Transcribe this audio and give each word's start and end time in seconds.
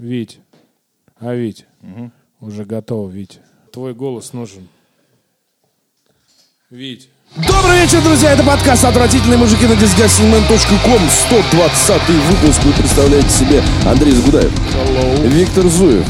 Вить. 0.00 0.40
А, 1.20 1.34
Вить. 1.34 1.66
Уже 2.40 2.64
готово, 2.64 3.10
Вить. 3.10 3.40
Твой 3.70 3.92
голос 3.92 4.32
нужен. 4.32 4.66
Вить. 6.70 7.10
Добрый 7.36 7.82
вечер, 7.82 8.02
друзья! 8.02 8.32
Это 8.32 8.42
подкаст 8.42 8.84
«Отвратительные 8.84 9.36
мужики» 9.36 9.66
на 9.66 9.74
disgustingman.com 9.74 11.00
120 11.28 12.08
выпуск. 12.08 12.62
Вы 12.64 12.72
представляете 12.72 13.28
себе 13.28 13.62
Андрей 13.86 14.12
Загудаев. 14.12 14.50
Виктор 15.22 15.66
Зуев. 15.66 16.06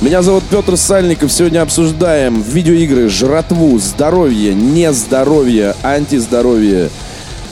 Меня 0.00 0.22
зовут 0.22 0.44
Петр 0.50 0.78
Сальников. 0.78 1.30
Сегодня 1.30 1.60
обсуждаем 1.60 2.40
видеоигры, 2.40 3.10
жратву, 3.10 3.78
здоровье, 3.78 4.54
нездоровье, 4.54 5.76
антиздоровье, 5.82 6.88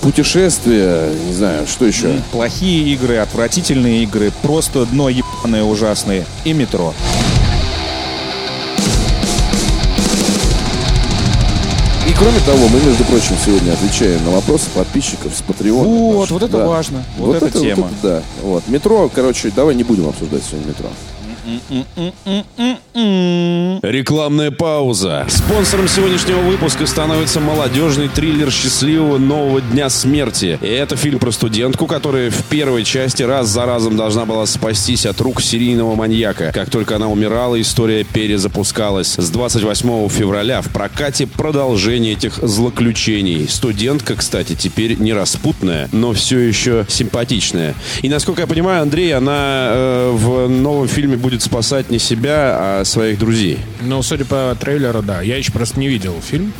путешествия, 0.02 1.08
не 1.26 1.32
знаю, 1.32 1.66
что 1.66 1.86
еще. 1.86 2.20
Плохие 2.32 2.92
игры, 2.92 3.16
отвратительные 3.18 4.02
игры, 4.02 4.32
просто 4.42 4.84
дно 4.84 5.08
ебаное 5.08 5.62
ужасные 5.62 6.26
и 6.44 6.52
метро. 6.52 6.92
И 12.08 12.14
кроме 12.14 12.40
того, 12.40 12.68
мы, 12.68 12.80
между 12.84 13.04
прочим, 13.04 13.36
сегодня 13.42 13.72
отвечаем 13.72 14.22
на 14.24 14.32
вопросы 14.32 14.68
подписчиков 14.74 15.32
с 15.34 15.40
Патреона. 15.40 15.88
Вот, 15.88 16.20
наших. 16.20 16.30
вот 16.32 16.42
это 16.42 16.58
Да. 16.58 16.66
важно. 16.66 17.04
Вот, 17.16 17.36
эта 17.36 17.46
это, 17.46 17.60
тема. 17.60 17.82
Вот 17.82 17.92
это, 17.92 17.96
да. 18.02 18.22
Вот. 18.42 18.68
Метро, 18.68 19.10
короче, 19.14 19.50
давай 19.54 19.74
не 19.76 19.84
будем 19.84 20.08
обсуждать 20.08 20.42
сегодня 20.44 20.68
метро. 20.70 20.88
Рекламная 23.82 24.50
пауза. 24.50 25.26
Спонсором 25.28 25.88
сегодняшнего 25.88 26.40
выпуска 26.40 26.86
становится 26.86 27.40
молодежный 27.40 28.08
триллер 28.08 28.50
счастливого 28.50 29.18
нового 29.18 29.60
дня 29.60 29.88
смерти. 29.88 30.58
И 30.60 30.66
это 30.66 30.96
фильм 30.96 31.18
про 31.18 31.30
студентку, 31.32 31.86
которая 31.86 32.30
в 32.30 32.44
первой 32.44 32.84
части 32.84 33.22
раз 33.22 33.48
за 33.48 33.66
разом 33.66 33.96
должна 33.96 34.24
была 34.24 34.46
спастись 34.46 35.06
от 35.06 35.20
рук 35.20 35.40
серийного 35.40 35.94
маньяка. 35.94 36.52
Как 36.52 36.70
только 36.70 36.96
она 36.96 37.08
умирала, 37.08 37.60
история 37.60 38.04
перезапускалась. 38.04 39.14
С 39.18 39.30
28 39.30 40.08
февраля 40.08 40.62
в 40.62 40.68
прокате 40.68 41.26
продолжение 41.26 42.12
этих 42.12 42.36
злоключений. 42.36 43.48
Студентка, 43.48 44.16
кстати, 44.16 44.54
теперь 44.54 44.96
не 44.98 45.12
распутная, 45.12 45.88
но 45.92 46.12
все 46.12 46.38
еще 46.38 46.86
симпатичная. 46.88 47.74
И 48.02 48.08
насколько 48.08 48.42
я 48.42 48.46
понимаю, 48.46 48.82
Андрей, 48.82 49.14
она 49.14 49.70
э, 49.72 50.10
в 50.12 50.48
новом 50.48 50.88
фильме 50.88 51.16
будет 51.16 51.41
спасать 51.42 51.90
не 51.90 51.98
себя, 51.98 52.56
а 52.58 52.84
своих 52.84 53.18
друзей. 53.18 53.58
Ну, 53.80 54.02
судя 54.02 54.24
по 54.24 54.56
трейлеру, 54.58 55.02
да. 55.02 55.20
Я 55.22 55.36
еще 55.36 55.52
просто 55.52 55.78
не 55.78 55.88
видел 55.88 56.20
фильм. 56.22 56.52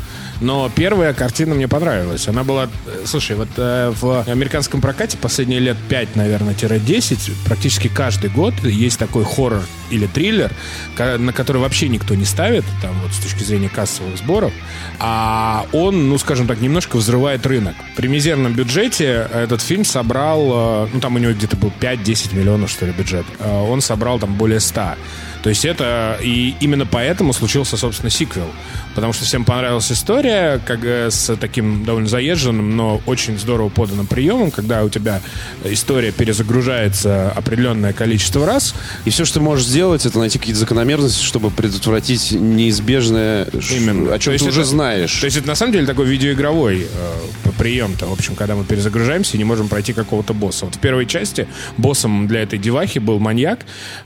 Но 0.42 0.68
первая 0.74 1.14
картина 1.14 1.54
мне 1.54 1.68
понравилась. 1.68 2.26
Она 2.26 2.42
была... 2.42 2.68
э, 2.86 3.04
Слушай, 3.06 3.36
вот 3.36 3.48
э, 3.56 3.92
в 4.00 4.24
американском 4.28 4.80
прокате 4.80 5.16
последние 5.16 5.60
лет 5.60 5.76
5, 5.88 6.16
наверное, 6.16 6.54
10, 6.54 7.30
практически 7.44 7.86
каждый 7.88 8.28
год 8.28 8.52
есть 8.64 8.98
такой 8.98 9.24
хоррор 9.24 9.62
или 9.90 10.06
триллер, 10.06 10.50
на 10.98 11.32
который 11.32 11.58
вообще 11.58 11.88
никто 11.88 12.14
не 12.14 12.24
ставит, 12.24 12.64
там 12.80 12.90
вот 13.02 13.12
с 13.12 13.18
точки 13.18 13.44
зрения 13.44 13.68
кассовых 13.68 14.16
сборов, 14.18 14.52
а 14.98 15.66
он, 15.72 16.08
ну, 16.08 16.18
скажем 16.18 16.46
так, 16.46 16.60
немножко 16.60 16.96
взрывает 16.96 17.46
рынок. 17.46 17.74
При 17.96 18.08
мизерном 18.08 18.52
бюджете 18.54 19.28
этот 19.32 19.60
фильм 19.60 19.84
собрал, 19.84 20.86
э, 20.86 20.88
ну, 20.92 21.00
там 21.00 21.14
у 21.14 21.18
него 21.18 21.32
где-то 21.32 21.56
был 21.56 21.72
5-10 21.80 22.34
миллионов, 22.34 22.70
что 22.70 22.86
ли, 22.86 22.92
бюджет. 22.92 23.26
Э, 23.38 23.60
Он 23.60 23.80
собрал 23.80 24.18
там 24.18 24.34
более 24.34 24.60
100. 24.60 24.96
То 25.42 25.48
есть 25.48 25.64
это... 25.64 26.18
И 26.22 26.54
именно 26.60 26.86
поэтому 26.86 27.32
случился, 27.32 27.76
собственно, 27.76 28.10
сиквел. 28.10 28.46
Потому 28.94 29.12
что 29.12 29.24
всем 29.24 29.44
понравилась 29.44 29.90
история, 29.90 30.60
как 30.64 30.84
с 30.84 31.34
таким 31.36 31.84
довольно 31.84 32.08
заезженным, 32.08 32.76
но 32.76 33.00
очень 33.06 33.38
здорово 33.38 33.68
поданным 33.68 34.06
приемом, 34.06 34.50
когда 34.50 34.84
у 34.84 34.88
тебя 34.88 35.20
история 35.64 36.12
перезагружается 36.12 37.30
определенное 37.32 37.92
количество 37.92 38.46
раз. 38.46 38.74
И 39.04 39.10
все, 39.10 39.24
что 39.24 39.34
ты 39.34 39.40
можешь 39.40 39.66
сделать, 39.66 40.06
это 40.06 40.18
найти 40.18 40.38
какие-то 40.38 40.60
закономерности, 40.60 41.22
чтобы 41.24 41.50
предотвратить 41.50 42.32
неизбежное, 42.32 43.46
Именно. 43.70 44.14
о 44.14 44.18
чем 44.18 44.34
То 44.34 44.38
ты 44.44 44.48
уже 44.50 44.60
это- 44.60 44.68
знаешь. 44.70 45.14
То 45.20 45.24
есть 45.26 45.36
это 45.38 45.46
на 45.48 45.54
самом 45.54 45.72
деле 45.72 45.86
такой 45.86 46.06
видеоигровой 46.06 46.82
э, 46.82 47.48
прием-то, 47.52 48.06
в 48.06 48.12
общем, 48.12 48.34
когда 48.34 48.54
мы 48.54 48.64
перезагружаемся 48.64 49.36
и 49.36 49.38
не 49.38 49.44
можем 49.44 49.68
пройти 49.68 49.92
какого-то 49.92 50.34
босса. 50.34 50.66
Вот 50.66 50.76
в 50.76 50.78
первой 50.78 51.06
части 51.06 51.46
боссом 51.76 52.26
для 52.26 52.42
этой 52.42 52.58
девахи 52.58 52.98
был 52.98 53.18
маньяк, 53.18 53.60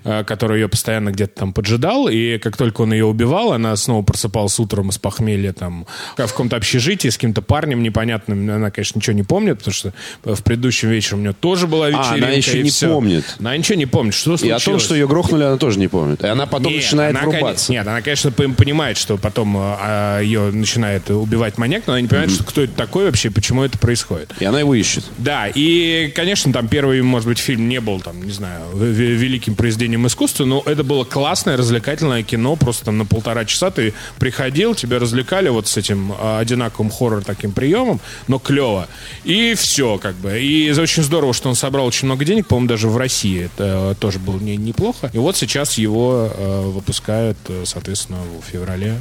э, 0.04 0.24
который 0.24 0.60
ее 0.60 0.68
постоянно 0.68 1.10
где-то 1.10 1.34
там 1.40 1.52
поджидал, 1.52 2.08
и 2.08 2.38
как 2.38 2.56
только 2.56 2.82
он 2.82 2.92
ее 2.92 3.04
убивал, 3.06 3.52
она 3.52 3.74
снова 3.76 4.02
просыпалась 4.02 4.58
утром 4.58 4.90
из 4.90 4.98
похмелья 4.98 5.52
там 5.52 5.86
в 6.16 6.16
каком-то 6.16 6.56
общежитии 6.56 7.08
с 7.08 7.14
каким-то 7.16 7.42
парнем 7.42 7.82
непонятным. 7.82 8.50
Она, 8.50 8.70
конечно, 8.70 8.98
ничего 8.98 9.14
не 9.16 9.22
помнит, 9.22 9.58
потому 9.58 9.74
что 9.74 9.92
в 10.24 10.42
предыдущем 10.42 10.88
вечером 10.90 11.20
у 11.20 11.22
нее 11.22 11.32
тоже 11.38 11.66
была 11.66 11.88
вечеринка. 11.88 12.14
она 12.14 12.30
еще 12.30 12.60
и 12.60 12.62
не 12.62 12.70
всё. 12.70 12.94
помнит. 12.94 13.24
Она 13.38 13.56
ничего 13.56 13.78
не 13.78 13.86
помнит. 13.86 14.14
Что 14.14 14.34
И 14.34 14.38
случилось? 14.38 14.62
о 14.62 14.64
том, 14.64 14.78
что 14.78 14.94
ее 14.94 15.06
грохнули, 15.06 15.44
она 15.44 15.56
тоже 15.56 15.78
не 15.78 15.88
помнит. 15.88 16.22
И 16.22 16.26
она 16.26 16.46
потом 16.46 16.72
Нет, 16.72 16.82
начинает 16.82 17.16
она, 17.16 17.24
врубаться. 17.28 17.72
Нет, 17.72 17.86
она, 17.86 18.00
конечно, 18.02 18.30
понимает, 18.30 18.96
что 18.96 19.16
потом 19.16 19.56
э, 19.56 19.60
а, 19.60 20.20
ее 20.20 20.50
начинает 20.52 21.10
убивать 21.10 21.58
маньяк, 21.58 21.84
но 21.86 21.94
она 21.94 22.00
не 22.02 22.08
понимает, 22.08 22.30
что 22.30 22.44
кто 22.44 22.62
это 22.62 22.72
такой 22.74 23.06
вообще 23.06 23.28
и 23.28 23.30
почему 23.36 23.62
это 23.62 23.76
происходит. 23.76 24.32
И 24.41 24.47
она 24.47 24.60
его 24.60 24.74
ищет. 24.74 25.04
Да, 25.19 25.47
и, 25.47 26.10
конечно, 26.14 26.54
там 26.54 26.69
первый, 26.69 27.02
может 27.02 27.28
быть, 27.28 27.38
фильм 27.38 27.69
не 27.69 27.80
был, 27.80 28.00
там, 28.00 28.22
не 28.22 28.32
знаю, 28.32 28.62
великим 28.74 29.54
произведением 29.54 30.06
искусства, 30.06 30.47
но 30.47 30.62
это 30.64 30.82
было 30.82 31.04
классное, 31.04 31.58
развлекательное 31.58 32.22
кино, 32.22 32.56
просто 32.56 32.86
там 32.86 32.97
на 32.97 33.04
полтора 33.04 33.44
часа 33.44 33.70
ты 33.70 33.92
приходил, 34.19 34.74
тебя 34.74 34.98
развлекали 34.98 35.50
вот 35.50 35.69
с 35.69 35.76
этим 35.76 36.14
а, 36.19 36.38
одинаковым 36.38 36.91
хоррор 36.91 37.22
таким 37.24 37.52
приемом, 37.52 38.00
но 38.26 38.38
клево. 38.38 38.88
И 39.24 39.53
все, 39.54 39.98
как 39.98 40.14
бы. 40.14 40.41
И 40.41 40.70
очень 40.70 41.03
здорово, 41.03 41.34
что 41.34 41.50
он 41.50 41.56
собрал 41.56 41.84
очень 41.84 42.06
много 42.06 42.24
денег, 42.24 42.47
по-моему, 42.47 42.68
даже 42.68 42.88
в 42.88 42.97
России 42.97 43.44
это 43.44 43.92
э, 43.92 43.94
тоже 44.00 44.18
было 44.18 44.38
не, 44.38 44.56
неплохо. 44.56 45.10
И 45.12 45.18
вот 45.18 45.36
сейчас 45.36 45.76
его 45.76 46.30
э, 46.32 46.60
выпускают, 46.62 47.36
э, 47.48 47.64
соответственно, 47.66 48.18
в 48.41 48.50
феврале 48.50 48.98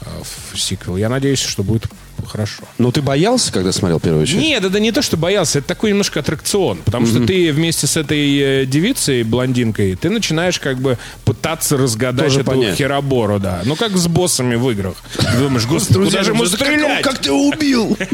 э, 0.00 0.04
в 0.52 0.58
сиквел. 0.58 0.96
Я 0.96 1.08
надеюсь, 1.08 1.38
что 1.38 1.62
будет 1.62 1.86
хорошо. 2.28 2.62
Но 2.78 2.90
ты 2.90 3.02
боялся, 3.02 3.52
когда 3.52 3.72
смотрел 3.72 4.00
первую 4.00 4.26
часть? 4.26 4.40
Нет, 4.40 4.64
это 4.64 4.80
не 4.80 4.92
то, 4.92 5.02
что 5.02 5.16
боялся, 5.16 5.58
это 5.58 5.68
такой 5.68 5.90
немножко 5.90 6.20
аттракцион. 6.20 6.78
Потому 6.84 7.06
что 7.06 7.24
ты 7.26 7.52
вместе 7.52 7.86
с 7.86 7.96
этой 7.96 8.62
э, 8.62 8.66
девицей, 8.66 9.22
блондинкой, 9.22 9.96
ты 9.96 10.10
начинаешь 10.10 10.58
как 10.58 10.78
бы 10.78 10.98
пытаться 11.24 11.76
разгадать 11.76 12.26
Тоже 12.28 12.40
эту 12.40 12.50
понять. 12.50 12.76
херобору, 12.76 13.38
да. 13.38 13.62
Ну, 13.64 13.76
как 13.76 13.96
с 13.96 14.06
боссами 14.08 14.54
в 14.56 14.70
играх. 14.70 14.94
Ты 15.16 15.38
думаешь, 15.38 15.66
господи, 15.66 16.04
куда 16.04 16.22
же 16.22 16.32
ему 16.32 16.46
стрелять? 16.46 17.02
Как 17.02 17.18
ты 17.18 17.32
убил? 17.32 17.96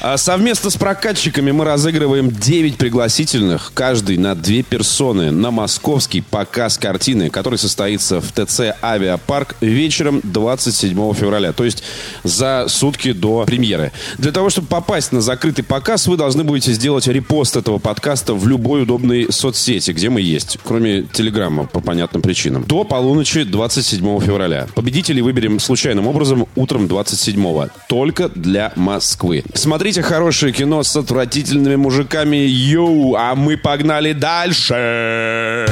А 0.00 0.18
совместно 0.18 0.68
с 0.70 0.76
прокатчиками 0.76 1.50
мы 1.50 1.64
разыгрываем 1.64 2.30
9 2.30 2.76
пригласительных, 2.76 3.72
каждый 3.74 4.18
на 4.18 4.34
две 4.34 4.62
персоны, 4.62 5.30
на 5.30 5.50
московский 5.50 6.20
показ 6.20 6.76
картины, 6.76 7.30
который 7.30 7.58
состоится 7.58 8.20
в 8.20 8.30
ТЦ 8.32 8.74
«Авиапарк» 8.82 9.56
вечером 9.62 10.20
27 10.22 11.14
февраля, 11.14 11.52
то 11.52 11.64
есть 11.64 11.82
за 12.22 12.66
сутки 12.68 12.93
до 13.12 13.44
премьеры. 13.44 13.92
Для 14.18 14.32
того, 14.32 14.50
чтобы 14.50 14.68
попасть 14.68 15.12
на 15.12 15.20
закрытый 15.20 15.64
показ, 15.64 16.06
вы 16.06 16.16
должны 16.16 16.44
будете 16.44 16.72
сделать 16.72 17.06
репост 17.06 17.56
этого 17.56 17.78
подкаста 17.78 18.34
в 18.34 18.46
любой 18.46 18.82
удобной 18.82 19.26
соцсети, 19.30 19.92
где 19.92 20.10
мы 20.10 20.20
есть, 20.20 20.58
кроме 20.64 21.02
Телеграма, 21.02 21.66
по 21.66 21.80
понятным 21.80 22.22
причинам. 22.22 22.64
До 22.64 22.84
полуночи 22.84 23.44
27 23.44 24.20
февраля. 24.20 24.66
Победителей 24.74 25.22
выберем 25.22 25.60
случайным 25.60 26.06
образом 26.06 26.46
утром 26.56 26.88
27 26.88 27.68
Только 27.88 28.28
для 28.28 28.72
Москвы. 28.76 29.44
Смотрите 29.54 30.02
хорошее 30.02 30.52
кино 30.52 30.82
с 30.82 30.96
отвратительными 30.96 31.76
мужиками. 31.76 32.36
Йоу, 32.36 33.14
а 33.16 33.34
мы 33.34 33.56
погнали 33.56 34.12
дальше. 34.12 35.66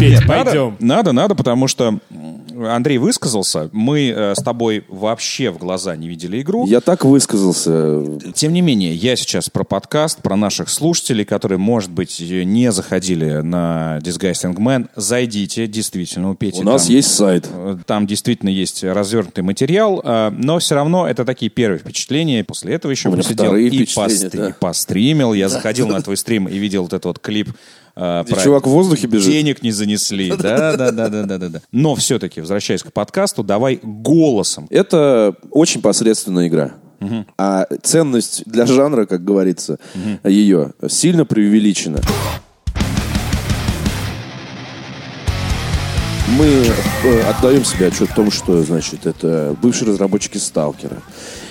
Петь, 0.00 0.12
Нет, 0.12 0.26
пойдем. 0.26 0.76
Надо, 0.80 1.12
надо, 1.12 1.12
надо, 1.12 1.34
потому 1.34 1.68
что 1.68 1.98
Андрей 2.68 2.98
высказался. 2.98 3.70
Мы 3.72 4.08
э, 4.14 4.34
с 4.36 4.42
тобой 4.42 4.84
вообще 4.88 5.50
в 5.50 5.58
глаза 5.58 5.96
не 5.96 6.08
видели 6.08 6.40
игру. 6.40 6.66
Я 6.66 6.80
так 6.80 7.04
высказался. 7.04 8.02
Тем 8.34 8.52
не 8.52 8.60
менее, 8.60 8.94
я 8.94 9.16
сейчас 9.16 9.48
про 9.48 9.64
подкаст, 9.64 10.22
про 10.22 10.36
наших 10.36 10.68
слушателей, 10.68 11.24
которые, 11.24 11.58
может 11.58 11.90
быть, 11.90 12.20
не 12.20 12.70
заходили 12.72 13.40
на 13.40 13.98
Disgusting 14.02 14.56
Man. 14.56 14.88
Зайдите, 14.96 15.66
действительно, 15.66 16.30
у 16.30 16.34
Пети 16.34 16.60
У 16.60 16.64
нас 16.64 16.86
там- 16.86 16.94
есть 16.94 17.14
сайт. 17.14 17.48
Э, 17.52 17.76
Там 17.86 18.06
действительно 18.06 18.50
есть 18.50 18.84
развернутый 18.84 19.42
материал, 19.44 20.00
э, 20.04 20.30
но 20.30 20.58
все 20.58 20.74
равно 20.74 21.06
это 21.08 21.24
такие 21.24 21.50
первые 21.50 21.78
впечатления. 21.78 22.44
После 22.44 22.74
этого 22.74 22.90
еще 22.90 23.10
посидел 23.10 23.56
и 23.56 23.84
постри- 23.94 24.30
да. 24.38 24.56
постримил. 24.58 25.32
Я 25.32 25.48
заходил 25.48 25.88
на 25.88 26.00
твой 26.02 26.16
стрим 26.16 26.46
и 26.48 26.58
видел 26.58 26.82
вот 26.82 26.92
этот 26.92 27.04
вот 27.06 27.18
клип. 27.18 27.48
Э, 28.00 28.24
Где 28.26 28.42
чувак 28.42 28.66
в 28.66 28.70
воздухе 28.70 29.06
бежит. 29.06 29.30
Денег 29.30 29.62
не 29.62 29.70
занесли. 29.70 30.30
Да, 30.30 30.76
да, 30.76 30.90
да, 30.90 31.08
да, 31.08 31.24
да, 31.24 31.38
да, 31.38 31.48
да. 31.48 31.60
Но 31.72 31.94
все-таки, 31.94 32.40
возвращаясь 32.40 32.82
к 32.82 32.92
подкасту, 32.92 33.42
давай 33.42 33.78
голосом. 33.82 34.66
Это 34.70 35.34
очень 35.50 35.82
посредственная 35.82 36.48
игра. 36.48 36.72
А 37.38 37.66
ценность 37.82 38.42
для 38.46 38.66
жанра, 38.66 39.06
как 39.06 39.24
говорится, 39.24 39.78
ее 40.24 40.72
сильно 40.88 41.24
преувеличена. 41.24 42.00
Мы 46.38 46.46
э, 46.46 47.22
отдаем 47.22 47.64
себе 47.64 47.88
отчет 47.88 48.08
в 48.08 48.14
том, 48.14 48.30
что, 48.30 48.62
значит, 48.62 49.04
это 49.04 49.56
бывшие 49.60 49.88
разработчики 49.88 50.38
Сталкера. 50.38 51.02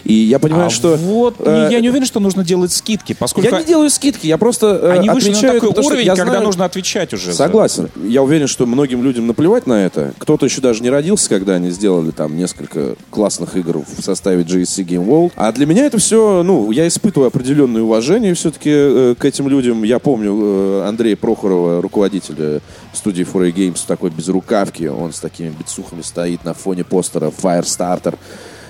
И 0.09 0.13
я 0.13 0.39
понимаю, 0.39 0.67
А 0.67 0.69
что... 0.69 0.95
вот 0.95 1.35
э, 1.39 1.69
я 1.71 1.79
не 1.81 1.89
уверен, 1.89 2.05
что 2.05 2.19
нужно 2.19 2.43
делать 2.43 2.71
скидки, 2.71 3.13
поскольку 3.17 3.49
Я 3.51 3.59
не 3.59 3.65
делаю 3.65 3.89
скидки, 3.89 4.25
я 4.27 4.37
просто 4.37 4.67
э, 4.81 4.91
они 4.97 5.09
вышли 5.09 5.29
на 5.29 5.37
отмечаю 5.37 5.53
такой 5.55 5.69
потому 5.69 5.87
уровень, 5.87 6.05
я 6.05 6.15
когда 6.15 6.31
знаю- 6.31 6.45
нужно 6.45 6.65
отвечать 6.65 7.13
уже. 7.13 7.31
за- 7.31 7.37
Согласен. 7.37 7.89
Я 8.03 8.23
уверен, 8.23 8.47
что 8.47 8.65
многим 8.65 9.03
людям 9.03 9.27
наплевать 9.27 9.67
на 9.67 9.85
это. 9.85 10.13
Кто-то 10.17 10.45
еще 10.47 10.61
даже 10.61 10.81
не 10.81 10.89
родился, 10.89 11.29
когда 11.29 11.53
они 11.53 11.69
сделали 11.69 12.11
там 12.11 12.35
несколько 12.35 12.95
классных 13.11 13.55
игр 13.55 13.83
в 13.97 14.01
составе 14.03 14.41
GSC 14.43 14.83
Game 14.83 15.05
World. 15.05 15.31
А 15.35 15.51
для 15.51 15.65
меня 15.65 15.85
это 15.85 15.99
все, 15.99 16.41
ну, 16.43 16.71
я 16.71 16.87
испытываю 16.87 17.27
определенное 17.27 17.83
уважение 17.83 18.33
все-таки 18.33 18.71
э, 18.73 19.15
к 19.17 19.25
этим 19.25 19.47
людям. 19.47 19.83
Я 19.83 19.99
помню 19.99 20.35
э, 20.41 20.85
Андрея 20.87 21.15
Прохорова, 21.17 21.81
руководителя 21.81 22.61
студии 22.93 23.23
4A 23.25 23.53
Games, 23.53 23.79
такой 23.85 24.09
безрукавке. 24.09 24.89
Он 24.89 25.13
с 25.13 25.19
такими 25.19 25.49
бицухами 25.49 26.01
стоит 26.01 26.43
на 26.45 26.53
фоне 26.55 26.83
постера 26.83 27.31
Firestarter. 27.31 28.15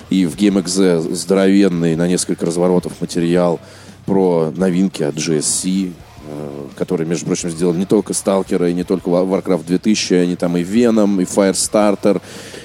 И 0.10 0.26
в 0.26 0.36
GameXZ 0.36 1.14
здоровенный 1.14 1.96
на 1.96 2.08
несколько 2.08 2.46
разворотов 2.46 3.00
материал 3.02 3.60
про 4.06 4.52
новинки 4.56 5.04
от 5.04 5.16
GSC, 5.16 5.92
э, 6.28 6.68
которые, 6.76 7.08
между 7.08 7.28
прочим, 7.28 7.50
сделали 7.52 7.78
не 7.78 7.86
только 7.86 8.14
Сталкера 8.14 8.70
и 8.70 8.74
не 8.74 8.84
только 8.84 9.10
Wa- 9.10 9.28
Warcraft 9.28 9.66
2000, 9.68 10.14
они 10.16 10.36
там 10.36 10.58
и 10.58 10.64
Venom, 10.64 11.22
и 11.22 11.26
Firestarter, 11.26 12.22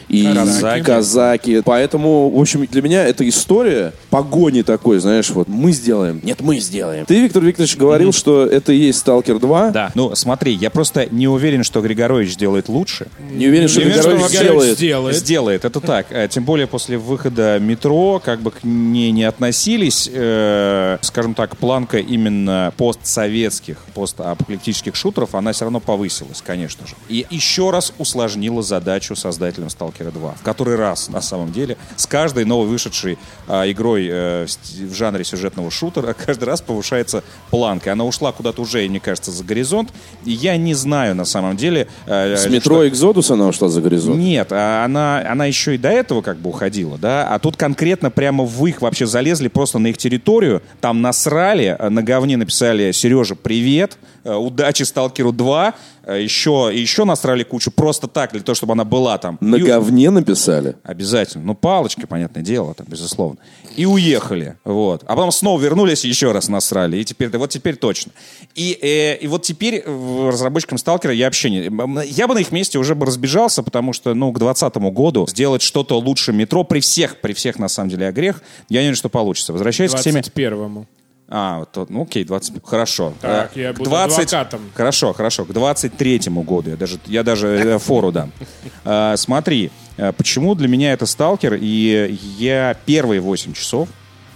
и 0.08 0.24
Казаки. 0.32 0.82
Казаки. 0.84 1.62
Поэтому, 1.64 2.30
в 2.30 2.40
общем, 2.40 2.66
для 2.66 2.82
меня 2.82 3.04
эта 3.04 3.28
история 3.28 3.92
погони 4.10 4.62
такой, 4.62 4.98
знаешь, 4.98 5.30
вот 5.30 5.48
мы 5.48 5.72
сделаем, 5.72 6.20
нет, 6.22 6.40
мы 6.40 6.58
сделаем. 6.58 7.06
Ты, 7.06 7.20
Виктор 7.20 7.42
Викторович, 7.42 7.76
говорил, 7.76 8.12
что 8.12 8.44
это 8.46 8.72
и 8.72 8.76
есть 8.78 9.00
Сталкер 9.00 9.38
2. 9.38 9.70
Да. 9.70 9.92
Ну, 9.94 10.14
смотри, 10.14 10.52
я 10.54 10.70
просто 10.70 11.06
не 11.10 11.28
уверен, 11.28 11.64
что 11.64 11.80
Григорович 11.80 12.36
делает 12.36 12.68
лучше. 12.68 13.06
Не 13.30 13.48
уверен, 13.48 13.68
что 13.68 13.80
Не 13.80 13.86
уверен, 13.86 14.02
что 14.02 14.10
Григорович 14.10 14.32
сделает. 14.38 14.76
сделает. 14.76 15.16
Сделает, 15.16 15.64
это 15.64 15.80
так. 15.80 16.06
Э, 16.10 16.28
Тем 16.28 16.44
более 16.44 16.66
после 16.66 16.98
выхода 16.98 17.58
метро, 17.60 18.20
как 18.24 18.40
бы 18.40 18.50
к 18.50 18.64
ней 18.64 19.10
не 19.12 19.24
относились, 19.24 20.08
э, 20.12 20.98
скажем 21.00 21.34
так, 21.34 21.56
планка 21.56 21.98
именно 21.98 22.72
постсоветских, 22.76 23.78
постапокалиптических 23.94 24.94
шутеров, 24.94 25.34
она 25.34 25.52
все 25.52 25.64
равно 25.64 25.80
повысилась, 25.80 26.42
конечно 26.44 26.86
же. 26.86 26.94
И 27.08 27.26
еще 27.30 27.70
раз 27.70 27.92
усложнила 27.98 28.62
задачу 28.62 29.14
создателям 29.16 29.70
Сталкера 29.70 30.03
2. 30.10 30.34
В 30.40 30.42
который 30.42 30.76
раз, 30.76 31.08
на 31.08 31.20
самом 31.20 31.52
деле, 31.52 31.76
с 31.96 32.06
каждой 32.06 32.44
новой 32.44 32.66
вышедшей 32.66 33.18
а, 33.46 33.70
игрой 33.70 34.08
э, 34.10 34.46
в 34.80 34.94
жанре 34.94 35.24
сюжетного 35.24 35.70
шутера, 35.70 36.12
каждый 36.26 36.44
раз 36.44 36.60
повышается 36.60 37.22
планка. 37.50 37.92
Она 37.92 38.04
ушла 38.04 38.32
куда-то 38.32 38.62
уже, 38.62 38.86
мне 38.88 39.00
кажется, 39.00 39.30
за 39.30 39.44
горизонт. 39.44 39.90
И 40.24 40.30
я 40.32 40.56
не 40.56 40.74
знаю, 40.74 41.14
на 41.14 41.24
самом 41.24 41.56
деле... 41.56 41.88
э, 42.06 42.36
С 42.36 42.40
что- 42.42 42.50
метро 42.50 42.88
Экзодус 42.88 43.30
она 43.30 43.46
ушла 43.48 43.68
за 43.68 43.80
горизонт. 43.80 44.18
нет, 44.18 44.48
а 44.50 44.84
она, 44.84 45.24
она 45.28 45.46
еще 45.46 45.74
и 45.74 45.78
до 45.78 45.88
этого 45.88 46.22
как 46.22 46.36
бы 46.38 46.50
уходила, 46.50 46.98
да, 46.98 47.28
а 47.28 47.38
тут 47.38 47.56
конкретно 47.56 48.10
прямо 48.10 48.44
в 48.44 48.66
их 48.66 48.80
вообще 48.82 49.06
залезли 49.06 49.48
просто 49.48 49.78
на 49.78 49.88
их 49.88 49.98
территорию, 49.98 50.62
там 50.80 51.02
насрали, 51.02 51.76
э, 51.78 51.88
на 51.88 52.02
говне 52.02 52.36
написали 52.36 52.92
«Сережа, 52.92 53.34
привет», 53.34 53.96
э, 54.24 54.34
«Удачи 54.34 54.82
Сталкеру 54.82 55.32
2», 55.32 55.68
э, 55.68 55.72
еще, 56.12 56.70
и 56.72 56.78
еще 56.78 57.04
насрали 57.04 57.42
кучу 57.42 57.70
просто 57.70 58.08
так, 58.08 58.32
для 58.32 58.40
того, 58.40 58.54
чтобы 58.54 58.72
она 58.72 58.84
была 58.84 59.18
там. 59.18 59.38
На 59.40 59.56
И- 59.56 59.62
говне 59.62 60.10
написали. 60.10 60.76
Обязательно. 60.82 61.44
Ну, 61.44 61.54
палочки, 61.54 62.06
понятное 62.06 62.42
дело, 62.42 62.74
там, 62.74 62.86
безусловно. 62.88 63.38
И 63.76 63.86
уехали. 63.86 64.56
Вот. 64.64 65.02
А 65.06 65.16
потом 65.16 65.32
снова 65.32 65.60
вернулись 65.60 66.04
и 66.04 66.08
еще 66.08 66.32
раз 66.32 66.48
насрали. 66.48 66.98
И 66.98 67.04
теперь, 67.04 67.36
вот 67.36 67.50
теперь 67.50 67.76
точно. 67.76 68.12
И, 68.54 68.78
э, 68.80 69.16
и 69.16 69.26
вот 69.26 69.42
теперь 69.42 69.82
э, 69.84 70.28
разработчикам 70.30 70.78
Сталкера 70.78 71.12
я 71.12 71.26
вообще 71.26 71.50
не... 71.50 72.04
Я 72.06 72.28
бы 72.28 72.34
на 72.34 72.38
их 72.38 72.52
месте 72.52 72.78
уже 72.78 72.94
бы 72.94 73.06
разбежался, 73.06 73.62
потому 73.62 73.92
что, 73.92 74.14
ну, 74.14 74.32
к 74.32 74.38
2020 74.38 74.76
году 74.94 75.26
сделать 75.28 75.62
что-то 75.62 75.98
лучше 75.98 76.32
метро 76.32 76.64
при 76.64 76.80
всех, 76.80 77.20
при 77.20 77.32
всех, 77.32 77.58
на 77.58 77.68
самом 77.68 77.90
деле, 77.90 78.06
огрех, 78.08 78.42
я 78.68 78.80
не 78.80 78.86
уверен, 78.86 78.96
что 78.96 79.08
получится. 79.08 79.52
Возвращаясь 79.52 79.92
к 79.92 80.00
теме... 80.00 80.20
21-му. 80.20 80.86
А, 81.28 81.60
вот, 81.74 81.88
ну 81.90 82.02
окей, 82.02 82.22
20, 82.24 82.54
хорошо. 82.64 83.14
Так, 83.20 83.56
Э, 83.56 83.60
я 83.60 83.72
буду 83.72 83.90
адвокатом. 84.30 84.60
Хорошо, 84.74 85.12
хорошо, 85.14 85.44
к 85.44 85.50
23-му 85.50 86.42
году, 86.42 86.70
я 86.70 86.76
даже, 86.76 86.98
я 87.06 87.22
даже 87.22 87.48
э, 87.48 87.78
фору 87.78 88.12
дам. 88.12 88.30
Э, 88.84 89.14
Смотри, 89.16 89.70
почему 90.18 90.54
для 90.54 90.68
меня 90.68 90.92
это 90.92 91.06
сталкер, 91.06 91.58
и 91.60 92.18
я 92.38 92.76
первые 92.84 93.20
8 93.22 93.54
часов, 93.54 93.88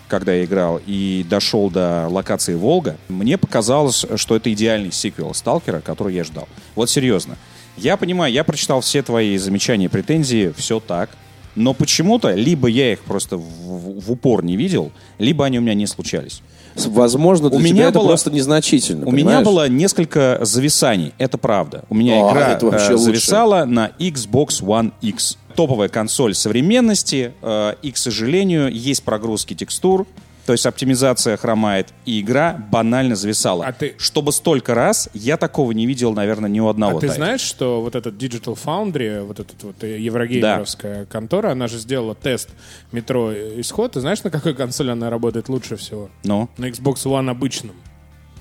когда 0.09 0.33
я 0.33 0.45
играл 0.45 0.81
и 0.87 1.27
дошел 1.29 1.69
до 1.71 2.09
локации 2.09 2.55
Волга, 2.55 2.97
мне 3.09 3.37
показалось, 3.37 4.07
что 4.17 4.37
это 4.37 4.51
идеальный 4.51 4.91
сиквел 4.91 5.35
Сталкера, 5.35 5.81
который 5.81 6.15
я 6.15 6.25
ждал. 6.25 6.49
Вот 6.75 6.89
серьезно. 6.89 7.37
Я 7.77 7.99
понимаю, 7.99 8.33
я 8.33 8.43
прочитал 8.43 8.81
все 8.81 9.03
твои 9.03 9.37
замечания 9.37 9.91
претензии, 9.91 10.53
все 10.57 10.81
так. 10.81 11.11
Но 11.55 11.75
почему-то 11.75 12.33
либо 12.33 12.69
я 12.69 12.93
их 12.93 13.01
просто 13.01 13.37
в- 13.37 14.01
в 14.01 14.11
упор 14.13 14.43
не 14.45 14.57
видел, 14.57 14.93
либо 15.19 15.45
они 15.45 15.59
у 15.59 15.61
меня 15.61 15.75
не 15.75 15.87
случались. 15.87 16.41
Возможно, 16.87 17.51
для 17.51 17.59
У 17.59 17.63
тебя 17.63 17.73
меня 17.73 17.89
это 17.89 17.99
было- 17.99 18.09
просто 18.09 18.31
незначительно. 18.31 19.07
У 19.07 19.11
меня 19.11 19.25
понимаешь? 19.27 19.45
было 19.47 19.69
несколько 19.69 20.39
зависаний, 20.43 21.13
это 21.19 21.39
правда. 21.39 21.85
У 21.89 21.95
меня 21.95 22.15
А, 22.27 22.31
игра 22.33 22.59
э, 22.61 22.65
лучше. 22.65 22.97
зависала 22.99 23.65
на 23.65 23.91
Xbox 23.99 24.63
One 24.63 24.93
X. 25.03 25.37
Топовая 25.57 25.89
консоль 25.89 26.35
современности, 26.35 27.33
э, 27.43 27.75
и, 27.83 27.91
к 27.91 27.97
сожалению, 27.97 28.73
есть 28.73 29.03
прогрузки 29.03 29.55
текстур, 29.55 30.07
то 30.49 30.53
есть 30.53 30.65
оптимизация 30.65 31.37
хромает, 31.37 31.93
и 32.07 32.23
игра 32.23 32.55
банально 32.73 33.17
зависала. 33.17 33.67
А 33.67 33.73
ты- 33.73 33.95
Чтобы 33.99 34.33
столько 34.33 34.75
раз, 34.75 35.11
я 35.13 35.37
такого 35.37 35.73
не 35.73 35.85
видел, 35.85 36.15
наверное, 36.15 36.49
ни 36.49 36.59
у 36.59 36.69
одного 36.69 36.97
А 36.97 37.01
ты 37.03 37.11
знаешь, 37.11 37.43
что 37.43 37.83
вот 37.83 37.95
этот 37.95 38.15
Digital 38.15 38.59
Foundry, 38.65 39.23
вот 39.27 39.41
эта 39.41 39.53
вот 39.67 39.85
э, 39.85 39.99
еврогеймеровская 39.99 41.05
контора, 41.05 41.51
она 41.53 41.69
же 41.69 41.77
сделала 41.77 42.15
тест 42.15 42.49
метро 42.93 43.31
Исход. 43.61 43.93
Ты 43.93 44.01
знаешь, 44.01 44.25
на 44.25 44.31
какой 44.31 44.55
консоли 44.55 44.89
она 44.91 45.11
работает 45.11 45.51
лучше 45.51 45.77
всего? 45.77 46.09
Ну, 46.25 46.49
На 46.57 46.65
Xbox 46.71 47.05
One 47.05 47.29
обычном. 47.31 47.73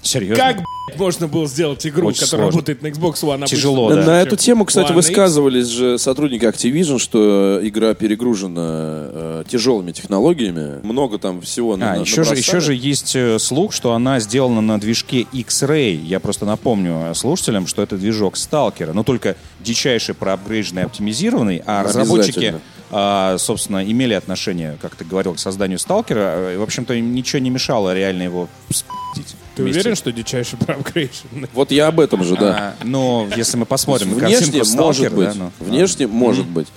Серьезно? 0.01 0.35
Как, 0.44 0.57
блядь, 0.88 0.99
можно 0.99 1.27
было 1.27 1.47
сделать 1.47 1.85
игру, 1.88 2.07
Очень 2.07 2.21
которая 2.25 2.49
сложно. 2.51 2.57
работает 2.71 2.81
на 2.81 2.88
Xbox 2.88 3.13
One? 3.23 3.45
Тяжело, 3.45 3.89
На, 3.89 3.95
да. 3.97 4.05
на 4.05 4.21
эту 4.21 4.35
тему, 4.35 4.65
кстати, 4.65 4.91
One 4.91 4.97
X. 4.99 5.07
высказывались 5.07 5.67
же 5.67 5.97
сотрудники 5.97 6.44
Activision, 6.45 6.99
что 6.99 7.59
игра 7.63 7.94
перегружена 7.94 8.61
э, 8.61 9.44
тяжелыми 9.47 9.91
технологиями. 9.91 10.85
Много 10.85 11.17
там 11.17 11.41
всего 11.41 11.73
А, 11.73 11.77
на- 11.77 11.95
еще 11.97 12.23
же, 12.23 12.35
еще 12.35 12.59
же 12.59 12.73
есть 12.73 13.15
э, 13.15 13.39
слух, 13.39 13.73
что 13.73 13.94
она 13.94 14.19
сделана 14.19 14.61
на 14.61 14.79
движке 14.79 15.21
X-Ray. 15.31 15.95
Я 15.95 16.19
просто 16.19 16.45
напомню 16.45 17.07
э, 17.11 17.13
слушателям, 17.13 17.67
что 17.67 17.81
это 17.81 17.97
движок 17.97 18.38
Сталкера, 18.38 18.94
но 18.94 19.03
только 19.03 19.35
дичайший 19.59 20.15
проапгрейдженный, 20.15 20.83
оптимизированный, 20.83 21.61
а 21.65 21.83
разработчики, 21.83 22.55
а, 22.89 23.38
собственно, 23.38 23.83
имели 23.83 24.13
отношение, 24.13 24.77
как 24.81 24.95
ты 24.95 25.03
говорил, 25.03 25.33
к 25.33 25.39
созданию 25.39 25.79
Сталкера. 25.79 26.19
э, 26.35 26.53
И, 26.55 26.57
в 26.57 26.61
общем-то, 26.63 26.94
им 26.94 27.13
ничего 27.13 27.39
не 27.39 27.49
мешало 27.49 27.94
реально 27.94 28.23
его 28.23 28.47
спить. 28.69 29.35
Ты 29.57 29.63
уверен, 29.63 29.95
что 29.95 30.12
дичайший 30.12 30.57
проапгрейшн? 30.59 31.45
Вот 31.54 31.71
я 31.71 31.88
об 31.88 32.00
этом 32.00 32.23
же, 32.23 32.35
да. 32.35 32.76
ну, 32.83 33.28
если 33.35 33.57
мы 33.57 33.66
посмотрим 33.66 34.11
на 34.11 34.16
Внешне 34.18 34.35
картинку 34.35 34.57
может 34.57 34.73
Сталкера, 34.73 35.09
быть. 35.16 35.30
да, 35.30 35.33
ну, 35.35 35.52
Внешне 35.66 36.07
может 36.07 36.45
быть. 36.45 36.68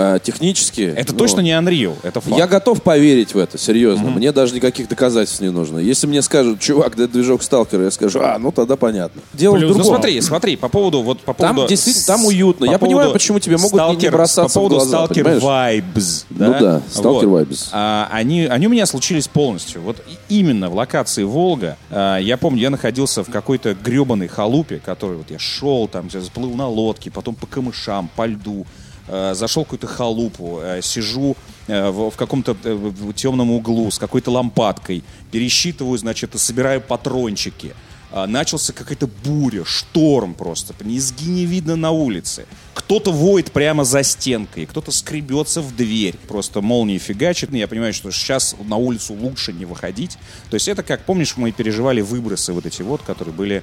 А, 0.00 0.20
технически... 0.20 0.82
Это 0.96 1.12
ну, 1.12 1.18
точно 1.18 1.40
не 1.40 1.50
Unreal, 1.50 1.96
это 2.04 2.20
факт. 2.20 2.38
Я 2.38 2.46
готов 2.46 2.82
поверить 2.82 3.34
в 3.34 3.38
это, 3.38 3.58
серьезно. 3.58 4.10
Мне 4.10 4.30
даже 4.30 4.54
никаких 4.54 4.88
доказательств 4.88 5.40
не 5.40 5.50
нужно. 5.50 5.78
Если 5.78 6.06
мне 6.06 6.22
скажут, 6.22 6.60
чувак, 6.60 6.94
да 6.96 7.08
движок 7.08 7.42
сталкера, 7.42 7.82
я 7.82 7.90
скажу, 7.90 8.20
а, 8.22 8.38
ну 8.38 8.52
тогда 8.52 8.76
понятно. 8.76 9.20
Дело 9.32 9.56
Плюс- 9.56 9.64
в 9.64 9.68
Ну 9.70 9.74
другом. 9.82 9.96
смотри, 9.96 10.20
смотри, 10.20 10.54
по 10.54 10.68
поводу 10.68 11.02
вот 11.02 11.18
по 11.22 11.34
Там 11.34 11.56
поводу 11.56 11.68
действительно, 11.68 12.06
там 12.06 12.24
уютно. 12.26 12.66
по 12.68 12.70
Я 12.70 12.78
понимаю, 12.78 13.10
почему 13.12 13.40
тебе 13.40 13.56
могут 13.56 13.72
не- 13.90 13.96
не 14.04 14.10
бросаться 14.10 14.54
по 14.54 14.68
поводу 14.68 14.76
в 14.76 14.88
глаза, 14.88 15.04
Stalker 15.06 15.14
понимаешь? 15.24 15.42
Vibes, 15.42 16.24
Ну 16.30 16.50
да, 16.60 16.82
Stalker 16.94 17.26
Вот. 17.26 17.48
Vibes. 17.48 17.68
А, 17.72 18.08
они, 18.12 18.46
они 18.46 18.68
у 18.68 18.70
меня 18.70 18.86
случились 18.86 19.26
полностью. 19.26 19.80
Вот 19.82 19.96
именно 20.28 20.70
в 20.70 20.76
локации 20.76 21.24
Волга. 21.24 21.76
а, 21.90 22.18
я 22.18 22.36
помню, 22.36 22.60
я 22.60 22.70
находился 22.70 23.24
в 23.24 23.30
какой-то 23.30 23.74
гребаной 23.74 24.28
халупе, 24.28 24.80
который 24.84 25.16
вот 25.16 25.28
я 25.32 25.40
шел 25.40 25.88
там, 25.88 26.08
я 26.14 26.20
заплыл 26.20 26.54
на 26.54 26.68
лодке, 26.68 27.10
потом 27.10 27.34
по 27.34 27.48
камышам, 27.48 28.08
по 28.14 28.26
льду. 28.26 28.64
А, 29.08 29.34
зашел 29.34 29.64
какую-то 29.64 29.86
халупу, 29.86 30.60
а, 30.62 30.80
сижу 30.82 31.36
а, 31.66 31.90
в, 31.90 32.10
в 32.10 32.16
каком-то 32.16 32.56
э, 32.62 32.92
темном 33.14 33.50
углу 33.50 33.90
с 33.90 33.98
какой-то 33.98 34.30
лампадкой, 34.30 35.02
пересчитываю, 35.30 35.98
значит, 35.98 36.38
собираю 36.38 36.80
патрончики. 36.80 37.74
А, 38.10 38.26
начался 38.26 38.72
какая-то 38.72 39.06
буря, 39.06 39.64
шторм 39.66 40.32
просто, 40.34 40.74
низги 40.82 41.28
не 41.28 41.44
видно 41.44 41.76
на 41.76 41.90
улице. 41.90 42.46
Кто-то 42.72 43.12
воет 43.12 43.52
прямо 43.52 43.84
за 43.84 44.02
стенкой, 44.02 44.64
кто-то 44.64 44.90
скребется 44.92 45.60
в 45.60 45.76
дверь, 45.76 46.16
просто 46.26 46.62
молнией 46.62 46.98
фигачит. 46.98 47.52
Я 47.52 47.68
понимаю, 47.68 47.92
что 47.92 48.10
сейчас 48.10 48.56
на 48.64 48.76
улицу 48.76 49.12
лучше 49.12 49.52
не 49.52 49.66
выходить. 49.66 50.16
То 50.48 50.54
есть 50.54 50.68
это 50.68 50.82
как, 50.82 51.04
помнишь, 51.04 51.36
мы 51.36 51.52
переживали 51.52 52.00
выбросы 52.00 52.54
вот 52.54 52.64
эти 52.64 52.80
вот, 52.80 53.02
которые 53.02 53.34
были 53.34 53.56
э, 53.56 53.62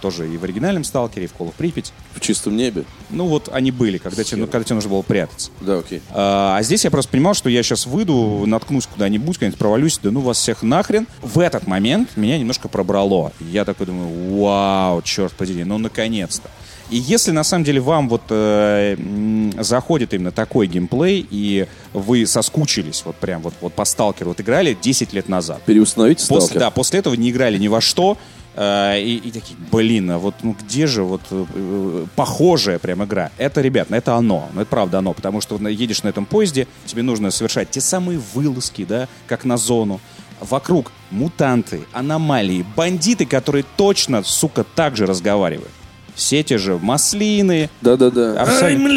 тоже 0.00 0.32
и 0.32 0.36
в 0.36 0.44
оригинальном 0.44 0.84
«Сталкере», 0.84 1.24
и 1.24 1.28
в 1.28 1.32
«Call 1.32 1.48
of 1.48 1.54
Припять». 1.56 1.92
В 2.14 2.20
чистом 2.20 2.56
небе. 2.56 2.84
Ну 3.08 3.26
вот 3.26 3.48
они 3.52 3.70
были, 3.70 3.98
когда 3.98 4.24
тебе, 4.24 4.42
ну, 4.42 4.46
когда 4.46 4.64
тебе 4.64 4.74
нужно 4.74 4.90
было 4.90 5.02
прятаться. 5.02 5.50
Да, 5.60 5.78
окей. 5.78 6.02
А 6.10 6.40
а 6.60 6.62
здесь 6.62 6.84
я 6.84 6.90
просто 6.90 7.12
понимал, 7.12 7.34
что 7.34 7.48
я 7.48 7.62
сейчас 7.62 7.86
выйду, 7.86 8.44
наткнусь 8.46 8.86
куда-нибудь, 8.86 9.36
куда-нибудь 9.36 9.58
провалюсь, 9.58 9.98
да 10.02 10.10
ну 10.10 10.20
вас 10.20 10.38
всех 10.38 10.62
нахрен. 10.62 11.06
В 11.22 11.38
этот 11.38 11.66
момент 11.66 12.16
меня 12.16 12.38
немножко 12.38 12.68
пробрало. 12.68 13.32
Я 13.40 13.64
такой 13.64 13.86
думаю, 13.86 14.36
вау, 14.38 15.00
черт 15.02 15.32
подери, 15.32 15.64
ну 15.64 15.78
наконец-то. 15.78 16.50
И 16.90 16.96
если 16.96 17.30
на 17.30 17.44
самом 17.44 17.64
деле 17.64 17.80
вам 17.80 18.08
вот 18.08 18.22
э, 18.30 18.96
заходит 19.58 20.12
именно 20.12 20.32
такой 20.32 20.66
геймплей, 20.66 21.26
и 21.30 21.66
вы 21.92 22.26
соскучились 22.26 23.02
вот 23.04 23.16
прям 23.16 23.42
вот, 23.42 23.54
вот 23.60 23.72
по 23.72 23.84
сталкеру, 23.84 24.30
вот 24.30 24.40
играли 24.40 24.76
10 24.80 25.12
лет 25.12 25.28
назад. 25.28 25.62
Переустановите 25.64 26.26
После, 26.26 26.46
сталкер. 26.46 26.60
да, 26.60 26.70
после 26.70 26.98
этого 26.98 27.14
не 27.14 27.30
играли 27.30 27.58
ни 27.58 27.68
во 27.68 27.80
что, 27.80 28.18
э, 28.18 28.39
и, 28.56 29.16
и 29.24 29.30
такие, 29.30 29.56
блин, 29.70 30.10
а 30.10 30.18
вот 30.18 30.34
ну 30.42 30.56
где 30.60 30.86
же 30.86 31.02
вот 31.04 31.20
э, 31.30 31.44
э, 31.54 32.06
похожая 32.16 32.78
прям 32.78 33.04
игра? 33.04 33.30
Это, 33.38 33.60
ребят, 33.60 33.88
ну, 33.90 33.96
это 33.96 34.14
оно, 34.16 34.48
ну 34.54 34.60
это 34.62 34.70
правда 34.70 34.98
оно, 34.98 35.12
потому 35.12 35.40
что 35.40 35.56
вот 35.56 35.68
едешь 35.70 36.02
на 36.02 36.08
этом 36.08 36.26
поезде, 36.26 36.66
тебе 36.86 37.02
нужно 37.02 37.30
совершать 37.30 37.70
те 37.70 37.80
самые 37.80 38.20
вылазки, 38.34 38.84
да, 38.84 39.08
как 39.26 39.44
на 39.44 39.56
зону. 39.56 40.00
Вокруг 40.40 40.90
мутанты, 41.10 41.82
аномалии, 41.92 42.64
бандиты, 42.74 43.26
которые 43.26 43.64
точно, 43.76 44.22
сука, 44.24 44.64
так 44.64 44.96
же 44.96 45.06
разговаривают. 45.06 45.70
Все 46.16 46.42
те 46.42 46.58
же 46.58 46.76
маслины, 46.76 47.70
Да-да-да. 47.80 48.40
абсолютно. 48.42 48.88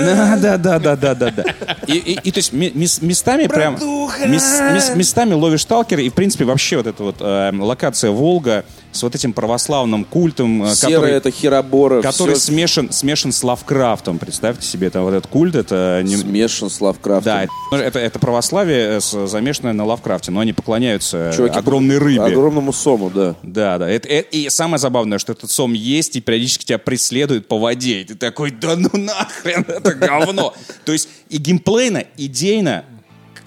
Да, 0.00 0.36
да, 0.36 0.56
да, 0.58 0.78
да, 0.78 0.96
да, 0.96 1.14
да, 1.14 1.30
да. 1.30 1.44
И, 1.86 1.92
и- 1.96 2.18
и, 2.22 2.30
то 2.32 2.38
есть 2.38 2.52
мис- 2.52 3.02
местами 3.04 3.46
прям 3.46 3.76
мис- 3.76 4.60
мис- 4.74 4.94
местами 4.96 5.32
ловишь 5.32 5.62
сталкера 5.62 6.02
и 6.02 6.08
в 6.10 6.14
принципе 6.14 6.44
вообще 6.44 6.76
вот 6.78 6.86
эта 6.86 7.02
вот 7.02 7.16
э, 7.20 7.52
локация 7.56 8.10
Волга 8.10 8.64
с 8.96 9.02
вот 9.02 9.14
этим 9.14 9.32
православным 9.32 10.04
культом, 10.04 10.64
э, 10.64 10.74
Серая 10.74 10.94
который, 10.96 11.12
это 11.16 11.30
херобора. 11.30 12.02
который 12.02 12.34
всё 12.34 12.40
смешан 12.52 12.90
смешан 12.92 13.32
с 13.32 13.42
Лавкрафтом. 13.44 14.18
Представьте 14.18 14.66
себе, 14.66 14.88
это 14.88 15.02
вот 15.02 15.12
этот 15.12 15.26
культ, 15.30 15.54
это 15.54 16.00
не- 16.04 16.16
смешан 16.16 16.70
с 16.70 16.80
Лавкрафтом. 16.80 17.24
да, 17.24 17.42
это, 17.44 17.52
ну, 17.70 17.76
это, 17.76 17.98
это 17.98 18.18
православие, 18.18 18.98
э, 18.98 19.26
замешанное 19.26 19.72
на 19.72 19.84
Лавкрафте, 19.84 20.30
но 20.32 20.40
они 20.40 20.52
поклоняются 20.52 21.32
Чуваки, 21.36 21.58
огромной 21.58 21.98
рыбе. 21.98 22.22
Огромному 22.22 22.72
сому, 22.72 23.10
да. 23.10 23.34
Да, 23.42 23.78
да. 23.78 23.88
Это, 23.88 24.08
это- 24.08 24.28
и 24.36 24.48
самое 24.48 24.78
забавное, 24.78 25.18
что 25.18 25.32
этот 25.32 25.50
сом 25.50 25.72
есть 25.74 26.16
и 26.16 26.20
периодически 26.20 26.64
тебя 26.64 26.78
преследует 26.78 27.48
по 27.48 27.58
воде. 27.58 28.00
И 28.00 28.04
ты 28.04 28.14
такой, 28.14 28.50
да 28.50 28.74
ну 28.76 28.88
нахрен, 28.94 29.64
это 29.68 29.94
говно. 29.94 30.54
То 30.84 30.92
есть 30.92 31.08
и 31.28 31.36
геймплейно, 31.38 32.04
идейно, 32.16 32.84
э, 32.88 32.95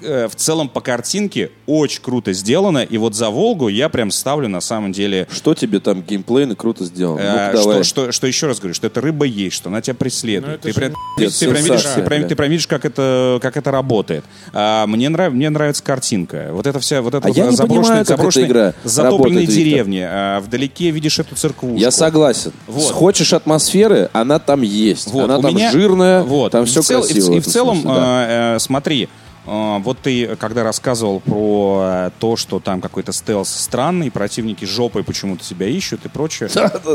в 0.02 0.36
целом 0.36 0.70
по 0.70 0.82
картинке 0.82 1.52
очень 1.66 2.02
круто 2.02 2.34
сделано. 2.34 2.80
И 2.80 2.98
вот 2.98 3.16
за 3.16 3.30
Волгу 3.30 3.68
я 3.68 3.90
прям 3.90 4.12
ставлю 4.12 4.48
на 4.48 4.62
самом 4.62 4.92
деле... 4.92 5.28
Что 5.32 5.54
тебе 5.54 5.80
там 5.80 6.02
геймплейно 6.02 6.56
круто 6.56 6.86
сделано? 6.86 7.20
э, 7.20 7.32
Ну-ка, 7.52 7.58
давай. 7.64 7.84
что, 7.84 8.06
что, 8.06 8.12
что 8.12 8.28
еще 8.28 8.48
раз 8.48 8.60
говорю, 8.60 8.74
что 8.74 8.88
эта 8.88 9.02
рыба 9.02 9.26
есть, 9.26 9.56
что 9.56 9.70
она 9.70 9.82
тебя 9.82 9.96
преследует. 9.96 10.48
Ну, 10.48 10.54
это 10.56 10.64
ты, 10.64 10.70
же 10.70 10.76
прям, 10.76 10.94
Нет, 11.18 11.34
ты, 11.38 11.50
прям 11.50 11.64
видишь, 11.64 11.84
ты, 11.96 12.02
прям, 12.02 12.28
ты 12.28 12.36
прям 12.36 12.50
видишь, 12.50 12.68
как 12.68 12.86
это, 12.86 13.40
как 13.42 13.58
это 13.58 13.72
работает. 13.72 14.24
А, 14.54 14.86
мне, 14.88 15.10
нрав, 15.10 15.34
мне 15.34 15.50
нравится 15.50 15.84
картинка. 15.84 16.50
Вот 16.52 16.66
это 16.68 16.80
вся, 16.80 17.02
вот 17.02 17.14
это 17.14 17.28
А 17.28 17.32
я 17.32 17.48
не 17.48 17.56
заброшенные, 17.56 18.04
понимаю, 18.06 18.30
эта 18.30 18.42
игра 18.46 18.74
затопленные 18.84 19.42
работает, 19.42 19.50
деревни. 19.50 20.06
А, 20.08 20.40
вдалеке 20.40 20.92
видишь 20.92 21.20
эту 21.20 21.36
церквушку. 21.36 21.78
Я 21.78 21.92
согласен. 21.92 22.52
Вот. 22.68 22.92
Хочешь 22.92 23.34
атмосферы, 23.34 24.10
она 24.14 24.40
там 24.40 24.62
есть. 24.62 25.12
Вот, 25.12 25.26
она 25.26 25.38
у 25.38 25.42
там 25.42 25.56
меня- 25.56 25.72
жирная, 25.72 26.24
вот. 26.24 26.52
там 26.52 26.64
И 26.64 26.68
все 26.68 26.82
цел- 26.82 27.02
и 27.04 27.08
в- 27.08 27.12
красиво. 27.14 27.34
И, 27.36 27.40
в 27.40 27.46
целом, 27.46 27.82
да. 27.84 28.26
э, 28.54 28.56
э, 28.56 28.60
смотри, 28.60 29.04
э, 29.04 29.08
вот 29.46 29.98
ты, 30.00 30.36
когда 30.36 30.64
рассказывал 30.64 31.20
про 31.22 31.82
э, 31.84 32.12
то, 32.20 32.36
что 32.36 32.60
там 32.60 32.82
какой-то 32.82 33.12
стелс 33.12 33.50
странный, 33.50 34.12
противники 34.12 34.66
жопой 34.66 35.04
почему-то 35.04 35.44
себя 35.44 35.68
ищут 35.68 36.06
и 36.06 36.10
прочее. 36.10 36.50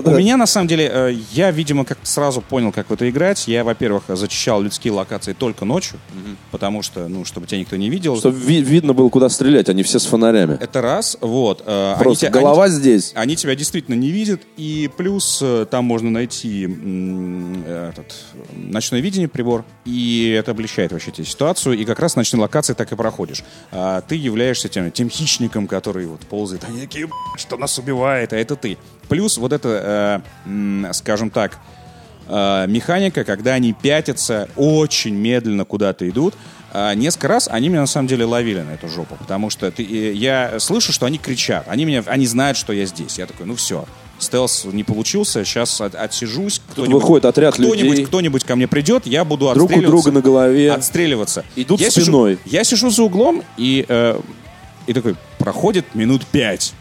У 0.05 0.11
меня, 0.11 0.37
на 0.37 0.47
самом 0.47 0.69
деле, 0.69 0.91
э, 0.93 1.17
я, 1.33 1.51
видимо, 1.51 1.85
как 1.85 1.99
сразу 2.03 2.41
понял, 2.41 2.71
как 2.73 2.91
в 2.91 2.93
это 2.93 3.09
играть. 3.11 3.49
Я, 3.49 3.65
во-первых, 3.65 4.05
зачищал 4.09 4.63
людские 4.63 4.93
локации 4.93 5.33
только 5.33 5.65
ночью, 5.65 5.99
потому 6.51 6.83
что, 6.83 7.09
ну, 7.09 7.25
чтобы 7.25 7.47
тебя 7.47 7.59
никто 7.61 7.77
не 7.77 7.91
видел. 7.91 8.17
Чтобы 8.19 8.39
ви- 8.39 8.63
видно 8.63 8.93
было, 8.93 9.09
куда 9.09 9.29
стрелять, 9.29 9.69
они 9.69 9.83
все 9.83 9.99
с 9.99 10.07
фонарями. 10.07 10.57
Это 10.61 10.81
раз, 10.81 11.17
вот. 11.21 11.63
э, 11.67 11.93
они 11.95 12.03
Просто 12.03 12.27
тебя- 12.27 12.35
они- 12.37 12.45
голова 12.45 12.69
здесь. 12.69 13.13
они 13.17 13.37
тебя 13.37 13.55
действительно 13.57 13.95
не 13.95 14.11
видят, 14.11 14.43
и 14.57 14.89
плюс 14.97 15.41
э, 15.43 15.67
там 15.71 15.85
можно 15.85 16.11
найти 16.11 16.65
этот, 17.67 18.15
ночное 18.55 19.01
видение, 19.01 19.29
прибор, 19.29 19.65
и 19.85 20.35
это 20.39 20.53
облегчает 20.53 20.93
вообще 20.93 21.11
тебе 21.11 21.25
ситуацию, 21.27 21.77
и 21.79 21.85
как 21.85 21.99
раз 21.99 22.13
в 22.13 22.17
ночной 22.35 22.41
локации 22.41 22.75
так 22.75 22.93
и 22.93 22.97
проходишь. 22.97 23.43
А 23.71 24.01
ты 24.01 24.17
являешься 24.17 24.69
тем, 24.69 24.91
тем 24.91 25.09
хищником, 25.09 25.67
который 25.67 26.07
вот 26.07 26.21
ползает, 26.21 26.65
они 26.65 26.81
такие, 26.81 27.07
«Б***ь, 27.07 27.41
что 27.41 27.57
нас 27.57 27.79
убивает, 27.79 28.33
а 28.33 28.37
это 28.37 28.57
ты. 28.57 28.77
Плюс 29.09 29.39
вот 29.39 29.53
это, 29.53 30.23
э, 30.47 30.93
скажем 30.93 31.31
так, 31.31 31.59
э, 32.27 32.67
механика, 32.69 33.25
когда 33.25 33.55
они 33.55 33.73
пятятся, 33.73 34.49
очень 34.57 35.15
медленно 35.15 35.65
куда-то 35.65 36.09
идут. 36.09 36.35
А, 36.77 36.95
несколько 36.95 37.29
раз 37.29 37.49
они 37.49 37.69
меня 37.69 37.83
на 37.83 37.87
самом 37.87 38.09
деле 38.09 38.25
ловили 38.25 38.61
на 38.61 38.73
эту 38.73 38.89
жопу, 38.89 39.15
потому 39.15 39.49
что 39.49 39.71
ты, 39.71 39.85
э, 39.85 40.13
я 40.13 40.59
слышу, 40.59 40.93
что 40.93 41.07
они 41.07 41.19
кричат, 41.19 41.67
они 41.69 41.85
меня, 41.85 42.03
они 42.07 42.27
знают, 42.27 42.57
что 42.57 42.73
я 42.73 42.85
здесь. 42.87 43.19
Я 43.19 43.27
такой, 43.27 43.47
ну 43.47 43.55
все, 43.55 43.85
стелс 44.25 44.65
не 44.65 44.83
получился, 44.85 45.45
сейчас 45.45 45.81
от- 45.81 45.95
отсижусь. 45.95 46.61
Кто-нибудь, 46.73 46.95
выходит 47.03 47.25
отряд 47.27 47.55
кто-нибудь, 47.55 47.81
людей. 47.83 48.05
кто-нибудь 48.07 48.45
ко 48.45 48.57
мне 48.57 48.67
придет, 48.67 49.07
я 49.07 49.25
буду 49.25 49.47
Друг 49.55 49.57
у 49.57 49.65
отстреливаться. 49.65 49.91
друга 49.91 50.11
на 50.13 50.21
голове. 50.21 50.73
Отстреливаться. 50.73 51.45
Идут 51.57 51.81
я 51.81 51.91
спиной. 51.91 52.39
Сижу, 52.45 52.57
я 52.57 52.65
сижу 52.65 52.91
за 52.91 53.03
углом 53.05 53.43
и, 53.57 53.85
э, 53.89 54.21
и 54.87 54.93
такой, 54.93 55.15
проходит 55.39 55.95
минут 55.95 56.27
пять. 56.27 56.73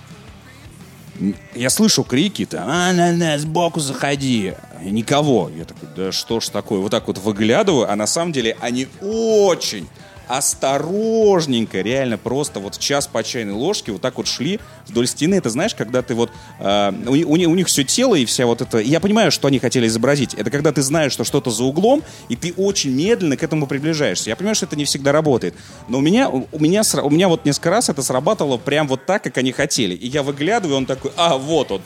Я 1.56 1.70
слышу 1.70 2.04
крики, 2.04 2.46
там, 2.46 2.68
а, 2.68 2.92
на, 2.92 3.12
на, 3.12 3.38
сбоку 3.38 3.80
заходи. 3.80 4.54
И 4.84 4.90
Никого. 4.90 5.52
Я 5.56 5.66
такой, 5.66 5.88
да 5.96 6.12
что 6.12 6.40
ж 6.40 6.50
такое? 6.50 6.80
Вот 6.80 6.90
так 6.92 7.08
вот 7.08 7.20
выглядываю, 7.20 7.90
а 7.90 7.96
на 7.96 8.08
самом 8.08 8.32
деле 8.34 8.58
они 8.60 8.88
очень 9.00 9.88
осторожненько, 10.28 11.82
реально 11.82 12.18
просто 12.18 12.60
вот 12.60 12.78
час 12.80 13.08
по 13.08 13.24
чайной 13.24 13.54
ложке 13.54 13.92
вот 13.92 14.02
так 14.02 14.18
вот 14.18 14.28
шли 14.28 14.60
вдоль 14.88 15.08
стены. 15.08 15.36
Это 15.36 15.50
знаешь, 15.50 15.76
когда 15.76 16.02
ты 16.02 16.14
вот... 16.16 16.32
э, 16.60 16.92
у, 17.08 17.12
у 17.12 17.54
у 17.54 17.56
них 17.56 17.68
все 17.68 17.84
тело 17.84 18.16
и 18.16 18.26
вся 18.26 18.46
вот 18.46 18.62
это... 18.62 18.80
Я 18.80 19.00
понимаю, 19.00 19.32
что 19.32 19.48
они 19.48 19.60
хотели 19.60 19.88
изобразить. 19.88 20.34
Это 20.34 20.50
когда 20.50 20.72
ты 20.72 20.82
знаешь, 20.82 21.12
что 21.12 21.24
что-то 21.24 21.52
за 21.52 21.64
углом, 21.64 22.04
и 22.30 22.36
ты 22.36 22.54
очень 22.58 22.92
медленно 22.92 23.38
к 23.38 23.44
этому 23.44 23.68
приближаешься. 23.68 24.30
Я 24.30 24.36
понимаю, 24.36 24.56
что 24.56 24.66
это 24.66 24.76
не 24.76 24.86
всегда 24.86 25.12
работает. 25.12 25.54
Но 25.88 26.00
у 26.00 26.02
меня, 26.02 26.30
у, 26.30 26.48
у 26.52 26.60
меня, 26.60 26.82
у 27.04 27.10
меня 27.10 27.28
вот 27.28 27.46
несколько 27.46 27.70
раз 27.70 27.90
это 27.90 28.02
сработало 28.02 28.58
прям 28.58 28.88
вот 28.88 29.06
так, 29.06 29.24
как 29.24 29.38
они 29.38 29.52
хотели. 29.52 29.94
И 29.94 30.08
я 30.08 30.24
выглядываю, 30.24 30.78
он 30.78 30.86
такой, 30.86 31.12
а, 31.16 31.38
вот 31.38 31.72
он. 31.72 31.82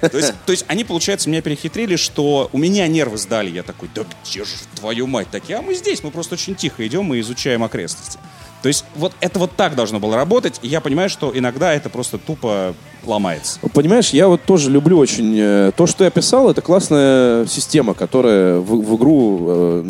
То 0.00 0.16
есть, 0.16 0.32
то 0.46 0.52
есть 0.52 0.64
они, 0.68 0.84
получается, 0.84 1.28
меня 1.28 1.42
перехитрили, 1.42 1.96
что 1.96 2.48
у 2.52 2.58
меня 2.58 2.86
нервы 2.86 3.18
сдали. 3.18 3.50
Я 3.50 3.62
такой, 3.62 3.88
да 3.94 4.04
где 4.24 4.44
же 4.44 4.52
твою 4.76 5.06
мать 5.06 5.28
такие? 5.30 5.58
А 5.58 5.62
мы 5.62 5.74
здесь, 5.74 6.02
мы 6.02 6.10
просто 6.10 6.34
очень 6.34 6.54
тихо 6.54 6.86
идем 6.86 7.12
и 7.14 7.20
изучаем 7.20 7.62
окрестности. 7.62 8.18
То 8.64 8.68
есть 8.68 8.86
вот 8.96 9.12
это 9.20 9.38
вот 9.38 9.50
так 9.54 9.74
должно 9.76 10.00
было 10.00 10.16
работать, 10.16 10.58
и 10.62 10.68
я 10.68 10.80
понимаю, 10.80 11.10
что 11.10 11.30
иногда 11.34 11.74
это 11.74 11.90
просто 11.90 12.16
тупо 12.16 12.74
ломается. 13.04 13.58
Понимаешь, 13.74 14.08
я 14.14 14.26
вот 14.26 14.40
тоже 14.44 14.70
люблю 14.70 14.96
очень... 14.96 15.36
э, 15.38 15.72
То, 15.76 15.86
что 15.86 15.98
ты 15.98 16.04
описал, 16.06 16.48
это 16.50 16.62
классная 16.62 17.44
система, 17.44 17.92
которая 17.92 18.56
в, 18.60 18.64
в 18.82 18.96
игру, 18.96 19.44
э, 19.50 19.84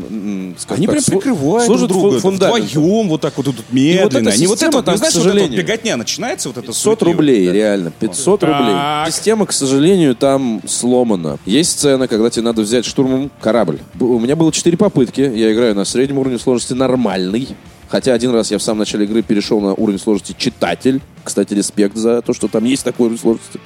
Они 0.71 0.87
так, 0.89 0.97
прям 0.97 1.05
прикрывают 1.05 1.67
служит 1.67 1.87
друг 1.87 2.03
друга 2.03 2.17
фу- 2.19 2.31
фундаментом. 2.31 2.69
вдвоем, 2.69 3.09
вот 3.11 3.21
так 3.21 3.37
вот 3.37 3.47
тут 3.47 3.57
медленно. 3.71 4.31
эта 4.31 4.41
Не 4.41 4.49
вот 4.49 4.61
это, 4.61 4.73
ну, 4.77 4.83
знаешь, 4.83 4.99
к 4.99 5.03
вот 5.03 5.07
эта 5.07 5.19
вот 5.19 5.23
сожалению, 5.23 5.57
беготня 5.63 5.97
начинается, 5.97 6.49
вот 6.49 6.59
это 6.59 6.67
500 6.67 6.83
суетливо. 6.83 7.13
рублей, 7.13 7.53
реально. 7.53 7.93
500 7.93 8.43
рублей. 8.43 8.73
Так. 8.73 9.07
Система, 9.13 9.47
к 9.47 9.53
сожалению, 9.53 10.17
там 10.17 10.61
сломана. 10.67 11.39
Есть 11.47 11.79
сцена, 11.79 12.09
когда 12.09 12.29
тебе 12.29 12.43
надо 12.43 12.63
взять 12.63 12.85
штурмом 12.85 13.31
корабль. 13.41 13.79
У 14.01 14.19
меня 14.19 14.35
было 14.35 14.51
4 14.51 14.77
попытки. 14.77 15.21
Я 15.21 15.53
играю 15.53 15.77
на 15.77 15.85
среднем 15.85 16.19
уровне 16.19 16.41
сложности 16.41 16.73
нормальный. 16.73 17.55
Хотя 17.95 18.13
один 18.13 18.33
раз 18.33 18.51
я 18.51 18.59
в 18.59 18.63
самом 18.63 18.81
начале 18.81 19.05
игры 19.05 19.23
перешел 19.23 19.61
на 19.61 19.73
уровень 19.73 20.01
сложности 20.01 20.35
читатель. 20.37 21.01
Кстати, 21.23 21.55
респект 21.55 21.95
за 21.95 22.23
то, 22.23 22.33
что 22.33 22.49
там 22.49 22.65
есть 22.65 22.83
такой 22.83 23.07
уровень 23.07 23.21
сложности. 23.21 23.61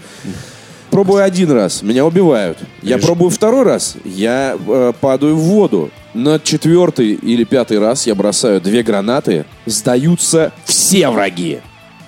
Пробую 0.90 1.25
один 1.25 1.50
раз, 1.50 1.80
меня 1.80 2.04
убивают. 2.04 2.58
Я 2.82 2.97
Видишь? 2.97 3.06
пробую 3.06 3.30
второй 3.30 3.62
раз, 3.62 3.97
я 4.04 4.58
э, 4.58 4.92
падаю 5.00 5.35
в 5.35 5.40
воду. 5.40 5.90
На 6.12 6.38
четвертый 6.38 7.12
или 7.12 7.44
пятый 7.44 7.78
раз 7.78 8.06
я 8.06 8.14
бросаю 8.14 8.61
две 8.61 8.82
гранаты. 8.82 9.47
Сдаются 9.64 10.52
все 10.66 11.08
враги. 11.08 11.61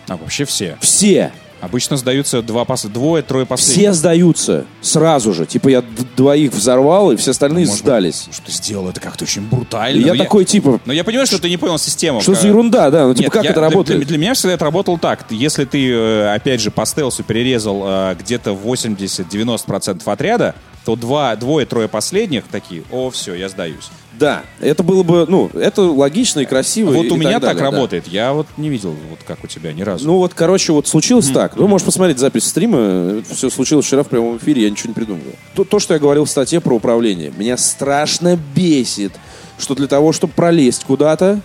А 0.07 0.19
вообще 0.19 0.45
все. 0.45 0.77
Все. 0.83 1.33
Обычно 1.61 1.97
сдаются 1.97 2.41
два 2.43 2.65
пас... 2.65 2.85
двое, 2.87 3.23
трое 3.23 3.45
последних. 3.47 3.77
Все 3.77 3.93
сдаются 3.93 4.65
сразу 4.81 5.33
же. 5.35 5.45
Типа 5.47 5.69
я 5.69 5.85
двоих 6.17 6.53
взорвал, 6.53 7.13
и 7.13 7.17
все 7.17 7.33
остальные 7.33 7.67
Может 7.67 7.75
быть, 7.85 7.85
сдались. 7.85 8.29
Что 8.33 8.47
ты 8.47 8.53
сделал, 8.53 8.89
это 8.89 9.01
как-то 9.01 9.25
очень 9.25 9.43
брутально. 9.43 10.05
я 10.07 10.15
Но 10.15 10.25
такой, 10.25 10.45
типа, 10.45 10.81
Но 10.87 10.93
я 10.93 11.05
понимаю, 11.05 11.27
что 11.27 11.39
ты 11.41 11.49
не 11.51 11.57
понял 11.59 11.79
систему. 11.79 12.21
что 12.21 12.33
за 12.33 12.39
Как- 12.41 12.47
ерунда, 12.49 12.91
да? 12.91 13.07
Ну, 13.07 13.15
типа, 13.15 13.25
Нет, 13.25 13.33
как 13.33 13.45
я- 13.45 13.51
это 13.51 13.61
для- 13.61 13.69
работает? 13.69 13.99
Для, 14.01 14.07
для 14.09 14.19
меня 14.19 14.35
всегда 14.35 14.55
это 14.55 14.65
работало 14.65 14.99
так. 14.99 15.27
Если 15.31 15.65
ты, 15.67 15.91
э, 15.91 16.35
опять 16.35 16.61
же, 16.61 16.71
по 16.71 16.87
стелсу 16.87 17.23
перерезал 17.23 17.83
э, 17.85 18.17
где-то 18.19 18.53
80-90% 18.53 20.03
отряда, 20.11 20.55
то 20.85 20.97
два, 20.97 21.37
двое-трое 21.37 21.89
последних 21.89 22.45
такие, 22.45 22.83
о, 22.91 23.11
все, 23.11 23.35
я 23.35 23.49
сдаюсь. 23.49 23.91
Да, 24.19 24.43
это 24.61 24.83
было 24.83 25.03
бы, 25.03 25.25
ну, 25.29 25.51
это 25.55 25.83
логично 25.83 26.41
и 26.41 26.45
красиво. 26.45 26.91
вот 26.91 27.07
и- 27.07 27.11
у 27.11 27.17
меня 27.17 27.35
так, 27.35 27.43
далее, 27.43 27.59
да. 27.59 27.65
работает. 27.71 28.09
Я 28.09 28.33
вот 28.33 28.47
не 28.57 28.69
видел, 28.69 28.95
вот 29.09 29.21
как 29.27 29.43
у 29.45 29.47
тебя, 29.47 29.73
ни 29.73 29.83
разу. 29.83 30.07
Ну 30.07 30.17
вот, 30.17 30.35
короче, 30.35 30.73
вот 30.73 30.87
случилось 30.89 31.29
так. 31.29 31.57
Вы 31.57 31.69
можете 31.69 31.87
посмотреть 31.87 32.19
запись 32.19 32.45
стрима. 32.45 33.23
Все 33.31 33.51
случилось 33.51 33.87
вчера 33.87 34.03
в 34.03 34.09
прямом 34.09 34.37
эфире, 34.39 34.65
я 34.65 34.71
ничего 34.71 34.89
не 34.89 34.95
придумываю. 34.95 35.35
То, 35.55 35.65
то, 35.65 35.79
что 35.79 35.95
я 35.95 36.01
говорил 36.01 36.25
в 36.25 36.31
статье 36.31 36.61
про 36.61 36.75
управление. 36.75 37.33
Меня 37.37 37.57
страшно 37.57 38.39
бесит, 38.55 39.13
что 39.59 39.75
для 39.75 39.87
того, 39.87 40.13
чтобы 40.13 40.33
пролезть 40.35 40.85
куда-то, 40.85 41.41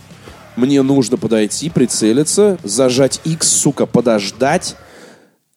мне 0.56 0.82
нужно 0.82 1.18
подойти, 1.18 1.70
прицелиться, 1.70 2.58
зажать 2.64 3.22
X, 3.26 3.48
сука, 3.48 3.86
подождать. 3.86 4.76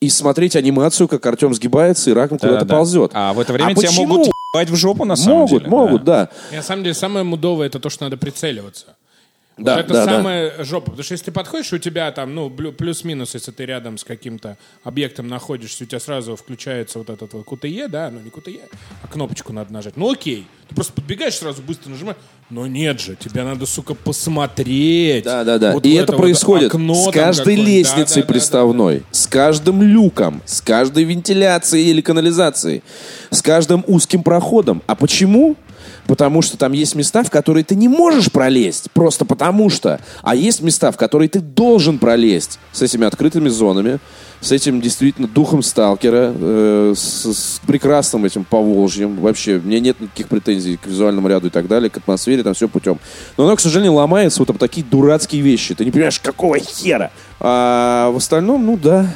И 0.01 0.09
смотреть 0.11 0.55
анимацию, 0.57 1.09
как 1.09 1.25
Артем 1.27 1.53
сгибается 1.55 2.11
и 2.11 2.13
раком 2.13 2.39
куда-то 2.39 2.61
Да-да. 2.65 2.77
ползет. 2.77 3.11
А 3.15 3.33
в 3.33 3.41
это 3.41 3.53
время 3.53 3.73
А 3.73 3.75
тебя 3.75 3.89
почему? 3.89 4.07
могут 4.07 4.29
ебать 4.55 4.71
в 4.71 4.77
жопу, 4.77 5.05
на 5.05 5.17
самом 5.17 5.39
Могут, 5.41 5.59
деле. 5.65 5.71
могут, 5.71 6.05
да. 6.05 6.29
И 6.53 6.57
на 6.57 6.63
самом 6.63 6.83
деле 6.85 6.95
самое 6.95 7.25
мудовое 7.25 7.67
это 7.67 7.81
то, 7.81 7.91
что 7.91 8.05
надо 8.05 8.17
прицеливаться. 8.17 8.97
Да, 9.59 9.77
вот 9.77 9.85
это 9.85 9.93
да, 9.93 10.07
да. 10.07 10.13
самая 10.13 10.65
жопа. 10.65 10.87
Потому 10.93 11.03
что 11.03 11.13
если 11.13 11.27
ты 11.27 11.33
подходишь, 11.33 11.73
у 11.73 11.79
тебя 11.79 12.11
там, 12.13 12.35
ну, 12.35 12.49
плюс-минус, 12.49 13.35
если 13.35 13.51
ты 13.51 13.67
рядом 13.67 13.99
с 13.99 14.05
каким-то 14.05 14.57
объектом 14.85 15.29
находишься, 15.29 15.85
у 15.85 15.87
тебя 15.87 16.01
сразу 16.01 16.37
включается 16.37 16.99
вот 16.99 17.11
этот 17.11 17.33
вот 17.33 17.47
QTE, 17.47 17.89
да, 17.89 18.11
ну 18.11 18.21
не 18.21 18.31
QTE, 18.31 18.71
а 19.03 19.09
кнопочку 19.09 19.53
надо 19.53 19.73
нажать. 19.73 19.97
Ну 19.97 20.11
окей. 20.11 20.47
Ты 20.69 20.75
просто 20.75 20.93
подбегаешь 20.93 21.35
сразу, 21.35 21.63
быстро 21.63 21.91
нажимаешь. 21.91 22.19
Но 22.51 22.67
нет 22.67 23.01
же, 23.01 23.17
тебе 23.17 23.43
надо, 23.43 23.67
сука, 23.67 23.95
посмотреть. 23.95 25.25
Да, 25.25 25.45
да, 25.45 25.59
да. 25.59 25.73
Вот 25.73 25.85
и 25.85 25.93
это 25.95 26.13
вот 26.13 26.23
происходит 26.23 26.69
окно 26.75 26.95
с 26.95 27.13
каждой 27.13 27.57
лестницей 27.57 28.23
Да, 28.23 28.27
да, 28.27 28.27
да, 28.27 28.33
приставной, 28.33 29.03
с 29.11 29.27
каждым 29.27 29.83
люком, 29.83 30.43
с 30.47 30.61
каждой 30.61 31.05
вентиляцией 31.05 31.91
или 31.91 32.01
канализацией, 32.01 32.83
с 33.31 33.43
каждым 33.43 33.85
узким 33.87 34.23
проходом. 34.23 34.83
А 34.87 34.95
почему? 34.95 35.57
Потому 36.09 36.41
что 36.41 36.57
там 36.57 36.73
есть 36.73 36.95
места, 36.95 37.23
в 37.23 37.31
которые 37.31 37.65
ты 37.65 37.77
не 37.77 37.87
можешь 37.87 38.33
пролезть, 38.33 38.91
просто 38.93 39.27
потому 39.27 39.69
что. 39.69 40.01
А 40.23 40.35
есть 40.35 40.63
места, 40.63 40.91
в 40.91 40.97
которые 40.97 41.29
ты 41.29 41.41
должен 41.41 41.99
пролезть 41.99 42.59
с 42.73 42.81
этими 42.81 43.07
открытыми 43.07 43.51
зонами, 43.51 44.01
с 44.41 44.51
этим 44.51 44.81
действительно 44.81 45.29
духом 45.29 45.63
сталкера, 45.63 46.33
э, 46.35 46.95
с, 46.97 47.27
с 47.27 47.61
прекрасным 47.67 48.25
этим 48.25 48.45
поволжьем. 48.45 49.17
Вообще, 49.17 49.61
мне 49.63 49.81
нет 49.81 50.01
никаких 50.01 50.29
претензий 50.29 50.79
к 50.79 50.87
визуальному 50.87 51.29
ряду 51.29 51.49
и 51.49 51.51
так 51.51 51.69
далее, 51.69 51.91
к 51.91 51.99
атмосфере, 51.99 52.43
там 52.43 52.55
все 52.55 52.69
путем. 52.69 52.99
Но 53.37 53.45
оно, 53.45 53.55
к 53.55 53.61
сожалению, 53.61 53.93
ломается 53.93 54.39
вот 54.39 54.49
об 54.49 54.57
такие 54.57 54.87
дурацкие 54.87 55.43
вещи. 55.43 55.75
Ты 55.75 55.85
не 55.85 55.91
понимаешь, 55.91 56.21
какого 56.21 56.59
хера? 56.59 57.11
А 57.39 58.11
в 58.13 58.17
остальном, 58.17 58.65
ну 58.65 58.79
да. 58.79 59.15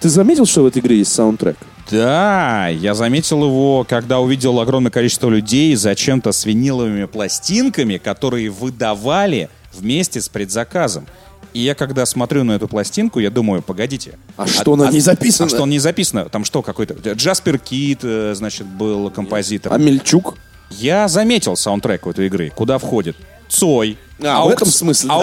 Ты 0.00 0.10
заметил, 0.10 0.44
что 0.44 0.62
в 0.62 0.66
этой 0.66 0.80
игре 0.80 0.98
есть 0.98 1.12
саундтрек? 1.12 1.56
Да, 1.90 2.68
я 2.68 2.94
заметил 2.94 3.44
его, 3.44 3.86
когда 3.88 4.20
увидел 4.20 4.60
огромное 4.60 4.90
количество 4.90 5.28
людей 5.30 5.74
зачем-то 5.74 6.32
с 6.32 6.44
виниловыми 6.44 7.06
пластинками, 7.06 7.96
которые 7.96 8.50
выдавали 8.50 9.48
вместе 9.72 10.20
с 10.20 10.28
предзаказом. 10.28 11.06
И 11.54 11.60
я 11.60 11.74
когда 11.74 12.04
смотрю 12.04 12.44
на 12.44 12.52
эту 12.52 12.68
пластинку, 12.68 13.20
я 13.20 13.30
думаю, 13.30 13.62
погодите. 13.62 14.18
А 14.36 14.46
что 14.46 14.76
на 14.76 14.90
ней 14.90 15.00
записано? 15.00 15.46
А 15.46 15.48
что 15.48 15.66
не 15.66 15.78
записано? 15.78 16.26
Там 16.26 16.44
что 16.44 16.62
какой-то... 16.62 16.94
Джаспер 17.12 17.58
Кит, 17.58 18.00
э, 18.02 18.34
значит, 18.36 18.66
был 18.66 19.10
композитор. 19.10 19.72
А 19.72 19.78
Мельчук? 19.78 20.36
Я 20.70 21.08
заметил 21.08 21.56
саундтрек 21.56 22.04
в 22.04 22.10
этой 22.10 22.26
игры, 22.26 22.52
куда 22.54 22.78
входит 22.78 23.16
Цой, 23.48 23.96
А, 24.22 24.44
в 24.44 24.50
этом 24.50 24.68
смысле, 24.68 25.08
да. 25.08 25.14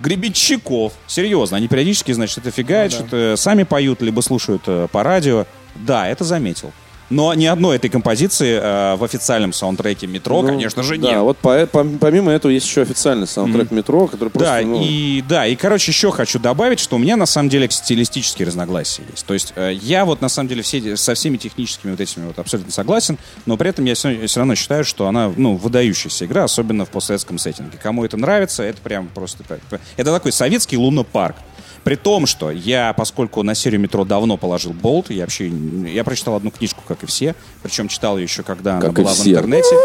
Гребенщиков. 0.00 0.92
Серьезно, 1.06 1.56
они 1.56 1.68
периодически, 1.68 2.12
значит, 2.12 2.38
это 2.38 2.50
фигают, 2.50 2.92
что-то 2.92 3.34
сами 3.36 3.62
поют, 3.62 4.02
либо 4.02 4.20
слушают 4.20 4.62
э, 4.66 4.88
по 4.90 5.02
радио. 5.02 5.46
Да, 5.74 6.08
это 6.08 6.24
заметил. 6.24 6.72
Но 7.14 7.32
ни 7.34 7.46
одной 7.46 7.76
этой 7.76 7.88
композиции 7.90 8.58
э, 8.60 8.96
в 8.96 9.04
официальном 9.04 9.52
саундтреке 9.52 10.06
метро, 10.06 10.42
Ну, 10.42 10.48
конечно 10.48 10.82
же, 10.82 10.98
да, 10.98 11.10
нет. 11.12 11.20
вот 11.20 11.38
по- 11.38 11.62
пом- 11.62 11.98
помимо 11.98 12.32
этого 12.32 12.50
есть 12.50 12.66
еще 12.66 12.82
официальный 12.82 13.26
саундтрек 13.26 13.70
метро, 13.70 14.08
который 14.08 14.30
просто... 14.30 14.50
Да, 14.60 14.66
ну, 14.66 14.80
и 14.82 15.22
да, 15.28 15.46
и 15.46 15.54
короче 15.54 15.92
еще 15.92 16.10
хочу 16.10 16.38
добавить, 16.38 16.80
что 16.80 16.96
у 16.96 16.98
меня 16.98 17.16
на 17.16 17.26
самом 17.26 17.48
деле 17.48 17.68
стилистические 17.70 18.46
разногласия 18.48 19.02
есть. 19.10 19.24
То 19.26 19.34
есть 19.34 19.52
э, 19.56 19.72
я 19.80 20.04
вот 20.04 20.20
на 20.20 20.28
самом 20.28 20.48
деле 20.48 20.62
все, 20.62 20.96
со 20.96 21.14
всеми 21.14 21.36
техническими 21.36 21.92
вот 21.92 22.00
этими 22.00 22.26
вот 22.26 22.38
абсолютно 22.38 22.72
согласен, 22.72 23.16
но 23.46 23.56
при 23.56 23.70
этом 23.70 23.84
я 23.84 23.94
все, 23.94 24.18
равно 24.36 24.54
считаю, 24.56 24.84
что 24.84 25.06
она 25.06 25.32
ну 25.36 25.56
выдающаяся 25.56 26.24
игра, 26.26 26.44
особенно 26.44 26.84
в 26.84 26.90
постсоветском 26.90 27.38
сеттинге. 27.38 27.78
Кому 27.82 28.04
это 28.04 28.16
нравится, 28.16 28.62
это 28.64 28.80
прям 28.80 29.08
просто 29.08 29.44
так. 29.44 29.60
Это 29.96 30.12
такой 30.12 30.32
советский 30.32 30.76
лунопарк. 30.76 31.36
При 31.84 31.96
том, 31.96 32.26
что 32.26 32.50
я, 32.50 32.94
поскольку 32.94 33.42
на 33.42 33.54
серию 33.54 33.78
метро 33.80 34.04
давно 34.06 34.38
положил 34.38 34.72
болт, 34.72 35.10
я 35.10 35.24
вообще 35.24 35.48
я 35.48 36.02
прочитал 36.02 36.34
одну 36.34 36.50
книжку, 36.50 36.82
как 36.88 37.02
и 37.02 37.06
все, 37.06 37.34
причем 37.62 37.88
читал 37.88 38.16
ее 38.16 38.24
еще, 38.24 38.42
когда 38.42 38.72
она 38.78 38.80
Как 38.80 38.98
и 38.98 39.02
была 39.02 39.12
в 39.12 39.26
интернете. 39.26 39.76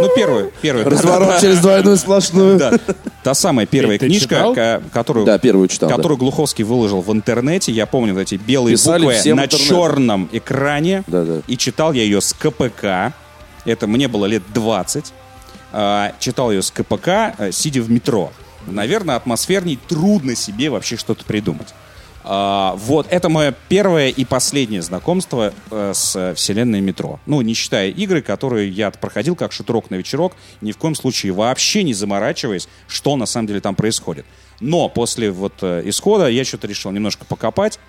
Ну, 0.00 0.08
первую, 0.16 0.50
первую. 0.62 0.88
Разворот 0.88 1.40
через 1.40 1.60
двойную 1.60 1.96
сплошную. 1.98 2.58
Да. 2.58 2.72
Та 3.22 3.34
самая 3.34 3.66
первая 3.66 3.98
Ты 3.98 4.06
книжка, 4.06 4.82
которую, 4.92 5.26
Да, 5.26 5.38
первую 5.38 5.68
читал, 5.68 5.90
да. 5.90 5.96
которую 5.96 6.18
Глуховский 6.18 6.64
выложил 6.64 7.02
в 7.02 7.12
интернете. 7.12 7.70
Я 7.70 7.84
помню 7.86 8.14
вот 8.14 8.20
эти 8.20 8.36
белые 8.36 8.76
Писали 8.76 9.04
буквы 9.04 9.34
на 9.34 9.44
интернет. 9.44 9.50
черном 9.50 10.28
экране. 10.32 11.04
Да, 11.06 11.24
да. 11.24 11.42
И 11.46 11.56
читал 11.58 11.92
я 11.92 12.02
ее 12.02 12.20
с 12.22 12.32
КПК. 12.32 13.12
Это 13.64 13.86
мне 13.86 14.08
было 14.08 14.24
лет 14.26 14.42
20. 14.54 15.12
А, 15.72 16.12
читал 16.18 16.50
ее 16.50 16.62
с 16.62 16.70
КПК, 16.70 17.34
э, 17.38 17.52
сидя 17.52 17.80
в 17.82 17.90
метро. 17.90 18.32
Наверное, 18.66 19.16
атмосферней 19.16 19.78
трудно 19.88 20.34
себе 20.34 20.70
вообще 20.70 20.96
что-то 20.96 21.24
придумать. 21.24 21.74
А, 22.24 22.74
вот, 22.76 23.06
это 23.10 23.28
мое 23.28 23.54
первое 23.68 24.08
и 24.08 24.24
последнее 24.24 24.82
знакомство 24.82 25.52
э, 25.70 25.92
с 25.94 26.34
вселенной 26.36 26.80
метро. 26.80 27.18
Ну, 27.26 27.40
не 27.40 27.54
считая 27.54 27.90
игры, 27.90 28.22
которые 28.22 28.68
я 28.68 28.90
проходил 28.92 29.34
как 29.34 29.52
шутрок 29.52 29.90
на 29.90 29.96
вечерок, 29.96 30.34
ни 30.60 30.70
в 30.72 30.76
коем 30.76 30.94
случае 30.94 31.32
вообще 31.32 31.82
не 31.82 31.94
заморачиваясь, 31.94 32.68
что 32.86 33.16
на 33.16 33.26
самом 33.26 33.48
деле 33.48 33.60
там 33.60 33.74
происходит. 33.74 34.24
Но 34.60 34.88
после 34.88 35.32
вот 35.32 35.54
э, 35.62 35.82
исхода 35.86 36.28
я 36.28 36.44
что-то 36.44 36.68
решил 36.68 36.92
немножко 36.92 37.24
покопать 37.24 37.80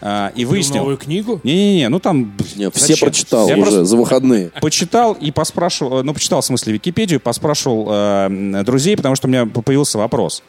а, 0.00 0.32
и 0.34 0.44
выяснил... 0.44 0.78
новую 0.78 0.96
книгу? 0.98 1.40
Не-не-не, 1.42 1.88
ну 1.88 1.98
там... 2.00 2.34
Нет, 2.56 2.74
все 2.74 2.88
зачем? 2.88 3.08
прочитал 3.08 3.48
Я 3.48 3.56
уже 3.56 3.84
за 3.84 3.96
выходные. 3.96 4.50
почитал 4.60 5.14
и 5.14 5.30
поспрашивал, 5.30 6.00
э, 6.00 6.02
ну, 6.02 6.12
почитал, 6.12 6.40
в 6.40 6.44
смысле, 6.44 6.74
Википедию, 6.74 7.20
поспрашивал 7.20 7.86
э, 7.90 8.62
друзей, 8.64 8.96
потому 8.96 9.16
что 9.16 9.26
у 9.26 9.30
меня 9.30 9.46
появился 9.46 9.98
вопрос. 9.98 10.42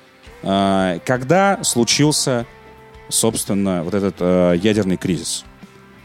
Э, 0.44 1.00
когда 1.06 1.64
случился, 1.64 2.46
собственно, 3.10 3.84
вот 3.84 3.94
этот 3.94 4.16
э, 4.20 4.60
ядерный 4.62 4.98
кризис? 4.98 5.46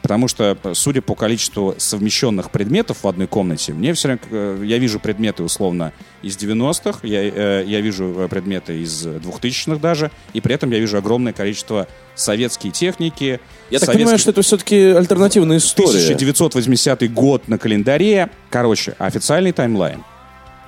Потому 0.02 0.26
что, 0.26 0.58
э, 0.62 0.72
судя 0.74 1.00
по 1.00 1.14
количеству 1.14 1.74
совмещенных 1.78 2.50
предметов 2.50 2.98
в 3.04 3.08
одной 3.08 3.28
комнате, 3.28 3.72
мне 3.72 3.94
все 3.94 4.08
равно, 4.08 4.22
э, 4.30 4.62
я 4.64 4.78
вижу 4.78 4.98
предметы, 4.98 5.44
условно, 5.44 5.92
из 6.22 6.36
90-х, 6.36 7.00
я, 7.04 7.22
э, 7.22 7.64
я 7.66 7.80
вижу 7.80 8.26
предметы 8.28 8.80
из 8.82 9.06
2000-х 9.06 9.80
даже, 9.80 10.10
и 10.32 10.40
при 10.40 10.54
этом 10.54 10.70
я 10.72 10.80
вижу 10.80 10.98
огромное 10.98 11.32
количество 11.32 11.86
советской 12.16 12.70
техники. 12.70 13.40
Я 13.70 13.78
так 13.78 13.86
советских- 13.88 13.92
понимаю, 13.92 14.18
что 14.18 14.30
это 14.32 14.42
все-таки 14.42 14.76
альтернативная 14.76 15.58
история. 15.58 15.98
1980 16.00 17.08
год 17.08 17.46
на 17.46 17.56
календаре. 17.58 18.28
Короче, 18.50 18.96
официальный 18.98 19.52
таймлайн. 19.52 20.02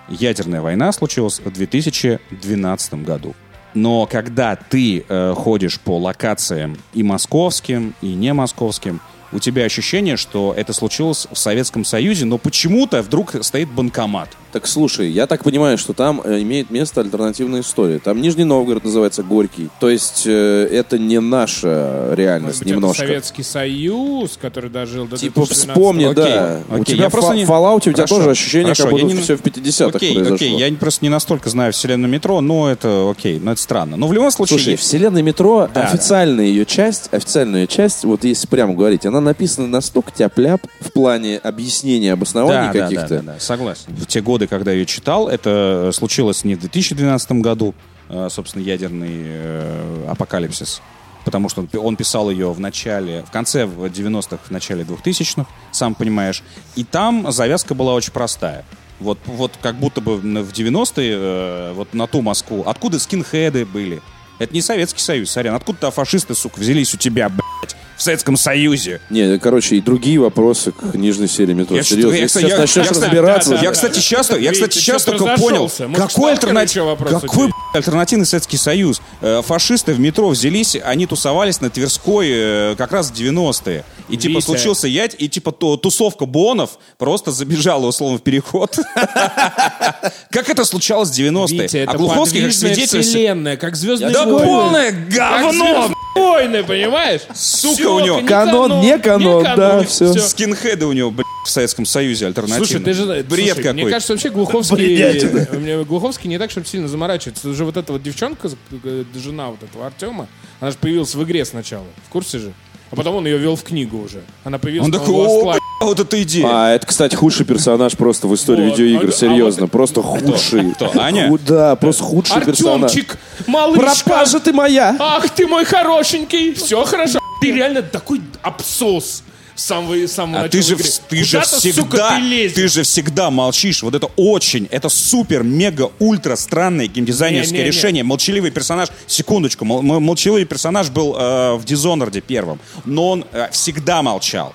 Ядерная 0.08 0.60
война 0.60 0.92
случилась 0.92 1.40
в 1.44 1.50
2012 1.50 3.04
году. 3.04 3.34
Но 3.74 4.06
когда 4.06 4.54
ты 4.54 5.04
э, 5.08 5.34
ходишь 5.36 5.80
по 5.80 5.98
локациям 5.98 6.76
и 6.92 7.02
московским, 7.02 7.94
и 8.00 8.14
не 8.14 8.32
московским, 8.32 9.00
у 9.34 9.40
тебя 9.40 9.64
ощущение, 9.64 10.16
что 10.16 10.54
это 10.56 10.72
случилось 10.72 11.26
в 11.30 11.36
Советском 11.36 11.84
Союзе, 11.84 12.24
но 12.24 12.38
почему-то 12.38 13.02
вдруг 13.02 13.34
стоит 13.42 13.68
банкомат. 13.68 14.30
Так 14.54 14.68
слушай, 14.68 15.10
я 15.10 15.26
так 15.26 15.42
понимаю, 15.42 15.76
что 15.76 15.94
там 15.94 16.20
э, 16.22 16.40
имеет 16.42 16.70
место 16.70 17.00
альтернативная 17.00 17.62
история. 17.62 17.98
Там 17.98 18.20
Нижний 18.22 18.44
Новгород 18.44 18.84
называется 18.84 19.24
Горький. 19.24 19.68
То 19.80 19.90
есть 19.90 20.22
э, 20.26 20.68
это 20.70 20.96
не 20.96 21.18
наша 21.18 22.14
реальность 22.14 22.58
Может 22.58 22.58
быть, 22.60 22.68
это 22.68 22.76
немножко. 22.76 23.02
Советский 23.04 23.42
Союз, 23.42 24.38
который 24.40 24.70
дожил 24.70 25.06
до 25.08 25.16
Типа 25.16 25.40
2012 25.40 25.68
вспомни, 25.70 26.04
Окей, 26.04 26.14
да. 26.24 26.60
У 26.70 26.74
окей, 26.82 26.94
тебя 26.94 27.04
я 27.06 27.10
просто 27.10 27.32
в 27.32 27.34
не- 27.34 27.42
Fallout, 27.44 27.76
у 27.78 27.80
тебя 27.80 27.94
Хорошо, 27.94 28.16
тоже 28.16 28.30
ощущение, 28.30 28.66
хорошо, 28.66 28.82
как 28.84 28.92
будто 28.92 29.06
не- 29.06 29.20
все 29.20 29.36
в 29.36 29.42
50-х 29.42 29.96
Окей, 29.96 30.14
произошло. 30.14 30.34
окей, 30.36 30.56
я 30.56 30.72
просто 30.76 31.04
не 31.04 31.08
настолько 31.08 31.50
знаю 31.50 31.72
вселенную 31.72 32.12
метро, 32.12 32.40
но 32.40 32.70
это 32.70 33.10
окей, 33.10 33.40
но 33.40 33.50
это 33.50 33.60
странно. 33.60 33.96
Но 33.96 34.06
в 34.06 34.12
любом 34.12 34.30
случае... 34.30 34.58
Слушай, 34.60 34.76
вселенная 34.76 35.22
метро, 35.22 35.68
Да, 35.74 35.82
официальная 35.82 36.44
ее 36.44 36.64
часть, 36.64 37.12
официальная 37.12 37.66
часть, 37.66 38.04
вот 38.04 38.22
если 38.22 38.46
прямо 38.46 38.74
говорить, 38.74 39.04
она 39.04 39.20
написана 39.20 39.66
настолько 39.66 40.12
тяп-ляп 40.12 40.64
в 40.78 40.92
плане 40.92 41.38
объяснения, 41.38 42.12
обоснований 42.12 42.68
да, 42.68 42.72
да, 42.72 42.80
каких-то. 42.84 43.08
Да, 43.08 43.16
да, 43.16 43.32
да, 43.32 43.40
согласен. 43.40 43.86
В 43.96 44.06
те 44.06 44.20
годы, 44.20 44.43
когда 44.46 44.70
я 44.72 44.78
ее 44.78 44.86
читал, 44.86 45.28
это 45.28 45.88
э, 45.88 45.92
случилось 45.92 46.44
не 46.44 46.54
в 46.54 46.60
2012 46.60 47.32
году, 47.32 47.74
э, 48.08 48.28
собственно, 48.30 48.62
ядерный 48.62 49.22
э, 49.24 50.06
апокалипсис, 50.10 50.80
потому 51.24 51.48
что 51.48 51.60
он 51.62 51.66
пи- 51.66 51.78
он 51.78 51.96
писал 51.96 52.30
ее 52.30 52.52
в 52.52 52.60
начале, 52.60 53.22
в 53.26 53.30
конце 53.30 53.66
в 53.66 53.84
90-х, 53.84 54.38
в 54.44 54.50
начале 54.50 54.84
2000-х, 54.84 55.46
сам 55.72 55.94
понимаешь. 55.94 56.42
И 56.76 56.84
там 56.84 57.30
завязка 57.32 57.74
была 57.74 57.94
очень 57.94 58.12
простая. 58.12 58.64
Вот, 59.00 59.18
вот 59.26 59.52
как 59.60 59.74
будто 59.76 60.00
бы 60.00 60.16
в 60.16 60.24
90-е, 60.24 61.14
э, 61.16 61.72
вот 61.74 61.92
на 61.94 62.06
ту 62.06 62.22
Москву, 62.22 62.62
откуда 62.66 62.98
скинхеды 62.98 63.66
были? 63.66 64.00
Это 64.38 64.52
не 64.52 64.62
Советский 64.62 65.00
Союз, 65.00 65.30
сорян. 65.30 65.54
Откуда-то 65.54 65.90
фашисты, 65.90 66.34
сука, 66.34 66.58
взялись 66.58 66.92
у 66.92 66.96
тебя, 66.96 67.28
блядь, 67.28 67.76
Советском 68.04 68.36
Союзе? 68.36 69.00
Не, 69.10 69.38
короче, 69.38 69.76
и 69.76 69.80
другие 69.80 70.18
вопросы 70.20 70.72
к 70.72 70.94
нижней 70.94 71.28
серии 71.28 71.52
метро. 71.54 71.76
Я 71.76 71.82
Серьезно, 71.82 72.14
я, 72.16 72.28
сейчас 72.28 72.42
я- 72.50 72.58
начнешь 72.58 72.76
я, 72.86 72.92
кстати, 72.92 73.04
разбираться... 73.04 73.50
да, 73.50 73.56
да, 73.56 73.62
Я, 73.62 73.68
да. 73.68 73.74
кстати, 73.74 74.00
часто, 74.00 74.36
я, 74.38 74.52
кстати, 74.52 74.78
сейчас 74.78 75.04
только 75.04 75.24
понял, 75.36 75.68
какой, 75.68 76.36
Сталкера 76.36 76.50
альтерна- 76.52 76.62
еще 76.64 76.82
вопрос 76.82 77.12
у 77.12 77.20
какой 77.20 77.50
альтернативный 77.74 78.26
Советский 78.26 78.56
Союз? 78.56 79.00
Э, 79.20 79.42
Фашисты 79.44 79.92
в 79.94 80.00
метро 80.00 80.28
взялись, 80.28 80.76
они 80.84 81.06
тусовались 81.06 81.60
на 81.60 81.70
Тверской 81.70 82.28
э, 82.30 82.74
как 82.76 82.92
раз 82.92 83.10
в 83.10 83.14
90-е. 83.14 83.84
И 84.08 84.16
типа 84.16 84.36
Витя. 84.36 84.44
случился 84.44 84.86
ять, 84.86 85.16
и 85.18 85.28
типа 85.28 85.50
тусовка 85.52 86.26
бонов 86.26 86.78
просто 86.98 87.30
забежала 87.32 87.86
условно 87.86 88.18
в 88.18 88.22
переход. 88.22 88.78
Как 90.30 90.48
это 90.48 90.64
случалось 90.64 91.10
в 91.10 91.18
90-е? 91.18 91.62
Витя, 91.62 91.76
это 91.78 91.92
А 91.92 91.96
Глуховский 91.96 92.42
как 92.42 92.52
свидетель... 92.52 93.02
вселенная, 93.02 93.56
как 93.56 93.76
звездные 93.76 94.12
Да 94.12 94.24
полное 94.24 94.92
говно! 94.92 95.90
«Звездные 96.14 96.24
достойны, 96.24 96.64
понимаешь? 96.64 97.22
Сука, 97.34 97.74
Всё, 97.74 97.96
у 97.96 98.00
него. 98.00 98.20
не 98.20 98.26
Канон, 98.26 98.80
не 98.80 98.98
канон, 98.98 99.42
да, 99.42 99.82
всё. 99.82 100.12
всё. 100.12 100.20
Скинхеды 100.20 100.86
у 100.86 100.92
него, 100.92 101.10
блядь, 101.10 101.26
в 101.44 101.50
Советском 101.50 101.86
Союзе 101.86 102.26
альтернативно. 102.26 102.66
Слушай, 102.66 102.82
ты 102.82 102.92
же... 102.92 103.04
Бред 103.04 103.26
слушай, 103.28 103.56
какой. 103.56 103.72
Мне 103.72 103.90
кажется, 103.90 104.12
вообще 104.12 104.30
Глуховский... 104.30 105.58
Мне 105.58 105.84
Глуховский 105.84 106.28
не 106.28 106.38
так, 106.38 106.50
чтобы 106.50 106.66
сильно 106.66 106.88
заморачивается. 106.88 107.48
Это 107.48 107.56
же 107.56 107.64
вот 107.64 107.76
эта 107.76 107.92
вот 107.92 108.02
девчонка, 108.02 108.50
э, 108.70 109.04
жена 109.14 109.50
вот 109.50 109.62
этого 109.62 109.86
Артема, 109.86 110.28
она 110.60 110.70
же 110.70 110.76
появилась 110.80 111.14
в 111.14 111.22
игре 111.22 111.44
сначала. 111.44 111.86
В 112.06 112.10
курсе 112.10 112.38
же? 112.38 112.52
А 112.90 112.96
потом 112.96 113.16
он 113.16 113.26
ее 113.26 113.38
вел 113.38 113.56
в 113.56 113.62
книгу 113.64 113.98
уже. 114.02 114.22
Она 114.44 114.58
появилась 114.58 114.86
Он 114.86 114.92
такой, 114.92 115.14
о, 115.14 115.52
бля, 115.52 115.58
вот 115.80 115.98
это 116.00 116.22
идея. 116.22 116.46
А, 116.48 116.70
это, 116.74 116.86
кстати, 116.86 117.14
худший 117.16 117.44
персонаж 117.44 117.96
просто 117.96 118.28
в 118.28 118.34
истории 118.34 118.68
Вот, 118.68 118.78
видеоигр, 118.78 119.06
а- 119.06 119.08
а 119.08 119.12
серьезно. 119.12 119.62
вот- 119.62 119.70
Просто 119.72 120.02
худший. 120.02 120.72
Кто, 120.74 120.92
Аня? 121.00 121.28
Ху- 121.28 121.38
Да, 121.38 121.74
просто 121.76 122.04
худший 122.04 122.40
персонаж. 122.42 122.82
Артемчик, 122.84 123.18
малышка. 123.46 123.84
Пропажа 124.04 124.38
ты 124.40 124.52
моя! 124.52 124.94
Ах 124.98 125.28
ты 125.30 125.46
мой 125.46 125.64
хорошенький. 125.64 126.54
Все 126.54 126.84
хорошо. 126.84 127.18
Ты 127.40 127.50
реально 127.52 127.82
такой 127.82 128.20
абсос 128.42 129.22
с 129.56 129.64
самого, 129.64 129.94
с 129.94 130.12
самого 130.12 130.40
А 130.40 130.42
начала 130.42 130.50
ты 130.50 130.62
же, 130.62 130.74
игры. 130.74 130.88
ты 131.08 131.24
же 131.24 131.38
Куда-то, 131.38 131.60
сука, 131.60 131.70
всегда, 131.72 132.10
ты 132.16 132.20
лезешь. 132.22 132.54
ты 132.54 132.68
же 132.68 132.82
всегда 132.82 133.30
молчишь. 133.30 133.82
Вот 133.82 133.94
это 133.94 134.08
очень, 134.16 134.66
это 134.70 134.88
супер, 134.88 135.42
мега, 135.44 135.90
ультра 136.00 136.36
странное 136.36 136.86
геймдизайнерское 136.88 137.58
Не-не-не. 137.58 137.70
решение. 137.76 138.04
Молчаливый 138.04 138.50
персонаж, 138.50 138.88
секундочку, 139.06 139.64
мол- 139.64 139.82
молчаливый 139.82 140.44
персонаж 140.44 140.90
был 140.90 141.14
э, 141.16 141.54
в 141.54 141.64
Dishonored 141.64 142.20
первом, 142.22 142.58
но 142.84 143.10
он 143.10 143.24
э, 143.32 143.48
всегда 143.52 144.02
молчал. 144.02 144.54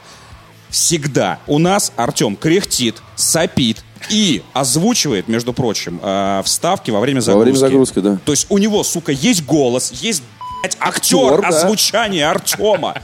Всегда. 0.69 1.39
У 1.47 1.57
нас 1.57 1.91
Артем 1.95 2.35
кряхтит, 2.35 3.01
сопит 3.15 3.83
и 4.11 4.43
озвучивает, 4.53 5.27
между 5.27 5.51
прочим, 5.53 5.99
э, 6.03 6.41
вставки 6.45 6.91
во 6.91 6.99
время 6.99 7.19
Во 7.19 7.23
загрузки. 7.23 7.43
время 7.45 7.57
загрузки, 7.57 7.99
да. 7.99 8.19
То 8.23 8.31
есть 8.33 8.45
у 8.49 8.57
него, 8.59 8.83
сука, 8.83 9.11
есть 9.11 9.43
голос, 9.45 9.91
есть, 10.01 10.21
блядь, 10.61 10.77
актер, 10.79 11.17
Актер, 11.33 11.41
да. 11.41 11.47
озвучание 11.47 12.27
Артема. 12.27 13.01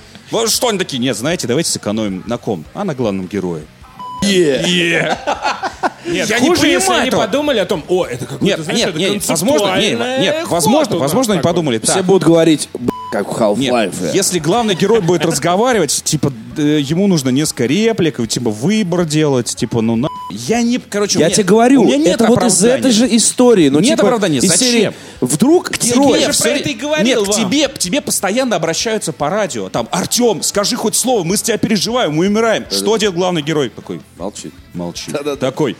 Что 0.48 0.70
они 0.70 0.78
такие? 0.80 1.00
Нет, 1.00 1.16
знаете, 1.18 1.48
давайте 1.48 1.72
сэкономим 1.72 2.24
на 2.26 2.38
ком? 2.38 2.66
А 2.74 2.84
на 2.84 2.96
главном 2.96 3.28
герое. 3.28 3.64
Нет, 6.08 6.30
Я 6.30 6.40
не 6.40 6.48
хуже, 6.50 6.68
если 6.68 6.80
понимаю 6.88 7.02
они 7.02 7.08
этого. 7.10 7.22
подумали 7.26 7.58
о 7.60 7.66
том, 7.66 7.84
о, 7.88 8.06
это 8.06 8.26
какой-то, 8.26 8.46
Нет, 8.46 8.60
знаешь, 8.60 8.80
нет, 8.80 8.90
это 8.90 9.00
нет, 9.00 9.28
возможно, 9.28 9.80
нет, 9.80 10.00
нет, 10.20 10.48
возможно, 10.48 10.98
возможно, 10.98 11.34
они 11.34 11.42
подумали 11.42 11.80
Все 11.84 12.04
будут 12.04 12.24
говорить, 12.24 12.70
«Б***ь, 12.74 13.12
как 13.12 13.28
в 13.56 13.60
Нет, 13.60 13.74
Half-Life. 13.74 14.12
если 14.14 14.40
главный 14.40 14.76
герой 14.76 15.02
будет 15.02 15.26
разговаривать, 15.26 16.02
типа, 16.04 16.32
э, 16.58 16.80
ему 16.82 17.08
нужно 17.08 17.30
несколько 17.30 17.66
реплик, 17.66 18.28
типа, 18.28 18.50
выбор 18.50 19.06
делать, 19.06 19.56
типа, 19.56 19.82
ну 19.82 19.96
на... 19.96 20.08
Я 20.32 20.62
не, 20.64 20.80
короче, 20.80 21.20
Я 21.20 21.30
тебе 21.30 21.44
говорю, 21.44 21.88
это 21.90 22.26
вот 22.26 22.44
из 22.44 22.64
этой 22.64 22.92
же 22.92 23.08
истории. 23.16 23.70
Ну, 23.70 23.80
Нет 23.80 23.92
типа, 23.92 24.04
оправдания. 24.04 24.40
из 24.40 24.50
Зачем? 24.50 24.58
серии, 24.58 24.94
Вдруг 25.22 25.78
Тебе 25.78 26.32
же 26.32 26.34
про 26.42 26.50
это 26.50 26.70
и 26.70 26.74
говорил 26.74 27.26
Нет, 27.26 27.30
к 27.30 27.38
тебе, 27.38 27.68
к 27.68 27.78
тебе 27.78 28.02
постоянно 28.02 28.56
обращаются 28.56 29.14
по 29.14 29.30
радио. 29.30 29.70
Там, 29.70 29.88
Артем, 29.92 30.42
скажи 30.42 30.76
хоть 30.76 30.96
слово, 30.96 31.24
мы 31.24 31.38
с 31.38 31.42
тебя 31.44 31.58
переживаем, 31.58 32.14
мы 32.14 32.28
умираем. 32.28 32.66
Что 32.72 32.98
делает 32.98 33.18
главный 33.18 33.44
герой? 33.44 33.70
Такой, 33.70 34.02
Молчит. 34.18 34.54
молчи. 34.74 35.12
Такой, 35.40 35.78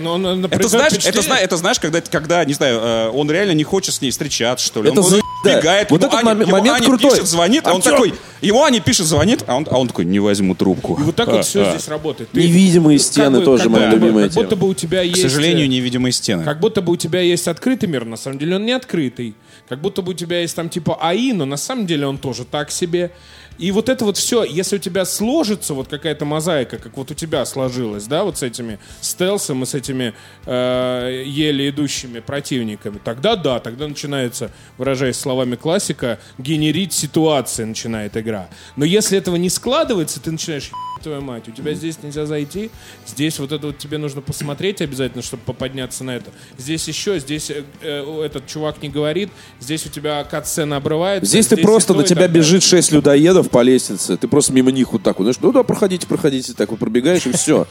Ну, 0.00 0.10
он, 0.10 0.24
он 0.24 0.38
Это 0.40 0.48
производит 0.48 0.70
знаешь, 0.70 0.92
это, 0.92 1.00
впечатление. 1.02 1.22
зна- 1.22 1.38
это 1.40 1.56
знаешь, 1.58 1.78
когда, 1.78 2.00
когда, 2.00 2.44
не 2.46 2.54
знаю, 2.54 2.80
э, 2.80 3.08
он 3.10 3.30
реально 3.30 3.52
не 3.52 3.62
хочет 3.64 3.94
с 3.94 4.00
ней 4.00 4.10
встречаться, 4.10 4.64
что 4.66 4.82
ли. 4.82 4.90
Это 4.90 5.00
он 5.02 5.06
за- 5.06 5.20
бегает, 5.44 5.90
Вот 5.90 6.00
ему 6.00 6.08
этот 6.10 6.20
Аня, 6.26 6.34
мом- 6.34 6.40
ему 6.42 6.50
момент 6.52 6.76
Аня 6.76 6.86
крутой. 6.86 7.10
пишет, 7.10 7.26
звонит, 7.26 7.66
а 7.66 7.74
он 7.74 7.82
такой, 7.82 8.14
ему 8.40 8.62
Аня 8.62 8.80
пишет, 8.80 9.06
звонит, 9.06 9.44
а 9.46 9.56
он, 9.56 9.66
а 9.70 9.78
он 9.78 9.88
такой, 9.88 10.06
не 10.06 10.18
возьму 10.18 10.54
трубку. 10.54 10.98
И 10.98 11.02
вот 11.02 11.14
так 11.16 11.28
А, 11.28 11.32
вот 11.32 11.44
все 11.44 11.66
а. 11.66 11.70
здесь 11.74 11.88
работает. 11.88 12.30
Ты- 12.30 12.40
Невидимые 12.42 12.98
как 12.98 13.06
стены 13.06 13.38
бы- 13.40 13.44
тоже 13.44 13.64
как 13.64 13.72
моя 13.72 13.86
будто 13.90 13.96
любимая 14.00 14.24
Как 14.28 14.34
будто 14.34 14.48
тема. 14.50 14.60
бы 14.62 14.68
у 14.68 14.74
тебя 14.74 15.00
К 15.02 15.04
есть... 15.04 15.20
сожалению, 15.22 15.64
э, 15.66 15.68
невидимые 15.68 16.12
стены. 16.12 16.44
Как 16.44 16.58
будто 16.60 16.80
бы 16.80 16.92
у 16.92 16.96
тебя 16.96 17.20
есть 17.20 17.46
открытый 17.46 17.88
мир, 17.88 18.04
на 18.06 18.16
самом 18.16 18.38
деле 18.38 18.56
он 18.56 18.64
не 18.64 18.72
открытый. 18.72 19.34
Как 19.68 19.80
будто 19.82 20.00
бы 20.00 20.12
у 20.12 20.14
тебя 20.14 20.40
есть 20.40 20.56
там 20.56 20.70
типа 20.70 20.96
АИ, 21.02 21.32
но 21.34 21.44
на 21.44 21.56
самом 21.58 21.86
деле 21.86 22.06
он 22.06 22.16
тоже 22.18 22.44
так 22.46 22.70
себе. 22.70 23.10
И 23.58 23.70
вот 23.70 23.88
это 23.88 24.04
вот 24.04 24.16
все, 24.16 24.44
если 24.44 24.76
у 24.76 24.78
тебя 24.78 25.04
сложится 25.04 25.74
вот 25.74 25.88
какая-то 25.88 26.24
мозаика, 26.24 26.78
как 26.78 26.96
вот 26.96 27.10
у 27.10 27.14
тебя 27.14 27.44
сложилась, 27.44 28.06
да, 28.06 28.24
вот 28.24 28.38
с 28.38 28.42
этими 28.42 28.78
стелсом 29.00 29.62
и 29.62 29.66
с 29.66 29.74
этими 29.74 30.14
э, 30.46 31.22
еле 31.26 31.68
идущими 31.68 32.20
противниками, 32.20 32.98
тогда 33.02 33.36
да, 33.36 33.60
тогда 33.60 33.88
начинается, 33.88 34.50
выражаясь 34.78 35.16
словами 35.16 35.56
классика, 35.56 36.18
генерить 36.38 36.92
ситуации 36.92 37.64
начинает 37.64 38.16
игра. 38.16 38.48
Но 38.76 38.84
если 38.84 39.18
этого 39.18 39.36
не 39.36 39.50
складывается, 39.50 40.20
ты 40.20 40.30
начинаешь 40.30 40.66
«Ебать 40.66 40.92
твою 41.02 41.20
мать, 41.20 41.48
у 41.48 41.50
тебя 41.50 41.74
здесь 41.74 41.98
нельзя 42.02 42.24
зайти, 42.24 42.70
здесь 43.06 43.38
вот 43.38 43.52
это 43.52 43.68
вот 43.68 43.78
тебе 43.78 43.98
нужно 43.98 44.20
посмотреть 44.20 44.80
обязательно, 44.80 45.22
чтобы 45.22 45.42
поподняться 45.42 46.04
на 46.04 46.16
это. 46.16 46.30
Здесь 46.56 46.88
еще, 46.88 47.18
здесь 47.18 47.50
э, 47.50 47.64
э, 47.82 48.22
этот 48.24 48.46
чувак 48.46 48.82
не 48.82 48.88
говорит, 48.88 49.30
здесь 49.60 49.84
у 49.84 49.88
тебя 49.90 50.22
катсцена 50.24 50.76
обрывается. 50.76 51.28
Здесь 51.28 51.48
ты 51.48 51.56
и 51.56 51.62
просто 51.62 51.92
то, 51.92 52.00
на 52.00 52.04
тебя 52.04 52.28
бежит 52.28 52.62
шесть 52.62 52.92
людоедов 52.92 53.41
по 53.50 53.62
лестнице. 53.62 54.16
Ты 54.16 54.28
просто 54.28 54.52
мимо 54.52 54.70
них 54.70 54.92
вот 54.92 55.02
так 55.02 55.18
вот, 55.18 55.24
знаешь, 55.24 55.38
ну 55.40 55.52
да, 55.52 55.62
проходите, 55.62 56.06
проходите, 56.06 56.52
так 56.54 56.70
вот 56.70 56.78
пробегаешь, 56.78 57.26
и 57.26 57.32
все. 57.32 57.66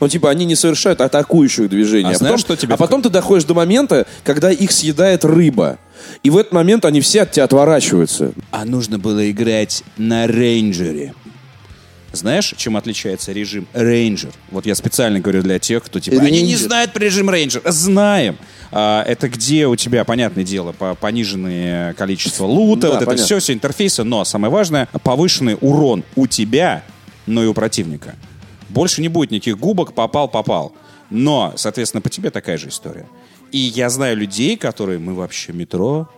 Ну, 0.00 0.08
типа, 0.08 0.30
они 0.30 0.44
не 0.44 0.54
совершают 0.54 1.00
атакующих 1.00 1.70
движений. 1.70 2.10
А 2.10 2.12
А, 2.12 2.14
знаешь, 2.14 2.32
потом, 2.32 2.38
что 2.38 2.56
тебе 2.56 2.74
а 2.74 2.76
потом 2.76 3.02
ты 3.02 3.08
доходишь 3.08 3.44
до 3.44 3.54
момента, 3.54 4.06
когда 4.24 4.50
их 4.50 4.70
съедает 4.72 5.24
рыба. 5.24 5.78
И 6.22 6.30
в 6.30 6.36
этот 6.36 6.52
момент 6.52 6.84
они 6.84 7.00
все 7.00 7.22
от 7.22 7.32
тебя 7.32 7.44
отворачиваются. 7.44 8.32
А 8.50 8.64
нужно 8.64 8.98
было 8.98 9.30
играть 9.30 9.82
на 9.96 10.26
рейнджере. 10.26 11.14
Знаешь, 12.12 12.54
чем 12.56 12.76
отличается 12.76 13.32
режим 13.32 13.66
рейнджер? 13.74 14.32
Вот 14.50 14.64
я 14.66 14.74
специально 14.74 15.20
говорю 15.20 15.42
для 15.42 15.58
тех, 15.58 15.82
кто 15.84 16.00
типа, 16.00 16.22
они 16.22 16.42
не 16.42 16.56
знают 16.56 16.92
про 16.92 17.00
режим 17.04 17.28
рейнджер. 17.28 17.62
Знаем. 17.64 18.38
А, 18.72 19.02
это 19.04 19.28
где 19.28 19.66
у 19.66 19.76
тебя, 19.76 20.04
понятное 20.04 20.44
дело, 20.44 20.72
по- 20.72 20.94
пониженное 20.94 21.92
количество 21.94 22.44
лута, 22.46 22.82
Да, 22.82 22.88
вот 22.88 22.96
это 22.96 23.06
понятно. 23.06 23.24
все, 23.26 23.38
все 23.38 23.52
интерфейсы, 23.52 24.02
но 24.02 24.24
самое 24.24 24.52
важное, 24.52 24.88
повышенный 25.02 25.56
урон 25.60 26.04
у 26.14 26.26
тебя, 26.26 26.82
но 27.26 27.42
и 27.44 27.46
у 27.46 27.54
противника. 27.54 28.14
Больше 28.68 29.02
не 29.02 29.08
будет 29.08 29.30
никаких 29.30 29.58
губок, 29.58 29.92
попал, 29.94 30.28
попал. 30.28 30.72
Но, 31.10 31.52
соответственно, 31.56 32.00
по 32.00 32.08
тебе 32.10 32.30
такая 32.30 32.58
же 32.58 32.68
история. 32.68 33.06
И 33.52 33.58
я 33.58 33.88
знаю 33.90 34.16
людей, 34.16 34.56
которые 34.56 34.98
мы 34.98 35.14
вообще 35.14 35.52
метро, 35.52 36.08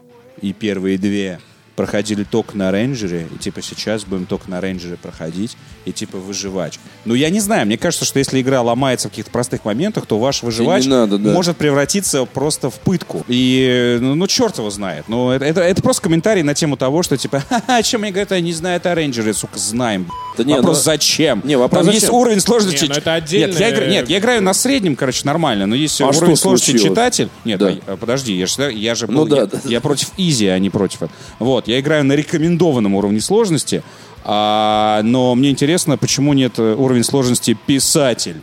и 0.41 0.53
первые 0.55 0.97
две 0.97 1.41
проходили 1.77 2.25
только 2.25 2.57
на 2.57 2.73
рейнджере, 2.73 3.29
и 3.33 3.39
типа 3.39 3.63
сейчас 3.63 4.05
будем 4.05 4.27
только 4.27 4.51
на 4.51 4.61
рейнджере 4.61 4.97
проходить 4.97 5.57
и 5.89 5.93
типа 5.93 6.19
выживать. 6.19 6.79
Ну, 7.05 7.15
я 7.15 7.31
не 7.31 7.41
знаю, 7.41 7.67
мне 7.67 7.79
кажется, 7.79 8.05
что 8.05 8.19
если 8.19 8.41
игра 8.41 8.63
ломается 8.63 9.09
в 9.09 9.11
каких-то 9.11 9.31
простых 9.31 9.65
моментах, 9.65 10.07
то 10.07 10.19
ваш 10.19 10.43
выживач 10.43 10.85
надо, 10.87 11.19
да. 11.19 11.33
может 11.33 11.57
превратиться 11.57 12.25
просто 12.25 12.71
в 12.71 12.75
пытку. 12.75 13.25
И, 13.29 13.99
ну, 14.01 14.15
ну 14.15 14.27
черт 14.27 14.59
его 14.59 14.71
знает. 14.71 15.05
Ну, 15.09 15.31
это, 15.31 15.45
это, 15.45 15.61
это 15.61 15.83
просто 15.83 16.03
комментарий 16.03 16.43
на 16.43 16.55
тему 16.55 16.77
того, 16.77 17.03
что 17.03 17.17
типа, 17.17 17.43
ха-ха, 17.49 17.77
о 17.77 17.83
чем 17.83 18.03
мне 18.03 18.11
говорят, 18.11 18.33
они 18.33 18.49
не 18.49 18.53
знают 18.53 18.87
о 18.87 18.95
рейнджере, 18.95 19.33
сука, 19.35 19.59
знаем. 19.59 20.05
б***ь». 20.05 20.13
Да 20.39 20.45
не, 20.45 20.55
вопрос 20.55 20.79
ну- 20.79 20.83
зачем? 20.83 21.43
Не, 21.45 21.57
вопрос 21.57 21.85
Там 21.85 21.93
есть 21.93 22.07
зачем? 22.07 22.17
уровень 22.17 22.41
сложности. 22.41 22.85
Не, 22.85 22.91
ну 22.91 22.95
это 22.97 23.15
отдельно, 23.15 23.51
Нет, 23.53 23.61
я, 23.61 23.71
игра- 23.71 23.85
э, 23.85 23.91
нет, 23.91 24.09
я 24.09 24.19
играю 24.19 24.43
на 24.43 24.55
среднем, 24.55 24.95
короче, 24.95 25.23
нормально, 25.25 25.67
но 25.67 25.75
есть 25.75 26.01
А 26.01 26.07
уровень 26.07 26.37
сложности 26.37 26.71
случилось? 26.71 26.93
читатель. 26.93 27.29
Нет, 27.45 27.59
Да. 27.59 27.75
а, 27.87 27.97
подожди, 27.97 28.35
я 28.35 28.47
же, 28.47 28.73
я 28.73 28.95
же 28.95 29.07
Ну 29.09 29.21
был, 29.21 29.27
да, 29.27 29.37
я, 29.39 29.47
да. 29.47 29.61
я 29.65 29.81
против 29.81 30.11
easy, 30.17 30.47
а 30.47 30.59
не 30.59 30.71
против 30.71 30.97
этого. 31.03 31.11
Вот, 31.41 31.67
я 31.67 31.81
играю 31.81 32.05
на 32.05 32.13
рекомендованном 32.13 32.95
уровне 32.95 33.21
сложности, 33.21 33.83
а, 34.31 35.01
но 35.05 35.35
мне 35.35 35.51
интересно, 35.51 35.97
почему 35.97 36.35
нет 36.35 36.59
э, 36.59 36.75
уровень 36.75 37.03
сложности 37.03 37.57
писатель. 37.67 38.37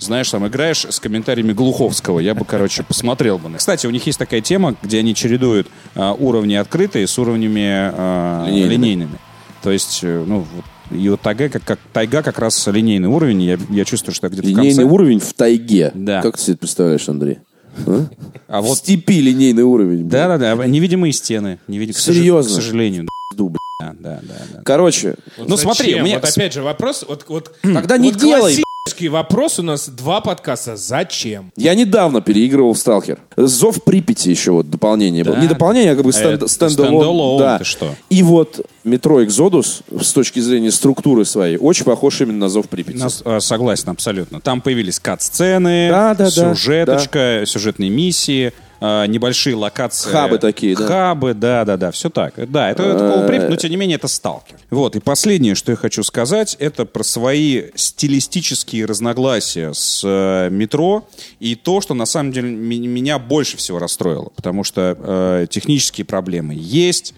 Знаешь, 0.00 0.28
там 0.30 0.44
играешь 0.48 0.84
с 0.90 0.98
комментариями 0.98 1.52
Глуховского. 1.52 2.18
Я 2.18 2.34
бы, 2.34 2.44
короче, 2.44 2.82
посмотрел 2.82 3.38
бы. 3.38 3.56
Кстати, 3.56 3.86
у 3.86 3.90
них 3.90 4.04
есть 4.04 4.18
такая 4.18 4.40
тема, 4.40 4.74
где 4.82 4.98
они 4.98 5.14
чередуют 5.14 5.68
а, 5.94 6.12
уровни 6.12 6.54
открытые 6.54 7.06
с 7.06 7.16
уровнями 7.20 7.68
а, 7.70 8.46
Линейными. 8.48 8.72
линейными. 8.72 9.18
То 9.62 9.70
есть, 9.70 10.00
э, 10.02 10.24
ну, 10.26 10.44
вот, 10.54 10.64
и 10.90 11.08
вот 11.08 11.20
тайга 11.20 11.48
как, 11.48 11.62
как, 11.62 11.78
тайга 11.92 12.22
как 12.22 12.40
раз 12.40 12.66
линейный 12.66 13.08
уровень. 13.08 13.40
Я, 13.40 13.58
я 13.70 13.84
чувствую, 13.84 14.16
что 14.16 14.28
где-то 14.28 14.44
в 14.44 14.50
Линейный 14.50 14.82
конце... 14.82 14.92
уровень 14.92 15.20
в 15.20 15.32
тайге. 15.34 15.92
Да. 15.94 16.20
Как 16.20 16.36
ты 16.36 16.42
себе 16.42 16.52
это 16.54 16.60
представляешь, 16.62 17.08
Андрей? 17.08 17.38
А? 17.86 18.06
А 18.48 18.60
В 18.60 18.66
вот 18.66 18.78
степи 18.78 19.20
линейный 19.20 19.62
уровень. 19.62 20.08
Да-да-да, 20.08 20.54
невидимые 20.66 21.12
стены. 21.12 21.58
Невидим... 21.68 21.94
к 21.94 21.98
сож- 21.98 22.14
Серьезно? 22.14 22.52
К 22.52 22.54
сожалению. 22.54 23.06
Блин. 23.36 23.56
Да, 23.80 23.94
да, 24.00 24.20
да. 24.22 24.34
да. 24.54 24.62
Короче, 24.64 25.14
Ну 25.36 25.56
смотри, 25.56 25.86
Зачем? 25.90 26.02
у 26.02 26.04
меня... 26.06 26.18
Вот 26.18 26.28
опять 26.28 26.52
же 26.52 26.62
вопрос, 26.62 27.04
вот, 27.08 27.24
вот, 27.28 27.54
Тогда 27.62 27.96
не 27.96 28.10
вот 28.10 28.20
делай, 28.20 28.40
классический 28.40 28.64
вопрос 29.08 29.58
у 29.58 29.62
нас 29.62 29.88
два 29.88 30.20
подкаста. 30.20 30.76
Зачем? 30.76 31.52
я 31.56 31.74
недавно 31.74 32.20
переигрывал 32.20 32.72
в 32.72 32.78
Сталкер. 32.78 33.18
Зов 33.36 33.82
Припяти 33.84 34.30
еще 34.30 34.52
вот 34.52 34.70
дополнение 34.70 35.24
было. 35.24 35.36
Да. 35.36 35.42
Не 35.42 35.48
дополнение, 35.48 35.92
а 35.92 35.96
как 35.96 36.04
бы 36.04 36.12
стенд, 36.12 36.34
Это 36.34 36.48
стендалон. 36.48 37.38
Да. 37.38 37.60
что? 37.64 37.94
И 38.10 38.22
вот 38.22 38.66
метро 38.84 39.22
Экзодус 39.24 39.82
с 40.00 40.12
точки 40.12 40.40
зрения 40.40 40.70
структуры 40.70 41.24
своей 41.24 41.56
очень 41.56 41.84
похож 41.84 42.20
именно 42.20 42.38
на 42.38 42.48
Зов 42.48 42.68
Припяти. 42.68 42.98
Нас- 42.98 43.22
э, 43.24 43.40
согласен, 43.40 43.90
абсолютно. 43.90 44.40
Там 44.40 44.60
появились 44.60 44.98
кат-сцены, 44.98 45.88
Да, 45.90 46.14
да, 46.14 46.24
да, 46.24 46.30
сюжеточка, 46.30 47.44
сюжетные 47.46 47.90
миссии, 47.90 48.52
э, 48.80 49.06
небольшие 49.06 49.56
локации. 49.56 50.10
Хабы 50.10 50.38
такие, 50.38 50.76
да. 50.76 50.86
Хабы, 50.86 51.34
да, 51.34 51.64
да, 51.64 51.76
да, 51.76 51.90
все 51.90 52.10
так. 52.10 52.34
Да, 52.50 52.70
это, 52.70 52.82
это 52.82 53.12
полупрепятие, 53.12 53.50
но 53.50 53.56
тем 53.56 53.70
не 53.70 53.76
менее 53.76 53.96
это 53.96 54.08
сталкер. 54.08 54.56
Вот, 54.70 54.96
и 54.96 55.00
последнее, 55.00 55.54
что 55.54 55.72
я 55.72 55.76
хочу 55.76 56.02
сказать, 56.02 56.56
это 56.58 56.84
про 56.84 57.02
свои 57.02 57.64
стилистические 57.74 58.84
разногласия 58.84 59.72
с 59.72 60.02
э, 60.04 60.48
метро 60.50 61.06
и 61.40 61.54
то, 61.54 61.80
что 61.80 61.94
на 61.94 62.06
самом 62.06 62.32
деле 62.32 62.50
меня 62.50 63.18
больше 63.18 63.56
всего 63.56 63.78
расстроило, 63.78 64.30
потому 64.36 64.64
что 64.64 64.96
э, 64.98 65.46
технические 65.50 66.04
проблемы 66.04 66.54
есть, 66.56 67.14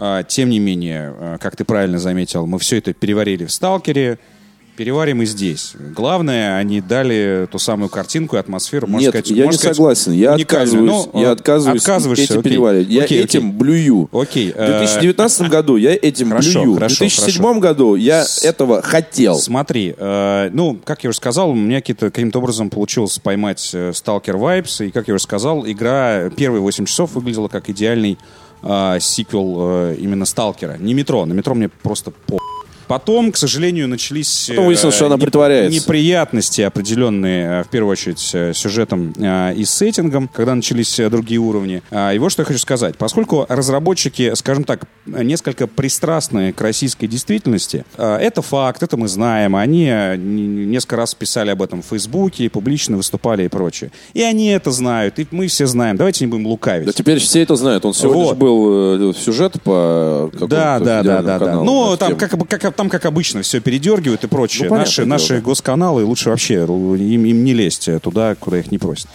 А, 0.00 0.22
Тем 0.22 0.50
не 0.50 0.60
менее, 0.60 1.12
а, 1.18 1.38
как 1.38 1.56
ты 1.56 1.64
правильно 1.64 1.98
заметил, 1.98 2.46
мы 2.46 2.58
все 2.60 2.78
это 2.78 2.92
переварили 2.92 3.44
в 3.44 3.52
«Сталкере», 3.52 4.18
переварим 4.78 5.22
и 5.22 5.26
здесь. 5.26 5.72
Главное, 5.96 6.56
они 6.56 6.80
дали 6.80 7.48
ту 7.50 7.58
самую 7.58 7.88
картинку 7.88 8.36
и 8.36 8.38
атмосферу. 8.38 8.86
можно 8.86 9.06
Нет, 9.06 9.10
сказать, 9.10 9.30
я 9.30 9.44
можно 9.44 9.50
не 9.50 9.58
сказать, 9.58 9.76
согласен. 9.76 10.12
Я 10.12 10.34
отказываюсь, 10.34 11.06
Ну, 11.12 11.20
я 11.20 11.28
э, 11.28 11.32
отказываюсь 11.32 11.82
отказываешься, 11.82 12.24
эти 12.24 12.32
окей. 12.38 12.42
переваривать. 12.52 12.88
Я 12.88 13.02
Окей, 13.02 13.24
этим 13.24 13.48
окей. 13.48 13.58
блюю. 13.58 14.08
Окей, 14.12 14.52
В 14.52 14.56
э, 14.56 14.78
2019 14.78 15.48
году 15.50 15.74
я 15.76 15.94
этим 15.94 16.28
Хорошо, 16.28 16.60
блюю. 16.62 16.74
хорошо, 16.76 16.94
в 16.94 16.98
2007 17.00 17.42
хорошо. 17.42 17.60
году 17.60 17.94
я 17.96 18.24
этого 18.44 18.80
хотел. 18.82 19.34
Смотри, 19.34 19.94
э, 19.98 20.50
ну, 20.52 20.78
как 20.84 21.02
я 21.02 21.10
уже 21.10 21.16
сказал, 21.16 21.50
у 21.50 21.54
меня 21.54 21.80
каким-то 21.82 22.38
образом 22.38 22.70
получилось 22.70 23.18
поймать 23.18 23.70
э, 23.74 23.90
Stalker 23.90 24.38
Vibes, 24.38 24.86
и, 24.86 24.92
как 24.92 25.08
я 25.08 25.14
уже 25.14 25.24
сказал, 25.24 25.66
игра 25.66 26.30
первые 26.30 26.60
8 26.62 26.84
часов 26.84 27.14
выглядела 27.14 27.48
как 27.48 27.68
идеальный 27.68 28.16
э, 28.62 28.98
сиквел 29.00 29.56
э, 29.58 29.96
именно 29.98 30.24
Сталкера. 30.24 30.76
Не 30.78 30.94
метро, 30.94 31.26
на 31.26 31.32
метро 31.32 31.56
мне 31.56 31.68
просто 31.68 32.12
по... 32.12 32.38
Потом, 32.88 33.32
к 33.32 33.36
сожалению, 33.36 33.86
начались 33.88 34.46
Потом 34.48 34.66
выяснилось, 34.66 34.94
что 34.96 35.06
она 35.06 35.16
не- 35.16 35.20
притворяется. 35.20 35.78
неприятности 35.78 36.62
определенные, 36.62 37.60
э, 37.60 37.64
в 37.64 37.68
первую 37.68 37.92
очередь, 37.92 38.30
э, 38.32 38.52
сюжетом 38.54 39.12
э, 39.18 39.54
и 39.54 39.64
сеттингом, 39.64 40.28
когда 40.28 40.54
начались 40.54 40.98
э, 40.98 41.08
другие 41.10 41.38
уровни. 41.38 41.82
А, 41.90 42.12
И 42.12 42.18
вот 42.18 42.32
что 42.32 42.42
я 42.42 42.46
хочу 42.46 42.58
сказать. 42.58 42.96
Поскольку 42.96 43.46
разработчики, 43.48 44.32
скажем 44.34 44.64
так, 44.64 44.86
несколько 45.06 45.66
пристрастны 45.66 46.52
к 46.52 46.60
российской 46.60 47.06
действительности, 47.06 47.84
э, 47.96 48.16
это 48.16 48.42
факт, 48.42 48.82
это 48.82 48.96
мы 48.96 49.08
знаем. 49.08 49.54
Они 49.56 49.86
э, 49.90 50.16
несколько 50.16 50.96
раз 50.96 51.14
писали 51.14 51.50
об 51.50 51.62
этом 51.62 51.82
в 51.82 51.86
Фейсбуке, 51.86 52.48
публично 52.48 52.96
выступали 52.96 53.44
и 53.44 53.48
прочее. 53.48 53.90
И 54.14 54.22
они 54.22 54.48
это 54.48 54.70
знают, 54.70 55.18
и 55.18 55.26
мы 55.30 55.46
все 55.48 55.66
знаем. 55.66 55.96
Давайте 55.96 56.24
не 56.24 56.30
будем 56.30 56.46
лукавить. 56.46 56.86
Да 56.86 56.92
теперь 56.92 57.18
все 57.18 57.42
это 57.42 57.56
знают. 57.56 57.84
Он 57.84 57.92
сегодня 57.94 58.22
Вот. 58.22 58.28
же 58.30 58.34
был 58.36 59.10
э, 59.10 59.12
сюжет 59.14 59.60
по 59.62 60.30
какому-то 60.32 60.56
Да, 60.56 60.78
да, 60.78 61.02
да, 61.02 61.22
да, 61.22 61.38
да. 61.38 61.54
Ну, 61.62 61.96
там 61.96 62.16
как, 62.16 62.30
как, 62.48 62.74
там, 62.78 62.88
как 62.88 63.06
обычно, 63.06 63.42
все 63.42 63.60
передергивают 63.60 64.22
и 64.22 64.28
прочее. 64.28 64.68
Ну, 64.70 64.76
наши, 64.76 64.98
дело, 65.02 65.08
наши 65.08 65.40
госканалы 65.40 66.04
лучше 66.04 66.30
вообще 66.30 66.58
ру- 66.64 66.96
им, 66.96 67.24
им 67.24 67.44
не 67.44 67.52
лезть 67.52 67.88
туда, 68.00 68.36
куда 68.36 68.60
их 68.60 68.70
не 68.70 68.78
просят. 68.78 69.08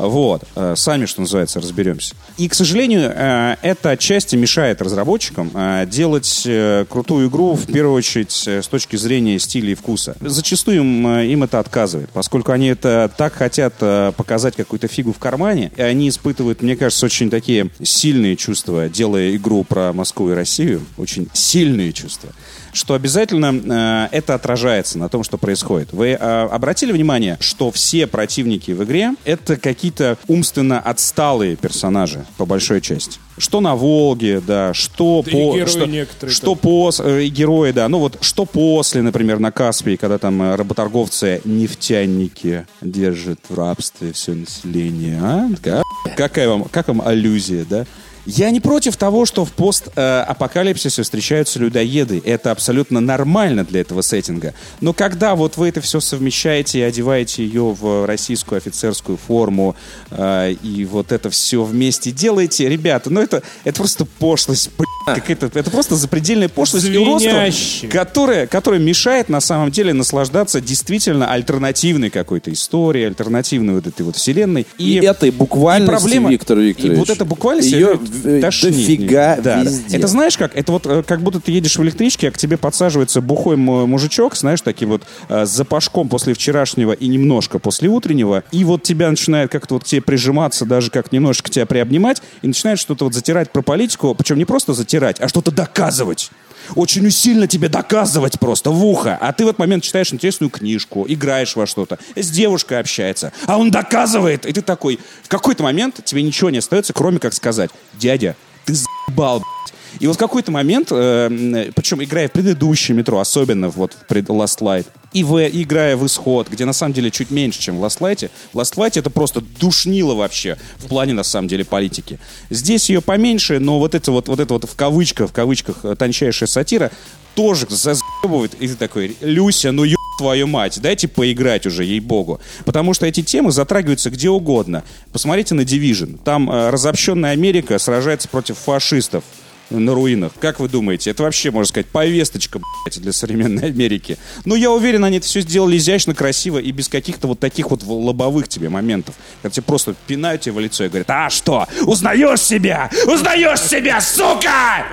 Вот. 0.00 0.44
Э, 0.56 0.74
Сами, 0.76 1.06
что 1.06 1.20
называется, 1.20 1.60
разберемся. 1.60 2.14
И, 2.38 2.48
к 2.48 2.54
сожалению, 2.54 3.12
э, 3.14 3.56
это 3.62 3.90
отчасти 3.90 4.36
мешает 4.36 4.80
разработчикам 4.82 5.50
э, 5.54 5.86
делать 5.86 6.48
крутую 6.88 7.28
игру, 7.28 7.54
в 7.54 7.66
первую 7.66 7.94
очередь, 7.94 8.32
с 8.32 8.66
точки 8.68 8.96
зрения 8.96 9.38
стиля 9.38 9.72
и 9.72 9.74
вкуса. 9.74 10.16
Зачастую 10.20 10.78
им, 10.78 11.08
им 11.08 11.42
это 11.42 11.58
отказывает, 11.58 12.10
поскольку 12.10 12.52
они 12.52 12.68
это 12.68 13.10
так 13.16 13.34
хотят 13.34 13.74
показать 14.16 14.56
какую-то 14.56 14.88
фигу 14.88 15.12
в 15.12 15.18
кармане, 15.18 15.72
и 15.76 15.82
они 15.82 16.08
испытывают, 16.08 16.62
мне 16.62 16.76
кажется, 16.76 17.06
очень 17.06 17.30
такие 17.30 17.70
сильные 17.82 18.36
чувства, 18.36 18.88
делая 18.88 19.36
игру 19.36 19.64
про 19.64 19.92
Москву 19.92 20.30
и 20.30 20.34
Россию, 20.34 20.82
очень 20.96 21.28
сильные 21.32 21.92
чувства, 21.92 22.30
что 22.72 22.94
обязательно 22.94 24.08
это 24.12 24.34
отражается 24.34 24.98
на 24.98 25.08
том, 25.08 25.24
что 25.24 25.38
происходит. 25.38 25.92
Вы 25.92 26.08
э, 26.08 26.16
обратили 26.16 26.92
внимание, 26.92 27.36
что 27.40 27.70
все 27.70 28.06
противники 28.06 28.70
в 28.72 28.84
игре— 28.84 29.14
это 29.24 29.56
какие-то 29.90 30.18
умственно 30.28 30.80
отсталые 30.80 31.56
персонажи, 31.56 32.24
по 32.36 32.46
большой 32.46 32.80
части. 32.80 33.18
Что 33.38 33.60
на 33.60 33.74
Волге, 33.74 34.40
да, 34.40 34.74
что 34.74 35.22
Да 35.24 35.30
и 35.30 35.34
по... 35.34 35.54
герои 35.54 35.66
что, 35.66 35.86
некоторые 35.86 36.34
что 36.34 36.52
пос- 36.52 37.02
э, 37.02 37.24
и 37.24 37.28
герои, 37.28 37.72
да. 37.72 37.88
Ну 37.88 37.98
вот 37.98 38.18
что 38.20 38.44
после, 38.44 39.02
например, 39.02 39.38
на 39.38 39.50
Каспии, 39.50 39.96
когда 39.96 40.18
там 40.18 40.42
э, 40.42 40.54
работорговцы, 40.56 41.40
нефтяники 41.44 42.66
держат 42.82 43.40
в 43.48 43.54
рабстве 43.56 44.12
все 44.12 44.34
население, 44.34 45.18
а? 45.22 45.48
Как? 45.62 45.82
Какая 46.16 46.48
вам, 46.48 46.64
как 46.64 46.88
вам 46.88 47.02
аллюзия, 47.04 47.64
да? 47.68 47.86
Я 48.26 48.50
не 48.50 48.60
против 48.60 48.96
того, 48.96 49.24
что 49.26 49.44
в 49.44 49.52
постапокалипсисе 49.52 51.02
встречаются 51.02 51.58
людоеды. 51.58 52.22
Это 52.24 52.50
абсолютно 52.50 53.00
нормально 53.00 53.64
для 53.64 53.80
этого 53.80 54.02
сеттинга. 54.02 54.54
Но 54.80 54.92
когда 54.92 55.34
вот 55.34 55.56
вы 55.56 55.68
это 55.68 55.80
все 55.80 56.00
совмещаете 56.00 56.80
и 56.80 56.82
одеваете 56.82 57.44
ее 57.44 57.72
в 57.72 58.06
российскую 58.06 58.58
офицерскую 58.58 59.16
форму, 59.16 59.76
э, 60.10 60.54
и 60.62 60.84
вот 60.84 61.12
это 61.12 61.30
все 61.30 61.62
вместе 61.64 62.10
делаете, 62.10 62.68
ребята, 62.68 63.10
ну 63.10 63.20
это, 63.20 63.42
это 63.64 63.76
просто 63.76 64.04
пошлость, 64.04 64.70
блядь, 64.76 65.20
какая-то, 65.20 65.50
это 65.58 65.70
просто 65.70 65.96
запредельная 65.96 66.48
пошлость 66.48 66.86
и 66.86 66.96
уродство, 66.96 67.88
которая, 67.88 68.46
которая 68.46 68.80
мешает 68.80 69.28
на 69.28 69.40
самом 69.40 69.70
деле 69.70 69.92
наслаждаться 69.92 70.60
действительно 70.60 71.32
альтернативной 71.32 72.10
какой-то 72.10 72.52
историей, 72.52 73.06
альтернативной 73.06 73.74
вот 73.74 73.86
этой 73.86 74.02
вот 74.02 74.16
вселенной. 74.16 74.66
И, 74.78 74.96
этой 74.96 75.30
буквальности, 75.30 75.90
и 75.90 75.98
проблема, 75.98 76.30
Виктор 76.30 76.58
Викторович. 76.58 76.96
И 76.96 76.98
вот 76.98 77.10
эта 77.10 77.24
буквальность 77.24 77.72
ее 77.72 77.98
тошнит 78.40 78.74
дофига 78.74 79.36
меня. 79.36 79.42
Да, 79.42 79.62
везде. 79.62 79.96
Это 79.96 80.06
знаешь 80.06 80.36
как? 80.36 80.56
Это 80.56 80.72
вот 80.72 80.86
э, 80.86 81.02
как 81.02 81.20
будто 81.20 81.40
ты 81.40 81.52
едешь 81.52 81.76
в 81.76 81.82
электричке, 81.82 82.28
а 82.28 82.30
к 82.30 82.38
тебе 82.38 82.56
подсаживается 82.56 83.20
бухой 83.20 83.56
мужичок, 83.56 84.36
знаешь, 84.36 84.60
такие 84.60 84.88
вот 84.88 85.02
э, 85.28 85.46
с 85.46 85.50
запашком 85.50 86.08
после 86.08 86.34
вчерашнего 86.34 86.92
и 86.92 87.06
немножко 87.08 87.58
после 87.58 87.88
утреннего, 87.88 88.44
и 88.52 88.64
вот 88.64 88.82
тебя 88.82 89.10
начинает 89.10 89.50
как-то 89.50 89.74
вот 89.74 89.84
к 89.84 89.86
тебе 89.86 90.02
прижиматься, 90.02 90.64
даже 90.64 90.90
как 90.90 91.12
немножко 91.12 91.50
тебя 91.50 91.66
приобнимать, 91.66 92.22
и 92.42 92.48
начинает 92.48 92.78
что-то 92.78 93.04
вот 93.04 93.14
затирать 93.14 93.50
про 93.50 93.62
политику, 93.62 94.14
причем 94.14 94.38
не 94.38 94.44
просто 94.44 94.74
затирать, 94.74 95.20
а 95.20 95.28
что-то 95.28 95.50
доказывать. 95.50 96.30
Очень 96.74 97.10
сильно 97.10 97.46
тебе 97.46 97.68
доказывать 97.68 98.38
просто 98.38 98.70
в 98.70 98.84
ухо. 98.84 99.18
А 99.20 99.32
ты 99.32 99.44
в 99.44 99.48
этот 99.48 99.58
момент 99.58 99.84
читаешь 99.84 100.12
интересную 100.12 100.50
книжку, 100.50 101.04
играешь 101.08 101.56
во 101.56 101.66
что-то, 101.66 101.98
с 102.16 102.30
девушкой 102.30 102.80
общается, 102.80 103.32
а 103.46 103.58
он 103.58 103.70
доказывает. 103.70 104.46
И 104.46 104.52
ты 104.52 104.62
такой, 104.62 104.98
в 105.22 105.28
какой-то 105.28 105.62
момент 105.62 106.04
тебе 106.04 106.22
ничего 106.22 106.50
не 106.50 106.58
остается, 106.58 106.92
кроме 106.92 107.18
как 107.18 107.34
сказать, 107.34 107.70
дядя, 107.94 108.36
ты 108.64 108.74
заебал, 108.74 109.40
блядь». 109.40 109.79
И 109.98 110.06
вот 110.06 110.16
в 110.16 110.18
какой-то 110.18 110.52
момент, 110.52 110.88
э, 110.90 111.70
причем 111.74 112.02
играя 112.02 112.28
в 112.28 112.32
предыдущее 112.32 112.96
метро, 112.96 113.18
особенно 113.18 113.68
вот 113.68 113.94
в 113.94 114.06
пред- 114.06 114.28
Last 114.28 114.60
Light, 114.60 114.86
и 115.12 115.24
в, 115.24 115.40
играя 115.40 115.96
в 115.96 116.06
исход, 116.06 116.48
где 116.48 116.64
на 116.64 116.72
самом 116.72 116.94
деле 116.94 117.10
чуть 117.10 117.30
меньше, 117.30 117.60
чем 117.60 117.78
в 117.78 117.84
Last 117.84 117.98
Light, 117.98 118.30
Last 118.54 118.76
Light 118.76 118.98
это 118.98 119.10
просто 119.10 119.40
душнило 119.40 120.14
вообще 120.14 120.56
в 120.76 120.86
плане, 120.86 121.14
на 121.14 121.24
самом 121.24 121.48
деле, 121.48 121.64
политики. 121.64 122.18
Здесь 122.48 122.88
ее 122.90 123.00
поменьше, 123.00 123.58
но 123.58 123.78
вот 123.78 123.94
это 123.94 124.12
вот, 124.12 124.28
вот 124.28 124.38
это 124.38 124.54
вот 124.54 124.64
в 124.70 124.74
кавычках, 124.76 125.30
в 125.30 125.32
кавычках, 125.32 125.84
э, 125.84 125.96
тончайшая 125.96 126.46
сатира 126.46 126.90
тоже 127.34 127.66
зазъебывает. 127.68 128.54
И 128.60 128.68
ты 128.68 128.74
такой, 128.74 129.16
Люся, 129.20 129.72
ну 129.72 129.84
еб 129.84 129.96
твою 130.18 130.46
мать, 130.46 130.78
дайте 130.82 131.08
поиграть 131.08 131.64
уже, 131.66 131.82
ей-богу. 131.82 132.40
Потому 132.66 132.92
что 132.92 133.06
эти 133.06 133.22
темы 133.22 133.52
затрагиваются 133.52 134.10
где 134.10 134.28
угодно. 134.28 134.84
Посмотрите 135.12 135.54
на 135.54 135.62
Division. 135.62 136.18
Там 136.22 136.50
э, 136.50 136.68
разобщенная 136.68 137.30
Америка 137.30 137.78
сражается 137.78 138.28
против 138.28 138.58
фашистов 138.58 139.24
на 139.70 139.94
руинах. 139.94 140.32
Как 140.40 140.60
вы 140.60 140.68
думаете? 140.68 141.10
Это 141.10 141.22
вообще, 141.22 141.50
можно 141.50 141.68
сказать, 141.68 141.86
повесточка, 141.86 142.58
блядь, 142.58 143.00
для 143.00 143.12
современной 143.12 143.68
Америки. 143.68 144.18
Но 144.44 144.56
я 144.56 144.70
уверен, 144.70 145.04
они 145.04 145.18
это 145.18 145.26
все 145.26 145.40
сделали 145.40 145.76
изящно, 145.76 146.14
красиво 146.14 146.58
и 146.58 146.70
без 146.72 146.88
каких-то 146.88 147.28
вот 147.28 147.40
таких 147.40 147.70
вот 147.70 147.82
лобовых 147.82 148.48
тебе 148.48 148.68
моментов. 148.68 149.14
Когда 149.42 149.54
тебе 149.54 149.64
просто 149.64 149.94
пинают 150.06 150.42
тебе 150.42 150.54
в 150.54 150.60
лицо 150.60 150.84
и 150.84 150.88
говорят, 150.88 151.10
а 151.10 151.30
что, 151.30 151.66
узнаешь 151.82 152.40
себя? 152.40 152.90
Узнаешь 153.06 153.60
себя, 153.60 154.00
сука! 154.00 154.86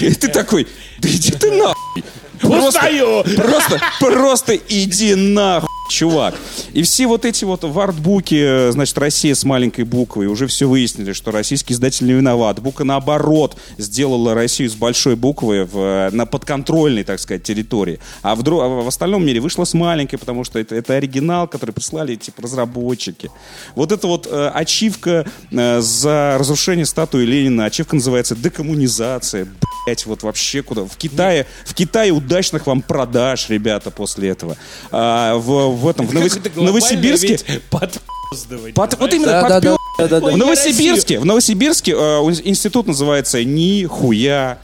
И 0.00 0.14
ты 0.14 0.28
такой, 0.28 0.66
да 0.98 1.08
иди 1.08 1.32
ты 1.32 1.50
нахуй. 1.50 2.04
Узнаю! 2.42 3.24
Просто, 3.36 3.80
просто 3.98 4.54
иди 4.68 5.14
нахуй, 5.14 5.68
чувак. 5.88 6.34
И 6.72 6.82
все 6.82 7.06
вот 7.06 7.24
эти 7.24 7.44
вот 7.44 7.64
в 7.64 7.78
артбуке, 7.78 8.68
э, 8.68 8.70
значит, 8.72 8.96
Россия 8.98 9.34
с 9.34 9.44
маленькой 9.44 9.84
буквой, 9.84 10.26
уже 10.26 10.46
все 10.46 10.68
выяснили, 10.68 11.12
что 11.12 11.30
российский 11.30 11.74
издатель 11.74 12.06
не 12.06 12.12
виноват. 12.12 12.60
Бука, 12.60 12.84
наоборот, 12.84 13.56
сделала 13.78 14.34
Россию 14.34 14.70
с 14.70 14.74
большой 14.74 15.16
буквы 15.16 15.64
в, 15.64 15.78
э, 15.78 16.10
на 16.12 16.26
подконтрольной, 16.26 17.04
так 17.04 17.18
сказать, 17.18 17.42
территории. 17.42 17.98
А 18.22 18.34
в, 18.34 18.42
дру- 18.42 18.62
а 18.62 18.68
в 18.82 18.88
остальном 18.88 19.24
мире 19.24 19.40
вышла 19.40 19.64
с 19.64 19.74
маленькой, 19.74 20.18
потому 20.18 20.44
что 20.44 20.58
это, 20.58 20.74
это 20.74 20.94
оригинал, 20.94 21.48
который 21.48 21.72
прислали, 21.72 22.14
типа, 22.16 22.42
разработчики. 22.42 23.30
Вот 23.74 23.92
эта 23.92 24.06
вот 24.06 24.28
э, 24.30 24.50
ачивка 24.54 25.26
э, 25.50 25.80
за 25.80 26.36
разрушение 26.38 26.86
статуи 26.86 27.24
Ленина, 27.24 27.64
ачивка 27.64 27.96
называется 27.96 28.36
декоммунизация. 28.36 29.48
Блять, 29.86 30.06
вот 30.06 30.22
вообще 30.22 30.62
куда? 30.62 30.84
В 30.84 30.96
Китае, 30.96 31.46
в 31.64 31.74
Китае 31.74 32.12
удачных 32.12 32.66
вам 32.66 32.82
продаж, 32.82 33.48
ребята, 33.48 33.90
после 33.90 34.28
этого. 34.28 34.56
А, 34.90 35.36
в, 35.36 35.76
в 35.78 35.88
этом, 35.88 36.06
в, 36.06 36.14
Новос- 36.14 36.60
Новосибирске... 36.60 37.38
подпоздывать, 37.70 38.74
Под- 38.74 38.98
вот 38.98 39.14
именно 39.14 39.26
Да, 39.26 39.48
да, 39.48 39.58
подпё- 39.58 39.76
да, 39.98 40.08
да, 40.08 40.20
да. 40.20 40.30
В 40.30 40.36
Новосибирске, 40.36 41.18
в 41.18 41.24
Новосибирске 41.24 41.92
э, 41.92 41.96
институт 42.44 42.86
называется 42.86 43.42
Нихуя. 43.44 44.58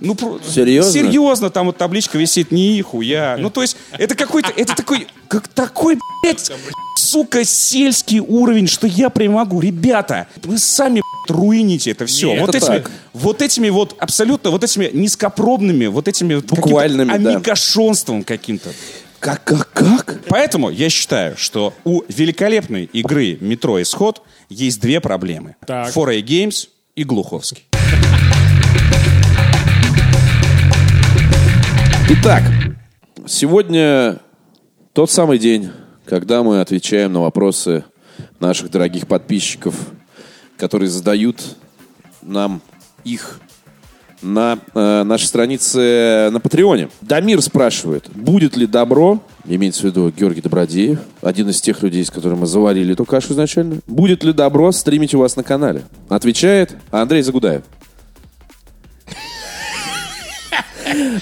Ну, 0.00 0.16
Серьезно? 0.46 0.92
Серьезно, 0.92 1.50
там 1.50 1.66
вот 1.66 1.76
табличка 1.76 2.18
висит 2.18 2.50
Нихуя. 2.50 3.36
Ну, 3.38 3.50
то 3.50 3.62
есть, 3.62 3.76
это 3.96 4.16
какой-то, 4.16 4.52
это 4.56 4.74
такой, 4.74 5.06
как 5.28 5.46
такой, 5.48 5.98
блядь, 6.22 6.50
сука, 6.98 7.44
сельский 7.44 8.18
уровень, 8.18 8.66
что 8.66 8.86
я 8.86 9.10
прям 9.10 9.34
могу. 9.34 9.60
Ребята, 9.60 10.26
вы 10.42 10.58
сами 10.58 11.02
блядь, 11.28 11.38
руините 11.38 11.92
это 11.92 12.06
все. 12.06 12.32
Нет, 12.32 12.40
вот, 12.40 12.54
это 12.54 12.58
этими, 12.58 12.78
так. 12.78 12.90
вот 13.12 13.42
этими 13.42 13.70
вот 13.70 13.94
абсолютно, 13.98 14.50
вот 14.50 14.64
этими 14.64 14.90
низкопробными, 14.92 15.86
вот 15.86 16.08
этими 16.08 16.34
вот 16.34 16.44
каким-то 16.44 16.62
Буквальными, 16.68 17.08
да. 17.08 17.14
амигашонством 17.34 18.24
каким-то. 18.24 18.70
Как, 19.22 19.44
как, 19.44 19.70
как? 19.72 20.18
Поэтому 20.26 20.68
я 20.68 20.90
считаю, 20.90 21.36
что 21.36 21.72
у 21.84 22.02
великолепной 22.08 22.86
игры 22.86 23.38
«Метро 23.40 23.80
Исход» 23.80 24.20
есть 24.48 24.80
две 24.80 25.00
проблемы. 25.00 25.54
Так. 25.64 25.94
4A 25.94 26.20
Games 26.24 26.68
и 26.96 27.04
Глуховский. 27.04 27.68
Итак, 32.08 32.42
сегодня 33.24 34.18
тот 34.92 35.08
самый 35.08 35.38
день, 35.38 35.70
когда 36.04 36.42
мы 36.42 36.60
отвечаем 36.60 37.12
на 37.12 37.20
вопросы 37.20 37.84
наших 38.40 38.72
дорогих 38.72 39.06
подписчиков, 39.06 39.76
которые 40.56 40.90
задают 40.90 41.40
нам 42.22 42.60
их 43.04 43.38
на 44.22 44.58
э, 44.74 45.02
нашей 45.02 45.24
странице 45.24 46.30
на 46.30 46.40
Патреоне. 46.40 46.88
Дамир 47.00 47.42
спрашивает, 47.42 48.08
будет 48.14 48.56
ли 48.56 48.66
добро, 48.66 49.22
имеется 49.44 49.82
в 49.82 49.84
виду 49.84 50.10
Георгий 50.10 50.40
Добродеев, 50.40 51.00
один 51.20 51.48
из 51.50 51.60
тех 51.60 51.82
людей, 51.82 52.04
с 52.04 52.10
которыми 52.10 52.40
мы 52.40 52.46
заварили 52.46 52.92
эту 52.92 53.04
кашу 53.04 53.32
изначально, 53.32 53.78
будет 53.86 54.24
ли 54.24 54.32
добро 54.32 54.72
стримить 54.72 55.14
у 55.14 55.18
вас 55.18 55.36
на 55.36 55.42
канале? 55.42 55.82
Отвечает 56.08 56.76
Андрей 56.90 57.22
Загудаев. 57.22 57.62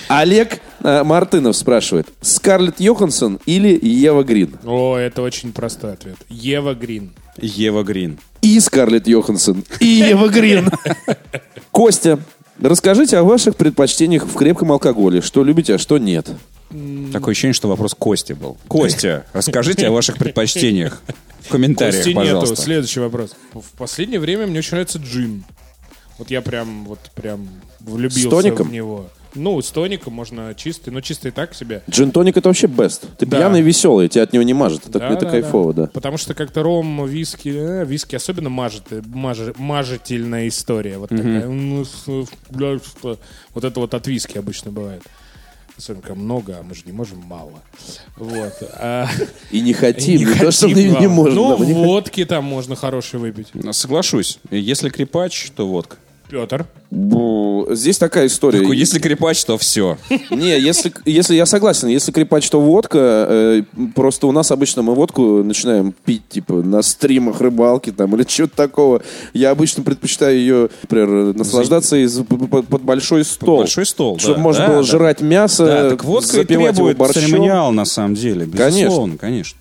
Олег 0.08 0.60
э, 0.82 1.02
Мартынов 1.04 1.56
спрашивает, 1.56 2.08
Скарлетт 2.20 2.80
Йоханссон 2.80 3.38
или 3.46 3.78
Ева 3.80 4.22
Грин? 4.24 4.56
О, 4.64 4.96
это 4.96 5.22
очень 5.22 5.52
простой 5.52 5.92
ответ. 5.92 6.16
Ева 6.28 6.74
Грин. 6.74 7.12
Ева 7.36 7.82
Грин. 7.82 8.18
И 8.42 8.58
Скарлетт 8.58 9.06
Йоханссон, 9.06 9.64
и 9.80 9.86
Ева 9.86 10.28
Грин. 10.28 10.70
Костя, 11.70 12.18
расскажите 12.62 13.16
о 13.18 13.24
ваших 13.24 13.56
предпочтениях 13.56 14.26
в 14.26 14.34
крепком 14.34 14.72
алкоголе. 14.72 15.20
Что 15.20 15.44
любите, 15.44 15.74
а 15.74 15.78
что 15.78 15.98
нет? 15.98 16.28
Такое 17.12 17.32
ощущение, 17.32 17.54
что 17.54 17.68
вопрос 17.68 17.94
Кости 17.98 18.32
был. 18.32 18.56
Костя, 18.68 19.26
расскажите 19.32 19.86
о 19.88 19.90
ваших 19.92 20.16
предпочтениях 20.18 21.02
в 21.40 21.48
комментариях, 21.48 21.96
Кости 21.96 22.08
нету. 22.10 22.20
пожалуйста. 22.20 22.56
Следующий 22.56 23.00
вопрос. 23.00 23.34
В 23.52 23.72
последнее 23.76 24.20
время 24.20 24.46
мне 24.46 24.58
очень 24.60 24.72
нравится 24.72 24.98
джин. 24.98 25.44
Вот 26.18 26.30
я 26.30 26.42
прям, 26.42 26.84
вот 26.84 26.98
прям 27.14 27.48
влюбился 27.80 28.20
С 28.28 28.30
тоником? 28.30 28.68
в 28.68 28.72
него. 28.72 29.06
Ну, 29.34 29.60
с 29.62 29.70
тоником 29.70 30.12
можно 30.14 30.54
чистый, 30.56 30.90
но 30.90 31.00
чистый 31.00 31.30
так 31.30 31.54
себе. 31.54 31.82
Джин-тоник 31.88 32.36
это 32.36 32.48
вообще 32.48 32.66
best. 32.66 33.02
Ты 33.18 33.26
Да. 33.26 33.36
пьяный 33.38 33.60
и 33.60 33.62
веселый, 33.62 34.08
тебя 34.08 34.24
от 34.24 34.32
него 34.32 34.42
не 34.42 34.54
мажет. 34.54 34.86
Это, 34.88 34.98
Да, 34.98 35.08
это 35.10 35.24
да, 35.26 35.30
кайфово, 35.30 35.72
да. 35.72 35.86
Потому 35.86 36.16
что 36.16 36.34
как-то 36.34 36.62
ром, 36.62 37.06
виски, 37.06 37.48
э, 37.48 37.84
виски 37.84 38.16
особенно 38.16 38.48
мажет, 38.50 38.84
э, 38.90 39.02
мажи- 39.14 39.54
мажительная 39.56 40.48
история. 40.48 40.98
Вот 40.98 41.10
такая. 41.10 41.46
Ну, 41.46 41.84
что- 41.84 42.26
Вот 43.54 43.64
это 43.64 43.80
вот 43.80 43.94
от 43.94 44.06
виски 44.06 44.38
обычно 44.38 44.70
бывает. 44.70 45.02
Особенно 45.78 46.02
когда 46.02 46.14
много, 46.20 46.56
а 46.60 46.62
мы 46.62 46.74
же 46.74 46.82
не 46.84 46.92
можем 46.92 47.18
мало. 47.20 47.52
Вот. 48.16 48.52
А, 48.74 49.06
И 49.50 49.60
не 49.62 49.72
хотим, 49.72 50.18
не, 50.20 50.24
то, 50.26 50.32
хотим 50.32 50.52
что 50.52 50.68
не, 50.68 50.88
не 50.90 51.08
можем. 51.08 51.34
Ну, 51.36 51.48
да, 51.50 51.56
мы 51.56 51.66
не 51.66 51.72
водки 51.72 52.24
там 52.26 52.44
можно 52.44 52.76
хороший 52.76 53.18
выпить. 53.18 53.48
Соглашусь. 53.72 54.38
Если 54.50 54.90
крепач, 54.90 55.50
то 55.56 55.66
водка. 55.66 55.96
Петр. 56.30 56.66
Бу, 56.90 57.66
Здесь 57.70 57.98
такая 57.98 58.26
история. 58.26 58.60
Такой, 58.60 58.76
Если 58.76 58.98
крепач, 58.98 59.44
то 59.44 59.58
все. 59.58 59.98
Не, 60.30 60.58
если, 60.58 60.92
если 61.04 61.34
я 61.34 61.46
согласен, 61.46 61.88
если 61.88 62.12
крепач, 62.12 62.48
то 62.48 62.60
водка. 62.60 63.26
э, 63.28 63.62
просто 63.94 64.26
у 64.26 64.32
нас 64.32 64.50
обычно 64.50 64.82
мы 64.82 64.94
водку 64.94 65.42
начинаем 65.42 65.92
пить, 66.04 66.22
типа, 66.28 66.54
на 66.62 66.82
стримах 66.82 67.40
рыбалки 67.40 67.90
там 67.90 68.14
или 68.16 68.24
что-то 68.28 68.56
такого. 68.56 69.02
Я 69.34 69.50
обычно 69.50 69.82
предпочитаю 69.82 70.36
ее, 70.38 70.68
например, 70.82 71.34
наслаждаться 71.36 71.96
из, 71.96 72.18
под, 72.24 72.66
под 72.66 72.82
большой 72.82 73.24
стол. 73.24 73.58
большой 73.58 73.86
стол, 73.86 74.18
Чтобы 74.18 74.36
да, 74.36 74.42
можно 74.42 74.66
да, 74.66 74.72
было 74.72 74.82
да. 74.82 74.88
жрать 74.88 75.20
мясо, 75.20 75.66
Да, 75.66 75.90
так 75.90 76.04
водка 76.04 76.36
и 76.36 76.40
запивать 76.40 76.62
его 76.66 76.72
требует 76.88 76.96
борщом. 76.96 77.22
церемониал, 77.22 77.72
на 77.72 77.84
самом 77.84 78.14
деле. 78.14 78.46
Безусловно, 78.46 79.16
конечно. 79.18 79.20
Конечно. 79.20 79.58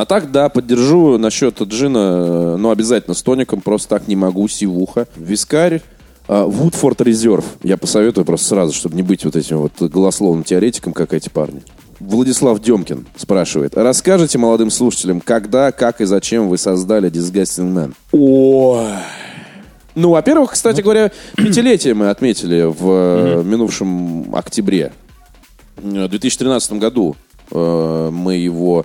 А 0.00 0.04
так, 0.06 0.30
да, 0.30 0.48
поддержу 0.48 1.18
насчет 1.18 1.60
джина, 1.62 1.98
э, 1.98 2.56
ну, 2.58 2.70
обязательно 2.70 3.14
с 3.14 3.22
тоником, 3.22 3.60
просто 3.60 3.88
так 3.88 4.08
не 4.08 4.16
могу, 4.16 4.46
сивуха. 4.48 5.06
Вискарь, 5.16 5.82
а, 6.26 6.46
Woodford 6.46 6.98
Reserve. 6.98 7.44
Я 7.62 7.76
посоветую 7.76 8.24
просто 8.24 8.46
сразу, 8.48 8.72
чтобы 8.72 8.96
не 8.96 9.02
быть 9.02 9.24
вот 9.24 9.36
этим 9.36 9.58
вот 9.58 9.72
голословным 9.80 10.44
теоретиком, 10.44 10.92
как 10.92 11.12
эти 11.12 11.28
парни. 11.28 11.62
Владислав 12.00 12.60
Демкин 12.60 13.06
спрашивает. 13.16 13.76
Расскажите 13.76 14.38
молодым 14.38 14.70
слушателям, 14.70 15.20
когда, 15.20 15.72
как 15.72 16.00
и 16.00 16.04
зачем 16.04 16.48
вы 16.48 16.58
создали 16.58 17.10
Disgusting 17.10 17.72
Man? 17.72 17.94
Ой. 18.12 18.86
Ну, 19.94 20.10
во-первых, 20.10 20.52
кстати 20.52 20.80
говоря, 20.80 21.12
пятилетие 21.36 21.94
мы 21.94 22.10
отметили 22.10 22.62
в 22.62 23.40
э, 23.40 23.42
минувшем 23.44 24.34
октябре. 24.34 24.92
В 25.76 26.08
2013 26.08 26.72
году 26.74 27.16
э, 27.50 28.10
мы 28.12 28.36
его 28.36 28.84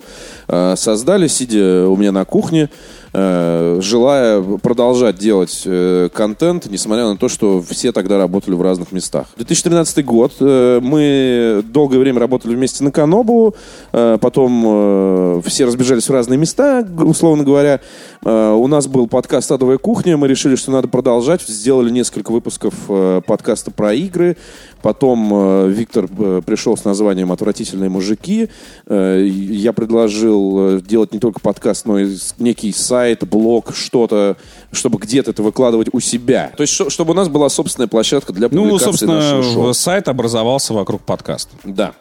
создали, 0.76 1.28
сидя 1.28 1.88
у 1.88 1.96
меня 1.96 2.12
на 2.12 2.24
кухне, 2.24 2.68
э, 3.12 3.78
желая 3.80 4.42
продолжать 4.58 5.16
делать 5.16 5.62
э, 5.64 6.08
контент, 6.12 6.66
несмотря 6.66 7.06
на 7.06 7.16
то, 7.16 7.28
что 7.28 7.62
все 7.62 7.92
тогда 7.92 8.18
работали 8.18 8.54
в 8.54 8.62
разных 8.62 8.92
местах. 8.92 9.26
2013 9.36 10.04
год. 10.04 10.32
э, 10.40 10.80
мы 10.82 11.62
долгое 11.64 11.98
время 11.98 12.20
работали 12.20 12.54
вместе 12.54 12.84
на 12.84 12.92
Канобу, 12.92 13.54
э, 13.92 14.18
потом 14.20 14.62
э, 14.66 15.42
все 15.46 15.64
разбежались 15.64 16.08
в 16.08 16.12
разные 16.12 16.38
места, 16.38 16.86
условно 16.98 17.44
говоря. 17.44 17.80
Э, 18.24 18.52
у 18.52 18.66
нас 18.66 18.86
был 18.86 19.06
подкаст 19.06 19.50
«Адовая 19.50 19.78
кухня», 19.78 20.16
мы 20.16 20.28
решили, 20.28 20.56
что 20.56 20.70
надо 20.70 20.88
продолжать, 20.88 21.42
сделали 21.42 21.90
несколько 21.90 22.30
выпусков 22.32 22.74
э, 22.88 23.20
подкаста 23.26 23.70
про 23.70 23.94
игры, 23.94 24.36
Потом 24.82 25.30
э, 25.32 25.68
Виктор 25.68 26.08
э, 26.18 26.42
пришел 26.44 26.76
с 26.76 26.84
названием 26.84 27.32
«Отвратительные 27.32 27.90
мужики». 27.90 28.48
Э, 28.86 29.22
я 29.26 29.72
предложил 29.72 30.39
э, 30.58 30.80
делать 30.80 31.12
не 31.12 31.18
только 31.18 31.40
подкаст, 31.40 31.86
но 31.86 31.98
и 31.98 32.16
некий 32.38 32.72
сайт, 32.72 33.26
блог, 33.28 33.74
что-то, 33.74 34.36
чтобы 34.72 34.98
где-то 34.98 35.30
это 35.30 35.42
выкладывать 35.42 35.88
у 35.92 36.00
себя. 36.00 36.52
То 36.56 36.62
есть, 36.62 36.72
чтобы 36.90 37.12
у 37.12 37.14
нас 37.14 37.28
была 37.28 37.48
собственная 37.48 37.88
площадка 37.88 38.32
для 38.32 38.48
Ну, 38.50 38.62
публикации 38.62 38.84
собственно, 38.84 39.14
нашего 39.14 39.42
шоу. 39.42 39.74
сайт 39.74 40.08
образовался 40.08 40.74
вокруг 40.74 41.02
подкаста. 41.02 41.54
Да. 41.64 41.92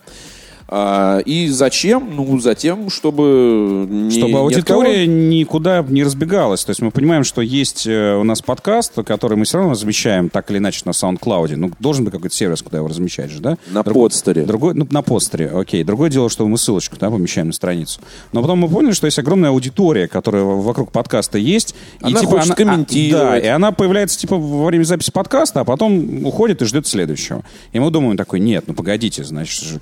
А, 0.71 1.17
и 1.25 1.47
зачем? 1.47 2.15
Ну, 2.15 2.39
затем, 2.39 2.91
чтобы... 2.91 3.87
Не, 3.89 4.11
Чтобы 4.11 4.37
аудитория 4.37 5.07
никуда 5.07 5.83
не 5.87 6.03
разбегалась. 6.03 6.63
То 6.63 6.69
есть 6.69 6.81
мы 6.83 6.91
понимаем, 6.91 7.23
что 7.23 7.41
есть 7.41 7.87
э, 7.87 8.15
у 8.15 8.23
нас 8.23 8.43
подкаст, 8.43 8.93
который 9.03 9.35
мы 9.35 9.45
все 9.45 9.57
равно 9.57 9.71
размещаем 9.71 10.29
так 10.29 10.51
или 10.51 10.59
иначе 10.59 10.83
на 10.85 10.91
SoundCloud. 10.91 11.55
Ну, 11.55 11.71
должен 11.79 12.05
быть 12.05 12.13
какой-то 12.13 12.35
сервис, 12.35 12.61
куда 12.61 12.77
его 12.77 12.87
размещать 12.87 13.31
же, 13.31 13.39
да? 13.39 13.57
На 13.71 13.81
Другой- 13.81 14.09
подстере. 14.09 14.43
Другой, 14.43 14.75
ну, 14.75 14.87
на 14.91 15.01
постере, 15.01 15.47
окей. 15.47 15.83
Другое 15.83 16.11
дело, 16.11 16.29
что 16.29 16.47
мы 16.47 16.59
ссылочку 16.59 16.97
да, 16.99 17.09
помещаем 17.09 17.47
на 17.47 17.53
страницу. 17.53 17.99
Но 18.31 18.41
потом 18.41 18.59
мы 18.59 18.67
поняли, 18.67 18.91
что 18.91 19.07
есть 19.07 19.17
огромная 19.17 19.49
аудитория, 19.49 20.07
которая 20.07 20.43
вокруг 20.43 20.91
подкаста 20.91 21.39
есть. 21.39 21.73
Она 21.99 22.21
хочет 22.21 22.51
а, 22.51 22.55
комментировать. 22.55 23.27
да, 23.27 23.39
и 23.39 23.47
она 23.47 23.71
появляется 23.71 24.19
типа 24.19 24.35
во 24.35 24.65
время 24.65 24.83
записи 24.83 25.11
подкаста, 25.11 25.61
а 25.61 25.63
потом 25.63 26.27
уходит 26.27 26.61
и 26.61 26.65
ждет 26.65 26.85
следующего. 26.85 27.43
И 27.73 27.79
мы 27.79 27.89
думаем 27.89 28.17
такой, 28.17 28.39
нет, 28.39 28.65
ну 28.67 28.75
погодите, 28.75 29.23
значит, 29.23 29.81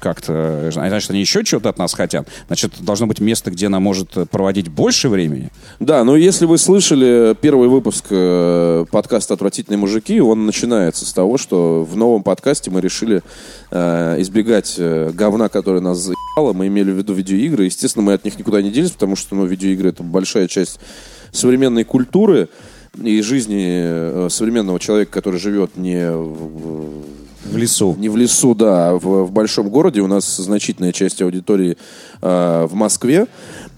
же 0.78 0.88
как-то, 0.88 0.90
значит, 0.90 1.12
они 1.12 1.20
еще 1.20 1.44
чего-то 1.44 1.70
от 1.70 1.78
нас 1.78 1.94
хотят. 1.94 2.28
Значит, 2.48 2.74
должно 2.80 3.08
быть 3.08 3.20
место, 3.20 3.52
где 3.52 3.68
она 3.68 3.80
может 3.80 4.12
проводить 4.30 4.70
больше 4.70 5.10
времени. 5.10 5.50
Да, 5.80 6.04
ну 6.04 6.16
если 6.16 6.46
вы 6.46 6.58
слышали 6.58 7.36
первый 7.40 7.70
выпуск 7.70 8.06
э, 8.10 8.86
подкаста 8.92 9.34
«Отвратительные 9.34 9.78
мужики», 9.78 10.20
он 10.22 10.46
начинается 10.46 11.06
с 11.06 11.13
того, 11.13 11.38
что 11.38 11.84
в 11.84 11.96
новом 11.96 12.24
подкасте 12.24 12.72
мы 12.72 12.82
решили 12.82 13.22
э, 13.72 14.22
избегать 14.22 14.76
э, 14.78 15.12
говна, 15.13 15.50
которое 15.50 15.82
нас 15.82 15.98
заебало. 15.98 16.54
Мы 16.54 16.68
имели 16.68 16.92
в 16.92 16.96
виду 16.96 17.13
видеоигры. 17.13 17.66
Естественно, 17.66 18.06
мы 18.06 18.13
от 18.13 18.26
них 18.26 18.38
никуда 18.38 18.62
не 18.62 18.72
делись, 18.72 18.92
потому 18.92 19.16
что 19.16 19.36
ну, 19.36 19.46
видеоигры— 19.46 19.90
это 19.92 20.04
большая 20.04 20.48
часть 20.48 20.80
современной 21.32 21.84
культуры 21.84 22.50
и 23.02 23.22
жизни 23.22 23.66
э, 23.68 24.28
современного 24.30 24.80
человека, 24.80 25.12
который 25.12 25.40
живет 25.40 25.78
не 25.78 26.12
в, 26.12 27.04
В 27.51 27.57
лесу. 27.57 27.95
не 27.97 28.10
в 28.10 28.17
лесу, 28.17 28.53
да, 28.53 28.89
а 28.89 28.93
в, 28.93 29.25
в 29.25 29.31
большом 29.31 29.69
городе. 29.69 30.01
У 30.01 30.07
нас 30.07 30.38
значительная 30.38 30.91
часть 30.91 31.21
аудитории 31.21 31.77
э, 32.21 32.67
в 32.69 32.73
Москве. 32.73 33.27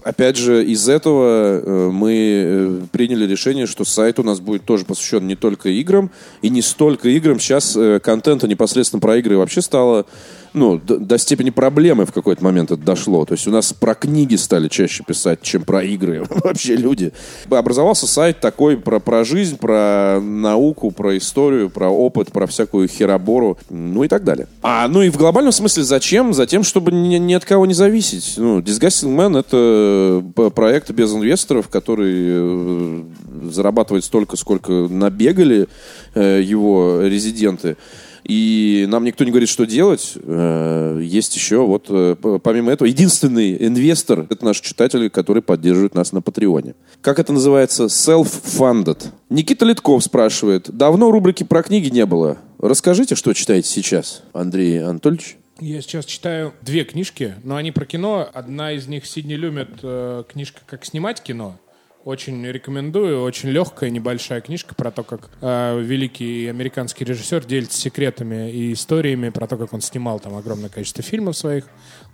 Опять 0.02 0.36
же, 0.36 0.64
из 0.64 0.88
этого 0.88 1.60
э, 1.60 1.90
мы 1.92 2.12
э, 2.12 2.80
приняли 2.90 3.26
решение, 3.26 3.66
что 3.66 3.84
сайт 3.84 4.18
у 4.18 4.22
нас 4.22 4.40
будет 4.40 4.64
тоже 4.64 4.84
посвящен 4.84 5.26
не 5.26 5.36
только 5.36 5.68
играм, 5.68 6.10
и 6.40 6.48
не 6.48 6.62
столько 6.62 7.08
играм. 7.10 7.38
Сейчас 7.38 7.76
э, 7.76 8.00
контента 8.00 8.48
непосредственно 8.48 9.00
про 9.00 9.18
игры 9.18 9.36
вообще 9.36 9.60
стало 9.60 10.06
ну, 10.52 10.78
до, 10.78 10.98
до 10.98 11.18
степени 11.18 11.50
проблемы 11.50 12.06
в 12.06 12.12
какой-то 12.12 12.42
момент 12.42 12.70
это 12.70 12.82
дошло. 12.82 13.24
То 13.24 13.34
есть 13.34 13.46
у 13.46 13.50
нас 13.50 13.72
про 13.72 13.94
книги 13.94 14.36
стали 14.36 14.68
чаще 14.68 15.04
писать, 15.04 15.42
чем 15.42 15.62
про 15.62 15.82
игры 15.82 16.24
вообще 16.44 16.76
люди. 16.76 17.12
Образовался 17.48 18.06
сайт 18.06 18.40
такой 18.40 18.76
про, 18.76 19.00
про 19.00 19.24
жизнь, 19.24 19.56
про 19.56 20.20
науку, 20.20 20.90
про 20.90 21.16
историю, 21.16 21.70
про 21.70 21.88
опыт, 21.88 22.32
про 22.32 22.46
всякую 22.46 22.88
херобору, 22.88 23.58
ну 23.68 24.04
и 24.04 24.08
так 24.08 24.24
далее. 24.24 24.46
А, 24.62 24.88
ну 24.88 25.02
и 25.02 25.10
в 25.10 25.16
глобальном 25.16 25.52
смысле 25.52 25.84
зачем? 25.84 26.32
Затем, 26.34 26.62
чтобы 26.64 26.92
ни, 26.92 27.16
ни 27.16 27.34
от 27.34 27.44
кого 27.44 27.66
не 27.66 27.74
зависеть. 27.74 28.34
Ну, 28.36 28.60
Disgusting 28.60 29.14
Man— 29.16 29.38
это 29.40 30.24
п- 30.34 30.50
проект 30.50 30.90
без 30.90 31.12
инвесторов, 31.12 31.68
который 31.68 32.14
э, 32.16 33.02
зарабатывает 33.50 34.04
столько, 34.04 34.36
сколько 34.36 34.72
набегали 34.72 35.68
э, 36.14 36.40
его 36.44 37.02
резиденты. 37.02 37.76
И 38.24 38.86
нам 38.88 39.04
никто 39.04 39.24
не 39.24 39.30
говорит, 39.30 39.48
что 39.48 39.66
делать. 39.66 40.14
Э, 40.16 41.00
Есть 41.02 41.34
еще 41.36 41.64
вот, 41.66 41.86
э, 41.88 42.16
помимо 42.42 42.72
этого, 42.72 42.88
единственный 42.88 43.56
инвестор, 43.66 44.26
это 44.30 44.44
наши 44.44 44.62
читатели, 44.62 45.08
которые 45.08 45.42
поддерживают 45.42 45.94
нас 45.94 46.12
на 46.12 46.22
Патреоне. 46.22 46.74
Как 47.00 47.18
это 47.18 47.32
называется? 47.32 47.84
Self-funded. 47.84 49.06
Никита 49.28 49.64
Литков 49.64 50.02
спрашивает, 50.04 50.70
давно 50.70 51.10
рубрики 51.10 51.44
про 51.44 51.62
книги 51.62 51.88
не 51.88 52.06
было. 52.06 52.38
Расскажите, 52.58 53.14
что 53.14 53.32
читаете 53.32 53.68
сейчас, 53.68 54.22
Андрей 54.32 54.82
Анатольевич? 54.84 55.36
Я 55.60 55.82
сейчас 55.82 56.06
читаю 56.06 56.54
две 56.62 56.84
книжки, 56.84 57.34
но 57.44 57.56
они 57.56 57.70
про 57.70 57.84
кино. 57.84 58.28
Одна 58.32 58.72
из 58.72 58.86
них 58.86 59.04
Сидни 59.04 59.34
Люмет, 59.34 59.68
э, 59.82 60.24
книжка 60.30 60.60
«Как 60.66 60.86
снимать 60.86 61.22
кино». 61.22 61.58
Очень 62.04 62.46
рекомендую, 62.46 63.22
очень 63.22 63.50
легкая, 63.50 63.90
небольшая 63.90 64.40
книжка 64.40 64.74
про 64.74 64.90
то, 64.90 65.02
как 65.02 65.30
э, 65.42 65.80
великий 65.82 66.46
американский 66.46 67.04
режиссер 67.04 67.44
делится 67.44 67.78
секретами 67.78 68.50
и 68.50 68.72
историями 68.72 69.28
про 69.28 69.46
то, 69.46 69.58
как 69.58 69.74
он 69.74 69.82
снимал 69.82 70.18
там 70.18 70.34
огромное 70.34 70.70
количество 70.70 71.02
фильмов 71.02 71.36
своих, 71.36 71.66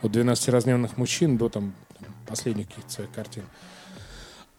от 0.03 0.11
«12 0.11 0.51
разневных 0.51 0.97
мужчин» 0.97 1.37
до 1.37 1.49
там, 1.49 1.72
последних 2.26 2.66
каких-то 2.66 2.91
своих 2.91 3.12
картин. 3.12 3.45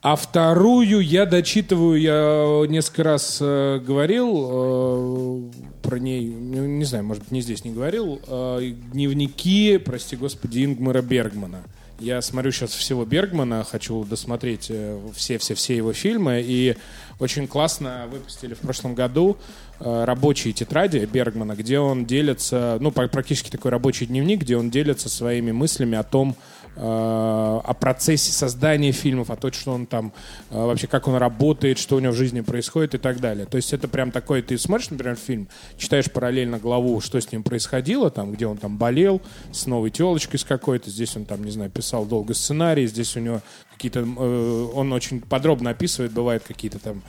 А 0.02 0.16
вторую 0.16 1.02
я 1.02 1.26
дочитываю, 1.26 2.00
я 2.00 2.66
несколько 2.72 3.04
раз 3.04 3.40
э, 3.42 3.80
говорил 3.86 4.48
э, 4.50 5.42
про 5.82 6.00
ней, 6.00 6.30
ну, 6.30 6.66
не 6.66 6.86
знаю, 6.86 7.04
может 7.04 7.24
быть, 7.24 7.32
не 7.34 7.42
здесь 7.42 7.66
не 7.66 7.72
говорил, 7.72 8.22
э, 8.26 8.74
дневники, 8.94 9.78
прости 9.78 10.16
господи, 10.16 10.64
Ингмара 10.64 11.02
Бергмана. 11.02 11.64
Я 12.00 12.22
смотрю 12.22 12.52
сейчас 12.52 12.72
всего 12.74 13.06
Бергмана, 13.06 13.64
хочу 13.64 14.04
досмотреть 14.06 14.68
э, 14.70 15.00
все-все-все 15.16 15.76
его 15.76 15.94
фильмы, 15.94 16.44
и 16.46 16.78
очень 17.20 17.48
классно 17.48 18.06
выпустили 18.12 18.54
в 18.54 18.60
прошлом 18.60 18.94
году 18.94 19.36
э, 19.80 20.04
рабочие 20.06 20.54
тетради 20.54 21.00
Бергмана, 21.12 21.56
где 21.56 21.80
он 21.80 22.06
делится, 22.06 22.78
ну, 22.82 22.92
пр- 22.92 23.10
практически 23.10 23.50
такой 23.50 23.72
рабочий 23.72 24.06
дневник, 24.06 24.42
где 24.42 24.58
он 24.58 24.70
делится 24.70 25.10
своими 25.10 25.52
мыслями 25.52 25.98
о 25.98 26.04
том, 26.04 26.36
о 26.80 27.74
процессе 27.74 28.32
создания 28.32 28.92
фильмов, 28.92 29.30
о 29.30 29.36
том, 29.36 29.52
что 29.52 29.72
он 29.72 29.86
там, 29.86 30.14
э, 30.50 30.56
вообще 30.56 30.88
как 30.88 31.08
он 31.08 31.16
работает, 31.16 31.80
что 31.80 31.96
у 31.96 32.00
него 32.00 32.14
в 32.14 32.16
жизни 32.16 32.42
происходит 32.42 32.96
и 32.96 32.98
так 32.98 33.20
далее. 33.20 33.46
То 33.46 33.58
есть 33.58 33.74
это 33.74 33.88
прям 33.88 34.12
такой, 34.12 34.42
ты 34.42 34.58
смотришь, 34.58 34.90
например, 34.90 35.16
фильм, 35.16 35.48
читаешь 35.78 36.12
параллельно 36.12 36.60
главу, 36.60 37.02
что 37.02 37.20
с 37.20 37.32
ним 37.32 37.44
происходило, 37.44 38.10
там, 38.10 38.32
где 38.32 38.46
он 38.48 38.58
там 38.58 38.78
болел, 38.78 39.22
с 39.52 39.66
новой 39.66 39.90
телочкой 39.90 40.40
с 40.40 40.44
какой-то, 40.44 40.90
здесь 40.90 41.16
он 41.16 41.26
там, 41.26 41.44
не 41.44 41.52
знаю, 41.52 41.72
писал 41.72 42.06
долго 42.06 42.34
сценарий, 42.34 42.88
здесь 42.88 43.16
у 43.16 43.20
него 43.20 43.42
какие-то, 43.72 44.02
э, 44.02 44.68
он 44.74 44.94
очень 44.94 45.22
подробно 45.22 45.72
описывает, 45.72 46.12
бывают 46.12 46.44
какие-то 46.44 46.80
там 46.80 47.02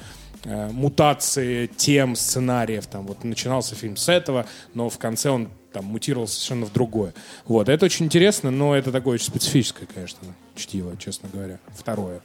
э, 0.45 0.71
мутации 0.71 1.66
тем, 1.66 2.16
сценариев. 2.16 2.87
Там 2.87 3.07
вот 3.07 3.25
начинался 3.25 3.75
фильм 3.75 3.97
с 3.97 4.09
этого, 4.09 4.47
но 4.75 4.89
в 4.89 4.99
конце 4.99 5.31
он 5.31 5.49
там 5.73 5.85
мутировал 5.85 6.27
совершенно 6.27 6.66
в 6.66 6.73
другое. 6.73 7.14
Вот, 7.47 7.69
это 7.69 7.85
очень 7.87 8.07
интересно, 8.07 8.51
но 8.51 8.77
это 8.77 8.93
такое 8.93 9.14
очень 9.14 9.27
специфическое, 9.27 9.89
конечно, 9.93 10.29
чтиво, 10.55 10.97
честно 10.99 11.29
говоря. 11.33 11.59
Второе. 11.77 12.21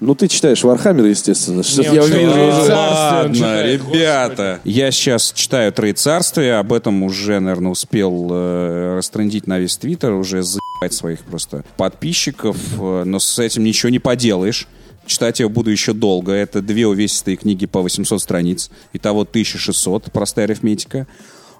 Ну, 0.00 0.14
ты 0.14 0.28
читаешь 0.28 0.62
Warhammer, 0.62 1.04
естественно. 1.04 1.62
Не, 1.62 1.84
я 1.94 2.02
он 2.02 2.10
вижу 2.10 2.32
читает 2.32 2.54
уже. 2.54 2.66
Царствие 2.66 3.20
он 3.20 3.50
Ладно, 3.50 3.62
ребята. 3.62 4.60
Я 4.64 4.90
сейчас 4.90 5.32
читаю 5.32 5.72
«Троецарствие», 5.72 6.56
об 6.56 6.72
этом 6.72 7.02
уже, 7.04 7.38
наверное, 7.40 7.70
успел 7.70 8.28
э, 8.30 8.96
растрендить 8.96 9.46
на 9.46 9.58
весь 9.58 9.76
твиттер, 9.76 10.12
уже 10.12 10.42
заебать 10.42 10.92
своих 10.92 11.20
просто 11.20 11.64
подписчиков, 11.76 12.56
э, 12.78 13.04
но 13.04 13.18
с 13.18 13.38
этим 13.38 13.64
ничего 13.64 13.88
не 13.90 14.00
поделаешь. 14.00 14.68
Читать 15.06 15.40
его 15.40 15.48
буду 15.48 15.70
еще 15.70 15.92
долго. 15.92 16.32
Это 16.32 16.60
две 16.60 16.86
увесистые 16.86 17.36
книги 17.36 17.66
по 17.66 17.80
800 17.80 18.20
страниц. 18.20 18.70
Итого 18.92 19.20
1600, 19.22 20.10
простая 20.12 20.46
арифметика. 20.46 21.06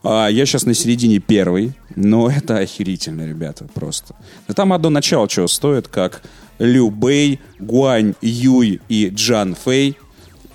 А 0.04 0.28
я 0.28 0.44
сейчас 0.44 0.66
на 0.66 0.74
середине 0.74 1.18
первой, 1.18 1.72
но 1.96 2.30
это 2.36 2.58
охерительно, 2.58 3.26
ребята, 3.26 3.66
просто. 3.72 4.14
Да 4.46 4.54
там 4.54 4.72
одно 4.72 4.90
начало 4.90 5.28
чего 5.28 5.48
стоит, 5.48 5.88
как 5.88 6.22
Лю 6.58 6.90
Бэй, 6.90 7.40
Гуань 7.58 8.14
Юй 8.20 8.80
и 8.88 9.08
Джан 9.08 9.54
Фэй 9.54 9.96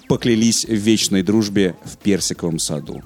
поклялись 0.08 0.66
в 0.66 0.74
вечной 0.74 1.24
дружбе 1.24 1.76
в 1.84 1.98
персиковом 1.98 2.60
саду. 2.60 3.02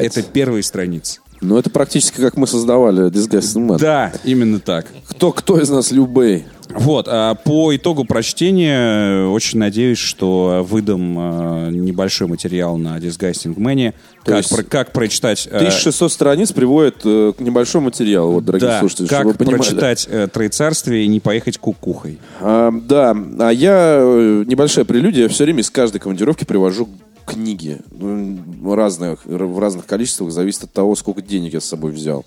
Это 0.00 0.22
первые 0.22 0.62
страницы. 0.62 1.20
Ну, 1.40 1.58
это 1.58 1.70
практически 1.70 2.20
как 2.20 2.36
мы 2.36 2.46
создавали 2.46 3.10
Disgusting 3.10 3.66
Man. 3.66 3.78
Да, 3.78 4.12
именно 4.24 4.58
так. 4.60 4.86
Кто, 5.08 5.32
кто 5.32 5.60
из 5.60 5.68
нас 5.68 5.90
Любэй? 5.90 6.46
Вот, 6.68 7.06
а 7.08 7.34
по 7.34 7.74
итогу 7.74 8.04
прочтения 8.04 9.22
э, 9.22 9.26
очень 9.26 9.58
надеюсь, 9.58 9.98
что 9.98 10.66
выдам 10.68 11.16
э, 11.18 11.70
небольшой 11.70 12.26
материал 12.26 12.76
на 12.76 12.98
Disgusting 12.98 13.54
Man, 13.54 13.94
как, 14.24 14.38
есть 14.38 14.50
про- 14.54 14.62
как 14.64 14.92
прочитать... 14.92 15.46
э, 15.50 15.56
1600 15.56 16.12
страниц 16.12 16.52
приводит 16.52 16.96
э, 17.04 17.32
к 17.36 17.40
небольшому 17.40 17.86
материалу, 17.86 18.32
вот, 18.32 18.44
дорогие 18.44 18.68
да, 18.68 18.80
слушатели, 18.80 19.06
как 19.06 19.20
чтобы 19.20 19.32
вы 19.32 19.38
понимали. 19.38 19.58
прочитать 19.58 20.08
э, 20.10 20.26
«Троецарствие» 20.30 21.04
и 21.04 21.08
не 21.08 21.20
поехать 21.20 21.58
кукухой. 21.58 22.18
А, 22.40 22.72
да, 22.72 23.16
а 23.38 23.50
я, 23.50 23.98
э, 24.00 24.44
небольшая 24.46 24.84
прелюдия, 24.84 25.24
я 25.24 25.28
все 25.28 25.44
время 25.44 25.60
из 25.60 25.70
каждой 25.70 26.00
командировки 26.00 26.44
привожу 26.44 26.88
книги. 27.26 27.78
Ну, 27.90 28.74
разных, 28.74 29.26
в 29.26 29.58
разных 29.58 29.86
количествах, 29.86 30.30
зависит 30.30 30.64
от 30.64 30.72
того, 30.72 30.94
сколько 30.96 31.20
денег 31.20 31.54
я 31.54 31.60
с 31.60 31.66
собой 31.66 31.92
взял. 31.92 32.24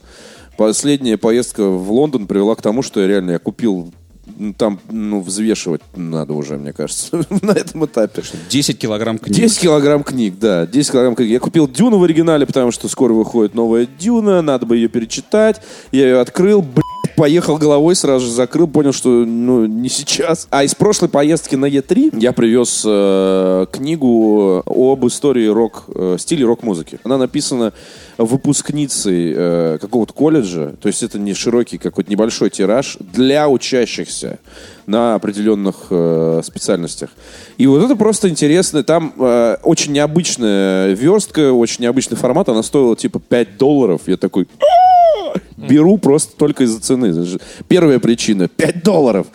Последняя 0.58 1.18
поездка 1.18 1.64
в 1.64 1.92
Лондон 1.92 2.28
привела 2.28 2.54
к 2.56 2.62
тому, 2.62 2.82
что 2.82 3.00
я 3.00 3.08
реально 3.08 3.32
я 3.32 3.40
купил 3.40 3.92
ну, 4.38 4.54
там, 4.54 4.80
ну, 4.90 5.22
взвешивать 5.22 5.82
надо 5.96 6.34
уже, 6.34 6.58
мне 6.58 6.74
кажется, 6.74 7.18
на 7.42 7.52
этом 7.52 7.86
этапе. 7.86 8.24
10 8.50 8.78
килограмм 8.78 9.18
книг. 9.18 9.36
10 9.36 9.60
килограмм 9.60 10.04
книг, 10.04 10.36
да. 10.40 10.66
10 10.68 10.92
килограмм 10.92 11.16
книг. 11.16 11.30
Я 11.30 11.40
купил 11.40 11.68
Дюну 11.68 11.98
в 11.98 12.04
оригинале, 12.04 12.46
потому 12.46 12.72
что 12.72 12.88
скоро 12.88 13.14
выходит 13.14 13.56
новая 13.56 13.88
Дюна, 14.00 14.42
надо 14.42 14.66
бы 14.66 14.76
ее 14.78 14.88
перечитать. 14.88 15.62
Я 15.92 16.04
ее 16.04 16.20
открыл, 16.20 16.62
блядь, 16.62 16.84
поехал 17.20 17.58
головой, 17.58 17.96
сразу 17.96 18.28
же 18.28 18.32
закрыл, 18.32 18.66
понял, 18.66 18.94
что 18.94 19.10
ну, 19.10 19.66
не 19.66 19.90
сейчас. 19.90 20.48
А 20.52 20.64
из 20.64 20.74
прошлой 20.74 21.10
поездки 21.10 21.56
на 21.56 21.66
Е3 21.66 22.18
я 22.18 22.32
привез 22.32 22.84
э, 22.88 23.66
книгу 23.74 24.64
об 24.66 25.06
истории 25.06 25.48
рок, 25.48 25.84
э, 25.94 26.16
стиле 26.18 26.46
рок-музыки. 26.46 26.98
Она 27.04 27.18
написана 27.18 27.74
выпускницей 28.18 29.34
э, 29.36 29.78
какого-то 29.82 30.14
колледжа, 30.14 30.76
то 30.82 30.88
есть 30.88 31.04
это 31.04 31.20
не 31.20 31.34
широкий 31.34 31.78
какой-то 31.78 32.10
небольшой 32.10 32.52
тираж 32.52 32.96
для 33.00 33.50
учащихся 33.50 34.40
на 34.90 35.16
определенных 35.16 35.88
э, 35.92 36.42
специальностях. 36.44 37.12
И 37.58 37.68
вот 37.68 37.84
это 37.84 37.96
просто 37.96 38.28
интересно. 38.28 38.84
Там 38.84 39.14
э, 39.20 39.58
очень 39.64 39.94
необычная 39.94 40.94
верстка, 40.94 41.54
очень 41.54 41.84
необычный 41.84 42.18
формат. 42.18 42.50
Она 42.50 42.64
стоила 42.64 42.96
типа 42.96 43.20
5 43.20 43.58
долларов. 43.58 44.02
Я 44.08 44.18
такой... 44.18 44.48
«А-а-а!» 44.60 45.40
Беру 45.58 45.98
просто 45.98 46.36
только 46.38 46.64
из-за 46.64 46.80
цены. 46.80 47.14
Первая 47.68 48.00
причина 48.00 48.48
5 48.48 48.84
долларов. 48.84 49.28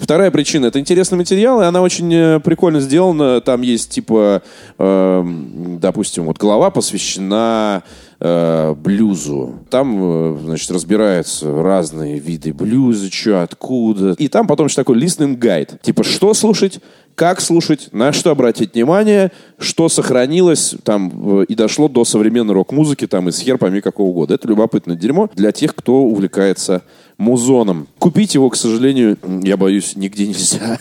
Вторая 0.00 0.30
причина 0.30 0.66
это 0.66 0.78
интересный 0.78 1.18
материал, 1.18 1.60
и 1.60 1.64
она 1.64 1.82
очень 1.82 2.12
э, 2.12 2.40
прикольно 2.40 2.80
сделана. 2.80 3.40
Там 3.40 3.62
есть 3.62 3.90
типа, 3.90 4.42
эм, 4.78 5.78
допустим, 5.80 6.24
вот 6.24 6.38
глава 6.38 6.70
посвящена 6.70 7.82
э, 8.22 8.74
блюзу. 8.74 9.54
Там, 9.68 9.98
э, 10.00 10.38
значит, 10.44 10.70
разбираются 10.70 11.62
разные 11.62 12.18
виды 12.18 12.52
блюза, 12.54 13.10
что, 13.10 13.42
откуда. 13.42 14.14
И 14.18 14.28
там 14.28 14.46
потом 14.46 14.66
еще 14.66 14.76
такой 14.76 14.96
listening 14.96 15.36
гайд. 15.36 15.80
Типа, 15.82 16.04
что 16.04 16.32
слушать, 16.32 16.80
как 17.16 17.40
слушать, 17.40 17.88
на 17.92 18.12
что 18.12 18.30
обратить 18.30 18.74
внимание, 18.74 19.32
что 19.58 19.88
сохранилось 19.88 20.76
там 20.84 21.40
э, 21.40 21.44
и 21.48 21.54
дошло 21.54 21.88
до 21.88 22.04
современной 22.04 22.54
рок-музыки, 22.54 23.06
там 23.06 23.28
из 23.28 23.40
хер 23.40 23.58
пойми 23.58 23.80
какого 23.80 24.12
года. 24.12 24.34
Это 24.34 24.46
любопытное 24.48 24.96
дерьмо 24.96 25.28
для 25.34 25.50
тех, 25.50 25.74
кто 25.74 26.02
увлекается 26.02 26.82
музоном. 27.18 27.88
Купить 27.98 28.34
его, 28.34 28.48
к 28.50 28.56
сожалению, 28.56 29.18
я 29.42 29.56
боюсь, 29.56 29.96
нигде 29.96 30.26
нельзя. 30.28 30.78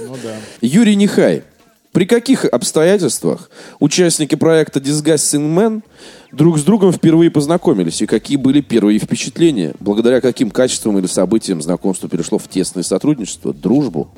Юрий 0.62 0.96
Нехай. 0.96 1.44
При 1.92 2.06
каких 2.06 2.46
обстоятельствах 2.46 3.50
участники 3.80 4.36
проекта 4.36 4.80
Disgusting 4.80 5.54
Man 5.54 5.84
друг 6.32 6.58
с 6.58 6.64
другом 6.64 6.94
впервые 6.94 7.30
познакомились 7.30 8.02
и 8.02 8.06
какие 8.06 8.38
были 8.38 8.62
первые 8.62 8.98
впечатления? 8.98 9.74
Благодаря 9.82 10.22
каким 10.22 10.52
качествам 10.52 10.98
или 11.00 11.08
событиям 11.08 11.62
знакомство 11.62 12.08
перешло 12.08 12.38
в 12.38 12.48
тесное 12.48 12.84
сотрудничество, 12.84 13.54
дружбу? 13.54 14.10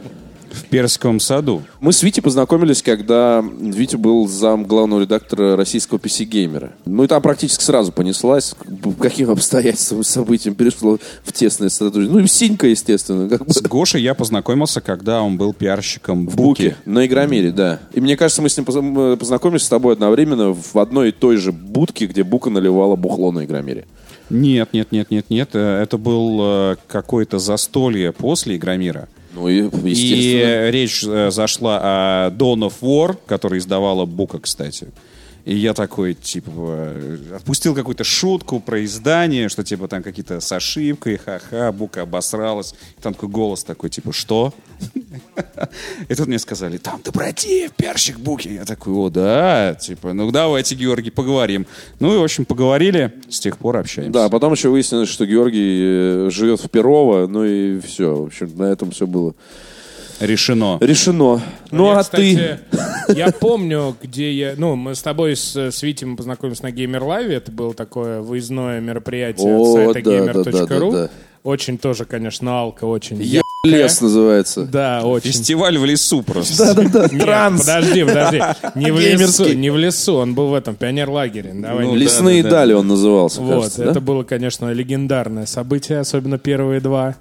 В 0.53 0.65
персиковом 0.65 1.19
саду. 1.19 1.63
Мы 1.79 1.91
с 1.93 2.03
Витей 2.03 2.21
познакомились, 2.21 2.83
когда 2.83 3.43
Витя 3.59 3.95
был 3.95 4.27
зам 4.27 4.65
главного 4.65 5.01
редактора 5.01 5.55
российского 5.55 5.97
PC-геймера. 5.97 6.73
Ну 6.85 7.03
и 7.03 7.07
там 7.07 7.21
практически 7.23 7.63
сразу 7.63 7.91
понеслась, 7.91 8.53
каким 8.99 9.31
обстоятельствам 9.31 10.03
событиям 10.03 10.53
перешло 10.53 10.99
в 11.23 11.31
тесное 11.31 11.69
сотрудничество. 11.69 12.19
Ну 12.19 12.23
и 12.23 12.27
Синька, 12.27 12.67
естественно. 12.67 13.27
Как 13.27 13.45
бы. 13.45 13.51
С 13.51 13.61
Гошей 13.61 14.03
я 14.03 14.13
познакомился, 14.13 14.79
когда 14.79 15.23
он 15.23 15.37
был 15.37 15.53
пиарщиком 15.53 16.27
в. 16.27 16.35
Буке. 16.35 16.75
На 16.85 17.05
Игромире, 17.05 17.51
да. 17.51 17.79
И 17.93 17.99
мне 17.99 18.15
кажется, 18.15 18.41
мы 18.43 18.49
с 18.49 18.57
ним 18.57 18.65
познакомились 19.17 19.63
с 19.63 19.69
тобой 19.69 19.93
одновременно 19.93 20.53
в 20.53 20.75
одной 20.77 21.09
и 21.09 21.11
той 21.11 21.37
же 21.37 21.51
будке, 21.51 22.05
где 22.05 22.23
Бука 22.23 22.51
наливала 22.51 22.95
бухло 22.95 23.31
на 23.31 23.43
Игромире. 23.45 23.85
Нет, 24.29 24.69
нет, 24.73 24.91
нет, 24.91 25.09
нет, 25.11 25.25
нет. 25.29 25.49
э, 25.53 25.81
Это 25.81 25.97
был 25.97 26.39
э, 26.41 26.75
какое-то 26.87 27.39
застолье 27.39 28.11
после 28.11 28.55
Игромира. 28.55 29.07
Ну 29.33 29.47
и, 29.47 29.61
И 29.61 29.89
естественно. 29.89 30.69
речь 30.69 31.03
э, 31.03 31.31
зашла 31.31 31.79
о 31.81 32.29
Dawn 32.29 32.59
of 32.69 32.73
War, 32.81 33.17
который 33.25 33.57
издавала 33.59 34.05
Бука, 34.05 34.39
кстати. 34.39 34.87
И 35.45 35.55
я 35.55 35.73
такой, 35.73 36.13
типа, 36.13 36.93
отпустил 37.35 37.75
какую-то 37.75 38.05
шутку 38.05 38.61
про 38.61 38.83
издание, 38.85 39.49
что, 39.49 39.63
типа, 39.63 39.89
там 39.89 40.01
какие-то 40.01 40.39
с 40.39 40.51
ошибкой, 40.53 41.17
ха-ха, 41.17 41.71
бука 41.73 42.03
обосралась. 42.03 42.73
И 42.97 43.01
там 43.01 43.13
такой 43.13 43.27
голос 43.27 43.65
такой, 43.65 43.89
типа, 43.89 44.13
что? 44.13 44.53
И 46.09 46.15
тут 46.15 46.27
мне 46.27 46.39
сказали, 46.39 46.77
там, 46.77 47.01
ты 47.01 47.11
против, 47.11 47.73
перщик 47.73 48.19
буки. 48.19 48.47
Я 48.47 48.63
такой, 48.63 48.93
о, 48.93 49.09
да, 49.09 49.75
типа, 49.75 50.13
ну 50.13 50.31
давайте, 50.31 50.75
Георгий, 50.75 51.11
поговорим. 51.11 51.67
Ну 51.99 52.13
и, 52.13 52.17
в 52.17 52.23
общем, 52.23 52.45
поговорили, 52.45 53.13
с 53.29 53.39
тех 53.39 53.57
пор 53.57 53.77
общаемся. 53.77 54.13
Да, 54.13 54.29
потом 54.29 54.53
еще 54.53 54.69
выяснилось, 54.69 55.09
что 55.09 55.25
Георгий 55.25 56.27
э, 56.27 56.29
живет 56.31 56.61
в 56.61 56.69
Перово, 56.69 57.27
ну 57.27 57.43
и 57.43 57.79
все. 57.81 58.15
В 58.15 58.27
общем, 58.27 58.51
на 58.55 58.63
этом 58.63 58.91
все 58.91 59.07
было 59.07 59.35
Решено. 60.19 60.77
решено. 60.79 61.41
Ну, 61.71 61.87
Я, 61.87 61.99
а 61.99 62.03
кстати, 62.03 62.59
ты... 62.71 63.13
Я 63.15 63.31
помню, 63.31 63.95
где 64.01 64.31
я... 64.31 64.53
Ну, 64.57 64.75
мы 64.75 64.95
с 64.95 65.01
тобой 65.01 65.35
с, 65.35 65.55
с 65.55 65.83
Витем 65.83 66.15
познакомились 66.15 66.61
на 66.61 66.71
Геймер 66.71 67.03
Лайве. 67.03 67.35
Это 67.35 67.51
было 67.51 67.73
такое 67.73 68.21
выездное 68.21 68.79
мероприятие 68.79 69.55
О, 69.55 69.61
от 69.61 69.73
сайта 69.93 70.09
да, 70.09 70.33
да, 70.33 70.43
да, 70.43 70.49
gamer.ru. 70.51 70.91
да, 70.91 70.97
да. 71.03 71.09
Очень 71.43 71.77
тоже, 71.77 72.05
конечно, 72.05 72.57
алка, 72.57 72.85
очень 72.85 73.21
Я 73.21 73.41
лес 73.65 73.99
называется. 74.01 74.65
Да, 74.65 75.03
очень. 75.03 75.31
Фестиваль 75.31 75.77
в 75.77 75.85
лесу 75.85 76.21
просто. 76.21 76.73
Да-да-да, 76.73 77.07
транс. 77.09 77.61
подожди, 77.61 78.03
подожди. 78.03 78.41
Не 78.75 78.91
в 78.91 78.99
лесу, 78.99 79.53
не 79.53 79.69
в 79.69 79.77
лесу. 79.77 80.15
Он 80.15 80.35
был 80.35 80.47
в 80.47 80.53
этом 80.53 80.75
пионер-лагере. 80.75 81.53
Ну, 81.53 81.95
Лесные 81.95 82.43
да, 82.43 82.49
да, 82.49 82.55
дали 82.57 82.73
он 82.73 82.87
назывался, 82.87 83.41
Вот, 83.41 83.77
это 83.77 83.93
да? 83.93 83.99
было, 83.99 84.23
конечно, 84.23 84.71
легендарное 84.71 85.45
событие, 85.45 85.99
особенно 85.99 86.37
первые 86.37 86.79
два. 86.79 87.15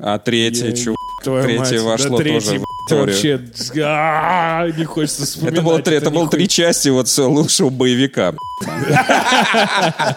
А 0.00 0.18
третье, 0.20 0.70
чувак, 0.72 0.96
третье 1.24 1.58
мать, 1.58 1.80
вошло 1.82 2.18
да 2.18 2.22
третий, 2.22 2.46
тоже 2.46 2.60
в 2.60 2.94
вообще, 2.94 3.40
а, 3.84 4.68
не 4.70 4.84
хочется 4.84 5.26
вспоминать. 5.26 5.54
Это 5.54 5.62
было, 5.62 5.82
три- 5.82 5.96
это 5.96 6.10
было 6.10 6.28
три 6.30 6.46
части 6.48 6.88
вот 6.88 7.08
лучшего 7.18 7.70
боевика. 7.70 8.32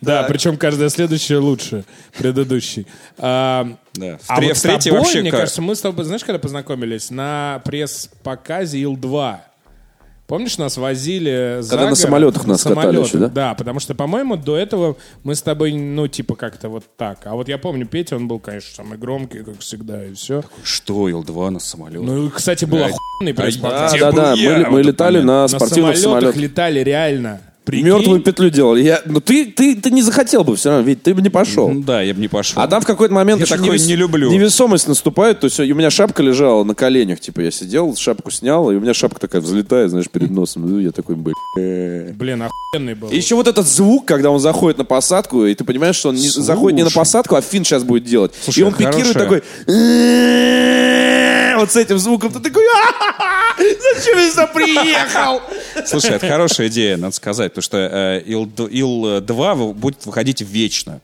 Да, 0.00 0.24
причем 0.24 0.56
каждая 0.56 0.88
следующая 0.88 1.38
лучше 1.38 1.84
предыдущей. 2.18 2.86
А, 3.18 3.76
Да. 3.94 4.18
В, 4.18 4.30
а 4.30 4.36
тре- 4.36 4.48
вот 4.48 4.56
в 4.56 4.62
третьей 4.62 4.92
вообще 4.92 5.20
мне 5.20 5.30
кажется, 5.30 5.62
мы 5.62 5.74
с 5.76 5.80
тобой, 5.80 6.04
знаешь, 6.04 6.24
когда 6.24 6.38
познакомились? 6.38 7.10
На 7.10 7.60
пресс-показе 7.64 8.80
Ил-2. 8.82 9.36
Помнишь, 10.26 10.56
нас 10.56 10.76
возили 10.78 11.58
за 11.60 11.68
Когда 11.70 11.84
на 11.84 11.90
город? 11.90 11.98
самолетах 11.98 12.46
нас 12.46 12.62
катали 12.62 13.00
еще, 13.02 13.18
да? 13.18 13.28
Да, 13.28 13.54
потому 13.54 13.80
что, 13.80 13.94
по-моему, 13.94 14.36
до 14.36 14.56
этого 14.56 14.96
мы 15.24 15.34
с 15.34 15.42
тобой, 15.42 15.72
ну, 15.72 16.08
типа, 16.08 16.36
как-то 16.36 16.68
вот 16.70 16.84
так. 16.96 17.18
А 17.26 17.34
вот 17.34 17.48
я 17.48 17.58
помню, 17.58 17.86
Петя, 17.86 18.16
он 18.16 18.28
был, 18.28 18.38
конечно, 18.38 18.74
самый 18.74 18.96
громкий, 18.98 19.42
как 19.42 19.58
всегда, 19.58 20.06
и 20.06 20.14
все. 20.14 20.42
Что, 20.62 21.08
Ил-2 21.08 21.50
на 21.50 21.58
самолете? 21.60 22.04
Ну, 22.04 22.26
и, 22.26 22.30
кстати, 22.30 22.64
был 22.64 22.78
Блядь. 22.78 22.92
охуенный. 22.92 23.32
Где 23.50 24.00
Да, 24.00 24.12
да, 24.12 24.32
я 24.34 24.58
мы, 24.60 24.70
мы 24.70 24.82
летали 24.82 25.20
на 25.20 25.42
На 25.42 25.48
спортивных 25.48 25.96
самолетах 25.98 26.02
самолетах. 26.32 26.36
летали 26.36 26.80
реально. 26.80 27.40
Прикинь? 27.64 27.86
Мертвую 27.86 28.20
петлю 28.20 28.50
делали. 28.50 28.82
Я, 28.82 29.02
ну 29.06 29.20
ты, 29.20 29.46
ты, 29.46 29.76
ты 29.76 29.90
не 29.92 30.02
захотел 30.02 30.42
бы 30.42 30.56
все 30.56 30.70
равно, 30.70 30.84
ведь 30.84 31.02
ты 31.04 31.14
бы 31.14 31.22
не 31.22 31.28
пошел. 31.30 31.68
Ну 31.68 31.80
Да, 31.82 32.02
я 32.02 32.12
бы 32.12 32.20
не 32.20 32.26
пошел. 32.26 32.60
А 32.60 32.66
там 32.66 32.80
в 32.82 32.86
какой-то 32.86 33.14
момент 33.14 33.38
Я 33.40 33.44
еще 33.44 33.56
такое 33.56 33.76
невес- 33.78 33.86
не 33.86 33.94
люблю. 33.94 34.30
невесомость 34.32 34.88
наступает. 34.88 35.38
То 35.40 35.44
есть 35.46 35.60
у 35.60 35.64
меня 35.74 35.88
шапка 35.90 36.22
лежала 36.24 36.64
на 36.64 36.74
коленях. 36.74 37.20
Типа 37.20 37.40
я 37.40 37.50
сидел, 37.52 37.94
шапку 37.94 38.30
снял, 38.32 38.70
и 38.72 38.74
у 38.74 38.80
меня 38.80 38.94
шапка 38.94 39.20
такая 39.20 39.40
взлетает, 39.40 39.90
знаешь, 39.90 40.08
перед 40.10 40.30
носом. 40.30 40.68
Ну, 40.68 40.80
я 40.80 40.90
такой, 40.90 41.14
блин. 41.14 41.34
Блин, 42.16 42.42
охуенный 42.42 42.94
был. 42.94 43.08
И 43.10 43.16
еще 43.16 43.36
вот 43.36 43.46
этот 43.46 43.66
звук, 43.68 44.06
когда 44.06 44.30
он 44.30 44.40
заходит 44.40 44.78
на 44.78 44.84
посадку, 44.84 45.44
и 45.46 45.54
ты 45.54 45.62
понимаешь, 45.62 45.94
что 45.96 46.08
он 46.08 46.16
не- 46.16 46.28
заходит 46.28 46.76
не 46.78 46.82
на 46.82 46.90
посадку, 46.90 47.36
а 47.36 47.42
фин 47.42 47.64
сейчас 47.64 47.84
будет 47.84 48.04
делать. 48.04 48.32
Слушай, 48.42 48.60
и 48.60 48.62
он 48.64 48.72
пикирует 48.74 49.12
такой... 49.12 49.42
Вот 51.58 51.70
с 51.72 51.76
этим 51.76 51.98
звуком 51.98 52.32
ты 52.32 52.40
такой... 52.40 52.64
«А-ха-ха! 52.64 53.56
Зачем 53.96 54.18
я 54.18 54.30
сюда 54.30 54.46
приехал? 54.46 55.42
Слушай, 55.86 56.12
это 56.12 56.28
хорошая 56.28 56.68
идея, 56.68 56.96
надо 56.96 57.14
сказать, 57.14 57.52
потому 57.52 57.62
что 57.62 57.76
э, 57.78 58.22
Ил- 58.26 58.46
Ил-2 58.46 59.54
вы- 59.54 59.72
будет 59.74 60.04
выходить 60.06 60.40
вечно. 60.40 61.00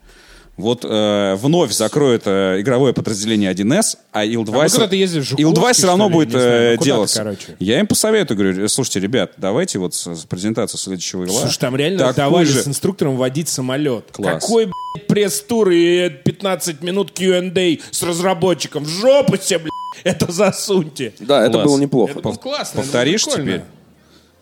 Вот 0.58 0.84
э, 0.84 1.36
вновь 1.36 1.72
закроют 1.72 2.22
э, 2.26 2.60
игровое 2.60 2.92
подразделение 2.92 3.52
1С, 3.52 3.96
а 4.12 4.24
Ил-2... 4.24 4.60
А 4.60 4.94
ездили 4.94 5.20
в 5.20 5.24
Жуковский, 5.24 5.44
Ил-2 5.44 5.72
все 5.72 5.86
равно 5.86 6.08
ли? 6.08 6.12
будет 6.14 6.30
знаю, 6.32 6.72
э, 6.72 6.76
ну 6.76 6.84
делаться. 6.84 7.18
короче. 7.18 7.56
Я 7.60 7.78
им 7.78 7.86
посоветую, 7.86 8.36
говорю, 8.36 8.64
«Э, 8.64 8.68
слушайте, 8.68 8.98
ребят, 9.00 9.32
давайте 9.36 9.78
вот 9.78 9.94
с, 9.94 10.14
с 10.14 10.24
презентацией 10.24 10.80
следующего 10.80 11.24
Ила. 11.24 11.40
Слушай, 11.42 11.58
там 11.60 11.76
реально 11.76 11.98
такой 12.00 12.14
давали 12.14 12.44
же- 12.46 12.62
с 12.62 12.66
инструктором 12.68 13.16
водить 13.16 13.48
самолет. 13.48 14.06
Класс. 14.10 14.42
Какой, 14.42 14.66
блядь, 14.66 15.06
пресс-тур 15.06 15.70
и 15.70 16.10
15 16.10 16.82
минут 16.82 17.12
Q&A 17.12 17.78
с 17.92 18.02
разработчиком. 18.02 18.84
В 18.84 18.88
жопу 18.88 19.36
себе, 19.36 19.60
блядь, 19.60 19.70
это 20.04 20.32
засуньте. 20.32 21.14
Да, 21.20 21.42
это 21.42 21.52
Класс. 21.52 21.64
было 21.66 21.78
неплохо. 21.78 22.12
Это 22.14 22.20
было 22.20 22.34
классно. 22.34 22.78
это 22.80 22.82
Повторишь 22.88 23.24
теперь? 23.24 23.62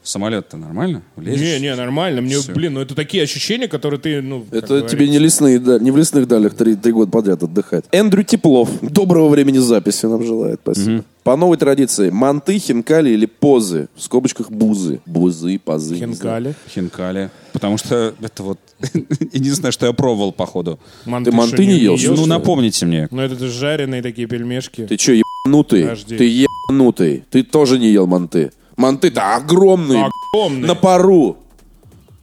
Самолет-то 0.07 0.57
нормально? 0.57 1.02
Влезешь? 1.16 1.61
Не, 1.61 1.68
не, 1.68 1.74
нормально. 1.74 2.20
Мне, 2.20 2.38
Всё. 2.38 2.52
блин, 2.52 2.74
ну 2.74 2.80
это 2.80 2.94
такие 2.94 3.24
ощущения, 3.24 3.66
которые 3.66 3.98
ты, 3.98 4.22
ну, 4.22 4.46
Это 4.52 4.66
говорится. 4.68 4.96
тебе 4.96 5.09
не, 5.09 5.18
лесные, 5.18 5.59
да- 5.59 5.80
не 5.80 5.90
в 5.90 5.96
лесных 5.96 6.28
далях 6.28 6.54
три, 6.54 6.76
три 6.76 6.92
года 6.92 7.11
подряд 7.11 7.42
отдыхать. 7.42 7.84
Эндрю 7.90 8.22
Теплов. 8.22 8.70
Доброго 8.82 9.28
времени 9.28 9.59
записи 9.59 10.07
нам 10.07 10.24
желает. 10.24 10.61
Спасибо. 10.62 11.04
По 11.24 11.34
новой 11.36 11.57
традиции. 11.57 12.11
Манты, 12.11 12.57
хинкали 12.61 13.11
или 13.11 13.26
позы. 13.26 13.88
В 13.96 14.02
скобочках 14.02 14.48
бузы. 14.52 15.00
Бузы, 15.07 15.59
позы. 15.59 15.96
Хинкали. 15.96 16.54
Хинкали. 16.72 17.30
Потому 17.52 17.76
что 17.76 18.14
это 18.22 18.42
вот 18.44 18.61
единственное, 19.32 19.72
что 19.72 19.86
я 19.86 19.92
пробовал, 19.92 20.30
походу. 20.30 20.78
Манты 21.04 21.32
Ты 21.32 21.36
манты 21.36 21.66
не 21.66 21.78
ел, 21.80 21.96
Ну, 22.14 22.26
напомните 22.26 22.86
мне. 22.86 23.09
Ну, 23.11 23.22
это 23.22 23.48
жареные 23.48 24.02
такие 24.02 24.28
пельмешки. 24.28 24.86
Ты 24.86 24.96
что, 24.98 25.14
ебанутый? 25.14 25.82
Подожди. 25.82 26.16
Ты 26.16 26.46
ебанутый. 26.70 27.24
Ты 27.28 27.42
тоже 27.42 27.80
не 27.80 27.90
ел 27.90 28.07
манты. 28.07 28.52
Манты-то 28.77 29.37
огромные. 29.37 30.11
Огромные. 30.33 30.66
На 30.66 30.74
пару. 30.74 31.39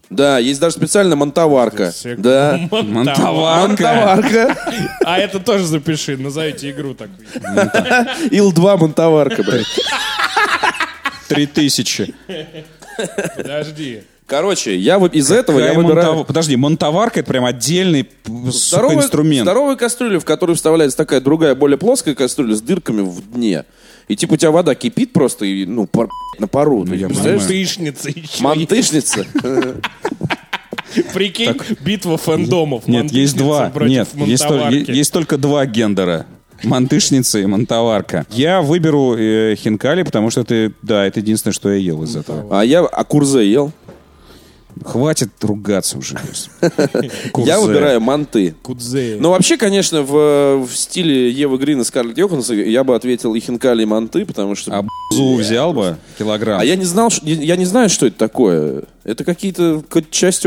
Да, 0.10 0.38
есть 0.38 0.60
даже 0.60 0.76
специальная 0.76 1.16
мантоварка. 1.18 1.91
Сек- 1.91 2.20
Да. 2.20 2.60
Монтоварка. 2.70 3.68
Мантоварка. 3.84 4.58
А 5.06 5.18
это 5.18 5.39
тоже 5.39 5.66
запиши, 5.66 6.16
назовите 6.18 6.70
игру 6.70 6.93
такую. 6.93 7.28
Ил-2 8.32 8.78
мантоварка, 8.78 9.41
блядь. 9.43 9.66
Три 11.28 11.47
тысячи. 11.47 12.14
Подожди. 13.36 14.04
Короче, 14.28 14.78
я 14.78 14.99
вот 14.99 15.14
из 15.14 15.32
этого 15.32 15.60
я 15.60 15.74
выбираю... 15.74 16.14
монтов- 16.20 16.26
Подожди, 16.26 16.56
монтоварка 16.56 17.20
это 17.20 17.30
прям 17.30 17.43
отдельный 17.45 18.10
Здоровая, 18.26 18.97
инструмент. 18.97 19.43
здоровая 19.43 19.76
кастрюля, 19.76 20.20
в 20.20 20.26
которую 20.26 20.56
вставляется 20.56 20.97
такая 20.97 21.20
другая, 21.22 21.56
более 21.56 21.78
плоская 21.78 22.16
кастрюля 22.16 22.56
с 22.56 22.62
дырками 22.62 23.01
в 23.01 23.32
дне. 23.34 23.66
И 24.08 24.16
типа 24.16 24.34
у 24.34 24.38
тебя 24.38 24.51
вода 24.51 24.76
кипит 24.76 25.14
просто 25.14 25.45
и, 25.45 25.66
ну, 25.66 25.86
пар- 25.88 26.10
на 26.39 26.47
пару. 26.47 26.86
Ты 26.86 26.95
я 26.95 27.08
представляешь? 27.08 27.41
Мантышница 27.41 28.10
еще. 28.10 28.43
Мантышница. 28.43 29.26
Прикинь, 31.14 31.56
битва 31.82 32.18
фэндомов. 32.18 32.88
Нет, 32.88 33.12
есть 33.12 33.36
два. 33.38 33.72
Нет, 33.82 34.10
есть, 34.88 35.12
только 35.14 35.38
два 35.38 35.66
гендера. 35.66 36.26
Мантышница 36.64 37.39
и 37.39 37.45
монтоварка. 37.45 38.26
Я 38.30 38.62
выберу 38.62 39.16
э, 39.18 39.56
хинкали, 39.58 40.04
потому 40.04 40.30
что 40.30 40.41
это, 40.41 40.72
да, 40.82 41.06
это 41.06 41.20
единственное, 41.20 41.54
что 41.54 41.70
я 41.70 41.76
ел 41.78 42.04
из 42.04 42.16
этого. 42.16 42.58
А 42.58 42.64
я 42.64 42.80
акурзе 42.82 43.45
ел. 43.51 43.74
Хватит 44.84 45.30
ругаться 45.41 45.97
уже. 45.97 46.17
Я 47.38 47.59
выбираю 47.59 48.01
манты. 48.01 48.55
Кудзе. 48.61 49.17
Ну, 49.19 49.30
вообще, 49.30 49.57
конечно, 49.57 50.01
в, 50.01 50.65
в 50.65 50.76
стиле 50.76 51.30
Евы 51.30 51.57
Грин 51.57 51.82
и 51.82 51.84
Скарлетт 51.84 52.17
Йоханссон 52.17 52.57
я 52.57 52.84
бы 52.84 52.95
ответил 52.95 53.36
и 53.36 53.39
хинкали, 53.39 53.84
и 53.84 53.86
манты, 53.86 54.26
потому 54.26 54.55
что... 54.55 54.71
А 54.78 54.86
бузу 55.09 55.36
взял 55.36 55.74
бы 55.74 55.97
килограмм. 56.17 56.59
А 56.59 56.65
я 56.65 56.76
не 56.76 56.86
знал, 56.86 57.09
я 57.21 57.55
не 57.55 57.65
знаю, 57.65 57.89
что 57.89 58.07
это 58.07 58.17
такое. 58.17 58.84
Это 59.03 59.24
какие-то 59.24 59.84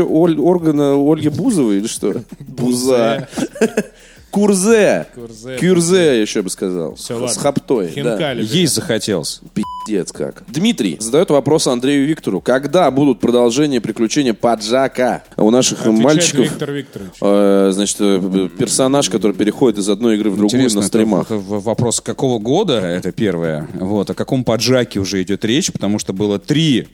оль- 0.03 0.39
органа 0.39 0.95
Ольги 0.95 1.29
Бузовой 1.29 1.77
или 1.77 1.87
что? 1.87 2.23
Буза. 2.39 3.27
Курзе. 4.31 5.07
Курзе. 5.15 5.57
Кюрзе, 5.57 5.95
я 6.05 6.13
еще 6.21 6.41
бы 6.41 6.49
сказал. 6.49 6.95
Всё, 6.95 7.17
С 7.17 7.21
ладно. 7.21 7.41
хаптой. 7.41 7.87
да. 7.87 7.91
Хинкали. 8.11 8.45
Есть 8.45 8.75
захотелось. 8.75 9.41
Пиздец 9.53 10.11
как. 10.11 10.43
Дмитрий 10.47 10.97
задает 10.99 11.29
вопрос 11.29 11.65
Андрею 11.67 12.05
Виктору. 12.05 12.41
Когда 12.41 12.91
будут 12.91 13.19
продолжения 13.19 13.81
приключения 13.81 14.33
Паджака? 14.33 15.23
У 15.37 15.49
наших 15.49 15.79
Отвечает 15.79 16.03
мальчиков... 16.03 16.39
Виктор 16.45 16.71
Викторович. 16.71 17.11
э, 17.21 17.69
значит, 17.73 17.97
э, 17.99 18.49
персонаж, 18.57 19.09
который 19.09 19.33
переходит 19.33 19.79
из 19.79 19.89
одной 19.89 20.15
игры 20.17 20.29
в 20.29 20.35
другую 20.37 20.59
Интересно, 20.59 20.81
на 20.81 20.83
это 20.85 20.87
стримах. 20.89 21.29
в- 21.29 21.35
в- 21.37 21.63
вопрос, 21.63 22.01
какого 22.01 22.37
года 22.39 22.79
это 22.79 23.11
первое, 23.11 23.67
вот, 23.73 24.09
о 24.09 24.13
каком 24.13 24.43
поджаке 24.43 24.99
уже 24.99 25.21
идет 25.23 25.45
речь, 25.45 25.71
потому 25.71 25.99
что 25.99 26.13
было 26.13 26.37
три 26.37 26.87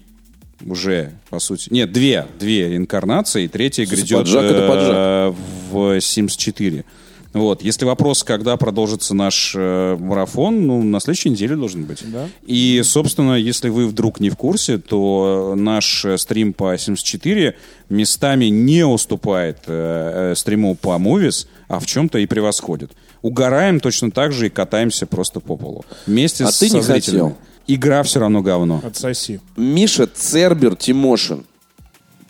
уже, 0.65 1.11
по 1.29 1.39
сути, 1.39 1.67
нет, 1.71 1.91
две, 1.91 2.25
две 2.39 2.77
инкарнации, 2.77 3.45
и 3.45 3.47
третья 3.49 3.85
грядет 3.85 4.19
поджак 4.19 4.43
это 4.45 5.33
э, 5.33 5.33
в 5.71 5.99
74. 5.99 6.85
Вот, 7.33 7.63
если 7.63 7.85
вопрос, 7.85 8.23
когда 8.23 8.55
продолжится 8.57 9.15
наш 9.15 9.53
э, 9.57 9.97
марафон, 9.99 10.67
ну, 10.67 10.83
на 10.83 10.99
следующей 10.99 11.31
неделе 11.31 11.55
должен 11.55 11.85
быть. 11.85 12.03
Да. 12.11 12.29
И, 12.45 12.81
собственно, 12.83 13.33
если 13.33 13.69
вы 13.69 13.87
вдруг 13.87 14.19
не 14.19 14.29
в 14.29 14.35
курсе, 14.37 14.77
то 14.77 15.53
наш 15.57 16.05
э, 16.05 16.17
стрим 16.19 16.53
по 16.53 16.77
74 16.77 17.55
местами 17.89 18.45
не 18.45 18.85
уступает 18.85 19.59
э, 19.65 20.31
э, 20.31 20.35
стриму 20.35 20.75
по 20.75 20.89
Movies, 20.99 21.47
а 21.67 21.79
в 21.79 21.87
чем-то 21.87 22.19
и 22.19 22.27
превосходит. 22.27 22.91
Угораем 23.23 23.79
точно 23.79 24.11
так 24.11 24.31
же 24.31 24.47
и 24.47 24.49
катаемся 24.49 25.07
просто 25.07 25.39
по 25.39 25.57
полу. 25.57 25.85
Вместе 26.05 26.43
А 26.43 26.51
с 26.51 26.59
ты 26.59 26.69
не 26.69 26.81
зрителями. 26.81 26.99
хотел. 27.29 27.37
Игра 27.65 28.03
все 28.03 28.19
равно 28.19 28.41
говно. 28.41 28.81
Отсоси. 28.85 29.39
Миша 29.57 30.05
Цербер 30.05 30.75
Тимошин. 30.75 31.45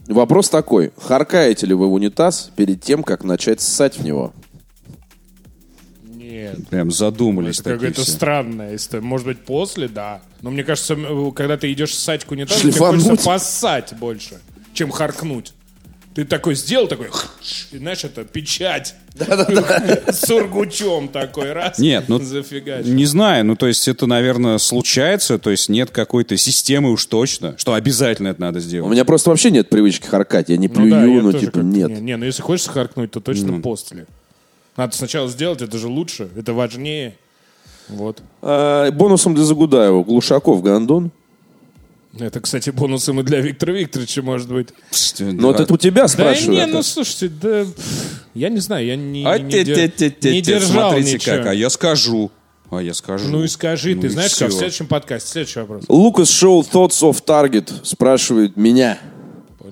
Вопрос 0.07 0.49
такой. 0.49 0.91
Харкаете 0.97 1.65
ли 1.65 1.73
вы 1.73 1.87
в 1.87 1.93
унитаз 1.93 2.51
перед 2.55 2.81
тем, 2.81 3.03
как 3.03 3.23
начать 3.23 3.59
ссать 3.61 3.97
в 3.97 4.03
него? 4.05 4.33
Нет. 6.33 6.67
Прям 6.69 6.91
задумались 6.91 7.55
Это 7.59 7.63
такие 7.71 7.77
какое-то 7.89 8.01
все. 8.03 8.11
странное. 8.11 8.75
история. 8.75 9.03
Может 9.03 9.27
быть, 9.27 9.39
после, 9.45 9.87
да. 9.87 10.21
Но 10.41 10.49
мне 10.51 10.63
кажется, 10.63 10.93
м, 10.93 11.31
когда 11.31 11.57
ты 11.57 11.71
идешь 11.71 11.93
ссать 11.95 12.25
к 12.25 12.31
унитазу, 12.31 12.59
Шлифануть. 12.61 13.01
тебе 13.01 13.09
хочется 13.11 13.29
поссать 13.29 13.93
больше, 13.99 14.39
чем 14.73 14.89
харкнуть. 14.91 15.53
Ты 16.15 16.25
такой 16.25 16.53
сделал, 16.53 16.87
такой, 16.87 17.07
и 17.71 17.77
знаешь, 17.77 18.03
это 18.03 18.23
печать. 18.23 18.93
С 19.17 20.25
сургучом 20.27 21.07
такой, 21.07 21.53
раз. 21.53 21.79
Нет, 21.79 22.05
ну. 22.07 22.19
Не 22.19 23.05
знаю, 23.05 23.45
ну 23.45 23.55
то 23.55 23.67
есть 23.67 23.87
это, 23.87 24.05
наверное, 24.05 24.57
случается, 24.59 25.39
то 25.39 25.49
есть 25.49 25.69
нет 25.69 25.89
какой-то 25.89 26.37
системы 26.37 26.91
уж 26.91 27.05
точно, 27.07 27.55
что 27.57 27.73
обязательно 27.73 28.27
это 28.29 28.41
надо 28.41 28.59
У 28.59 28.61
сделать. 28.61 28.91
меня 28.91 29.05
просто 29.05 29.29
вообще 29.31 29.49
нет 29.51 29.69
привычки 29.69 30.05
харкать. 30.05 30.49
Я 30.49 30.57
не 30.57 30.67
Ну 30.67 30.73
плюю, 30.75 30.91
да, 30.91 31.03
я 31.05 31.21
ну, 31.21 31.33
типа, 31.33 31.59
нет. 31.59 31.89
Не, 31.89 32.01
не, 32.01 32.17
ну 32.17 32.25
если 32.25 32.41
хочешь 32.43 32.67
харкнуть, 32.67 33.11
то 33.11 33.19
точно 33.19 33.59
после. 33.61 34.05
Надо 34.77 34.95
сначала 34.95 35.27
сделать, 35.29 35.61
это 35.61 35.77
же 35.77 35.87
лучше, 35.87 36.29
это 36.35 36.53
важнее. 36.53 37.15
Вот. 37.89 38.21
А, 38.41 38.89
бонусом 38.91 39.35
для 39.35 39.43
Загудаева. 39.43 40.03
Глушаков 40.03 40.61
Гондон. 40.63 41.11
Это, 42.19 42.39
кстати, 42.41 42.69
бонусом 42.69 43.19
и 43.19 43.23
для 43.23 43.39
Виктора 43.41 43.73
Викторовича, 43.73 44.21
может 44.21 44.47
быть. 44.51 44.69
Ну, 45.19 45.47
вот 45.47 45.59
это 45.59 45.73
у 45.73 45.77
тебя 45.77 46.03
Да 46.03 46.07
спрашивают. 46.07 46.67
не, 46.67 46.71
ну 46.71 46.83
слушайте, 46.83 47.27
да 47.29 47.65
я 48.35 48.49
не 48.49 48.59
знаю, 48.59 48.85
я 48.85 48.95
не, 48.95 49.25
А 49.25 49.39
не, 49.39 49.51
те- 49.51 49.89
те- 49.89 50.09
те- 50.11 50.31
не 50.31 50.41
те, 50.43 50.53
держал 50.59 50.91
смотрите 50.91 51.13
ничего. 51.15 51.37
как, 51.37 51.45
а 51.47 51.53
я 51.55 51.69
скажу. 51.71 52.29
А 52.69 52.81
я 52.81 52.93
скажу. 52.93 53.29
Ну 53.29 53.43
и 53.43 53.47
скажи, 53.47 53.95
Ну 53.95 54.01
ты 54.01 54.07
и 54.07 54.09
знаешь, 54.11 54.35
как 54.35 54.49
в 54.49 54.53
следующем 54.53 54.87
подкасте. 54.87 55.29
Следующий 55.31 55.59
вопрос. 55.59 55.85
Лукас 55.89 56.29
Шоу 56.29 56.61
Thoughts 56.61 57.01
of 57.01 57.23
Target 57.25 57.71
спрашивает 57.83 58.57
меня. 58.57 58.99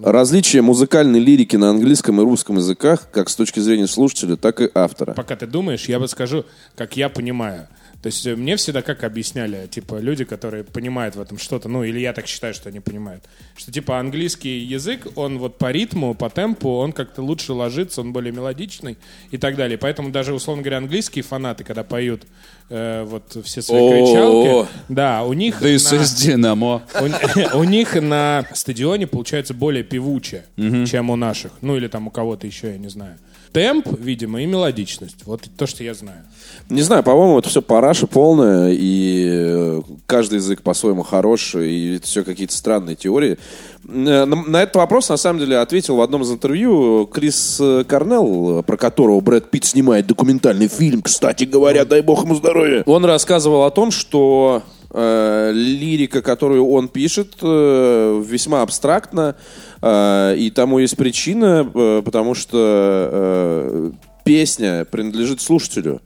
Различие 0.04 0.62
музыкальной 0.62 1.20
лирики 1.20 1.56
на 1.56 1.70
английском 1.70 2.20
и 2.20 2.24
русском 2.24 2.58
языках, 2.58 3.08
как 3.12 3.30
с 3.30 3.36
точки 3.36 3.60
зрения 3.60 3.88
слушателя, 3.88 4.36
так 4.36 4.62
и 4.62 4.70
автора. 4.74 5.14
Пока 5.14 5.36
ты 5.36 5.48
думаешь, 5.48 5.86
я 5.86 6.00
бы 6.00 6.08
скажу, 6.08 6.46
как 6.76 6.98
я 6.98 7.10
понимаю. 7.10 7.68
То 8.02 8.08
есть 8.08 8.26
э, 8.26 8.36
мне 8.36 8.56
всегда 8.56 8.82
как 8.82 9.04
объясняли, 9.04 9.68
типа, 9.68 10.00
люди, 10.00 10.24
которые 10.24 10.64
понимают 10.64 11.16
в 11.16 11.22
этом 11.22 11.38
что-то, 11.38 11.70
ну, 11.70 11.84
или 11.84 12.00
я 12.00 12.14
так 12.14 12.28
считаю, 12.28 12.54
что 12.54 12.70
они 12.70 12.80
понимают, 12.80 13.24
что, 13.56 13.72
типа, 13.72 14.00
английский 14.00 14.60
язык, 14.60 15.08
он 15.16 15.38
вот 15.38 15.58
по 15.58 15.72
ритму, 15.72 16.16
по 16.16 16.30
темпу, 16.30 16.70
он 16.78 16.94
как-то 16.94 17.22
лучше 17.22 17.54
ложится, 17.54 18.02
он 18.02 18.12
более 18.12 18.32
мелодичный 18.32 18.98
и 19.30 19.38
так 19.38 19.56
далее. 19.56 19.78
Поэтому 19.78 20.10
даже, 20.10 20.34
условно 20.34 20.64
говоря, 20.64 20.78
английские 20.78 21.24
фанаты, 21.24 21.64
когда 21.64 21.84
поют 21.84 22.24
э, 22.70 23.04
вот 23.04 23.38
все 23.46 23.62
свои 23.62 23.90
кричалки, 23.90 24.68
да, 24.90 25.24
у 25.24 25.34
них... 25.34 25.62
This 25.62 25.96
на- 25.96 26.02
is 26.02 26.36
Dynamo. 26.56 26.82
У, 27.54 27.58
у 27.60 27.64
них 27.64 27.96
на 27.96 28.48
стадионе 28.54 29.06
получается 29.06 29.54
более 29.54 29.84
певуче, 29.84 30.46
чем 30.88 31.12
у 31.12 31.16
наших. 31.16 31.52
Ну 31.62 31.78
или 31.78 31.88
там 31.88 32.08
у 32.08 32.12
кого-то 32.12 32.48
еще, 32.48 32.72
я 32.72 32.78
не 32.78 32.90
знаю. 32.90 33.18
Темп, 33.52 33.88
видимо, 34.00 34.42
и 34.42 34.46
мелодичность. 34.46 35.18
Вот 35.26 35.42
то, 35.58 35.68
что 35.68 35.84
я 35.84 35.94
знаю. 35.94 36.24
Не 36.70 36.82
знаю, 36.82 37.04
по-моему, 37.04 37.40
это 37.40 37.50
все 37.50 37.62
параша 37.62 38.08
полная, 38.08 38.72
и 38.72 39.28
э, 39.30 39.82
каждый 40.06 40.36
язык 40.36 40.62
по-своему 40.62 41.04
хорош, 41.04 41.56
и 41.56 41.96
это 41.96 42.08
все 42.08 42.24
какие-то 42.24 42.56
странные 42.56 42.96
теории. 42.96 43.38
Э, 43.88 44.26
На, 44.26 44.26
на 44.26 44.64
этот 44.64 44.76
вопрос, 44.78 45.10
на 45.10 45.18
самом 45.18 45.40
деле, 45.40 45.58
ответил 45.58 45.98
в 45.98 46.02
одном 46.02 46.22
из 46.22 46.32
интервью 46.32 47.06
Крис 47.08 47.58
э, 47.60 47.84
Корнелл, 47.86 48.64
про 48.64 48.78
которого 48.78 49.20
Брэд 49.20 49.52
Питт 49.52 49.66
снимает 49.66 50.08
документальный 50.08 50.68
фильм, 50.68 51.02
кстати 51.02 51.44
говоря, 51.44 51.84
дай 51.84 52.02
бог 52.02 52.24
ему 52.24 52.36
здоровья. 52.36 52.84
Он 52.86 53.04
рассказывал 53.04 53.64
о 53.64 53.72
том, 53.72 53.92
что 53.92 54.64
э, 54.94 55.52
лирика, 55.54 56.22
которую 56.22 56.68
он 56.68 56.88
пишет, 56.88 57.36
э, 57.42 58.24
весьма 58.26 58.62
абстрактна, 58.62 59.36
э, 59.82 60.36
и 60.38 60.50
тому 60.52 60.80
есть 60.80 60.98
причина, 60.98 61.70
э, 61.74 62.02
потому 62.04 62.34
что 62.36 63.10
э, 63.12 63.92
песня 64.24 64.86
принадлежит 64.86 65.42
слушателю. 65.42 66.02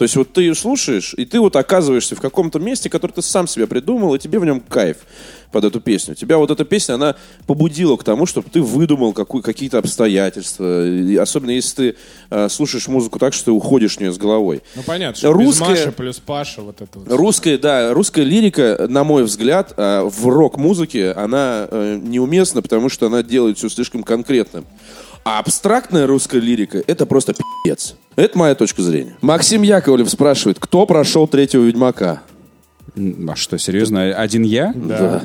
То 0.00 0.04
есть 0.04 0.16
вот 0.16 0.32
ты 0.32 0.40
ее 0.40 0.54
слушаешь, 0.54 1.12
и 1.14 1.26
ты 1.26 1.38
вот 1.40 1.56
оказываешься 1.56 2.16
в 2.16 2.22
каком-то 2.22 2.58
месте, 2.58 2.88
которое 2.88 3.12
ты 3.12 3.20
сам 3.20 3.46
себе 3.46 3.66
придумал, 3.66 4.14
и 4.14 4.18
тебе 4.18 4.38
в 4.38 4.46
нем 4.46 4.60
кайф 4.60 4.96
под 5.52 5.66
эту 5.66 5.78
песню. 5.78 6.14
Тебя 6.14 6.38
вот 6.38 6.50
эта 6.50 6.64
песня, 6.64 6.94
она 6.94 7.16
побудила 7.46 7.98
к 7.98 8.04
тому, 8.04 8.24
чтобы 8.24 8.48
ты 8.48 8.62
выдумал 8.62 9.12
какую, 9.12 9.42
какие-то 9.42 9.76
обстоятельства. 9.76 10.88
И 10.88 11.16
особенно 11.16 11.50
если 11.50 11.74
ты 11.74 11.96
э, 12.30 12.48
слушаешь 12.48 12.88
музыку 12.88 13.18
так, 13.18 13.34
что 13.34 13.46
ты 13.46 13.50
уходишь 13.50 13.98
в 13.98 14.00
нее 14.00 14.10
с 14.10 14.16
головой. 14.16 14.62
Ну 14.74 14.82
понятно, 14.86 15.18
что 15.18 15.34
Русская- 15.34 15.68
без 15.68 15.80
Маши 15.80 15.92
плюс 15.92 16.18
Паша, 16.18 16.62
вот 16.62 16.80
это 16.80 16.98
вот. 16.98 17.12
Русская, 17.12 17.58
да, 17.58 17.92
русская 17.92 18.24
лирика, 18.24 18.86
на 18.88 19.04
мой 19.04 19.24
взгляд, 19.24 19.74
э, 19.76 20.00
в 20.02 20.28
рок-музыке, 20.28 21.10
она 21.10 21.68
э, 21.70 21.98
неуместна, 22.02 22.62
потому 22.62 22.88
что 22.88 23.08
она 23.08 23.22
делает 23.22 23.58
все 23.58 23.68
слишком 23.68 24.02
конкретным. 24.02 24.64
А 25.24 25.38
абстрактная 25.38 26.06
русская 26.06 26.40
лирика— 26.40 26.82
это 26.86 27.06
просто 27.06 27.34
пи***ц. 27.34 27.94
Это 28.16 28.38
моя 28.38 28.54
точка 28.54 28.82
зрения. 28.82 29.16
Максим 29.20 29.62
Яковлев 29.62 30.08
спрашивает, 30.10 30.58
кто 30.58 30.86
прошел 30.86 31.28
третьего 31.28 31.64
Ведьмака? 31.64 32.22
А 32.96 33.36
что, 33.36 33.58
серьезно? 33.58 34.14
Один 34.14 34.42
я? 34.42 34.72
Да. 34.74 35.24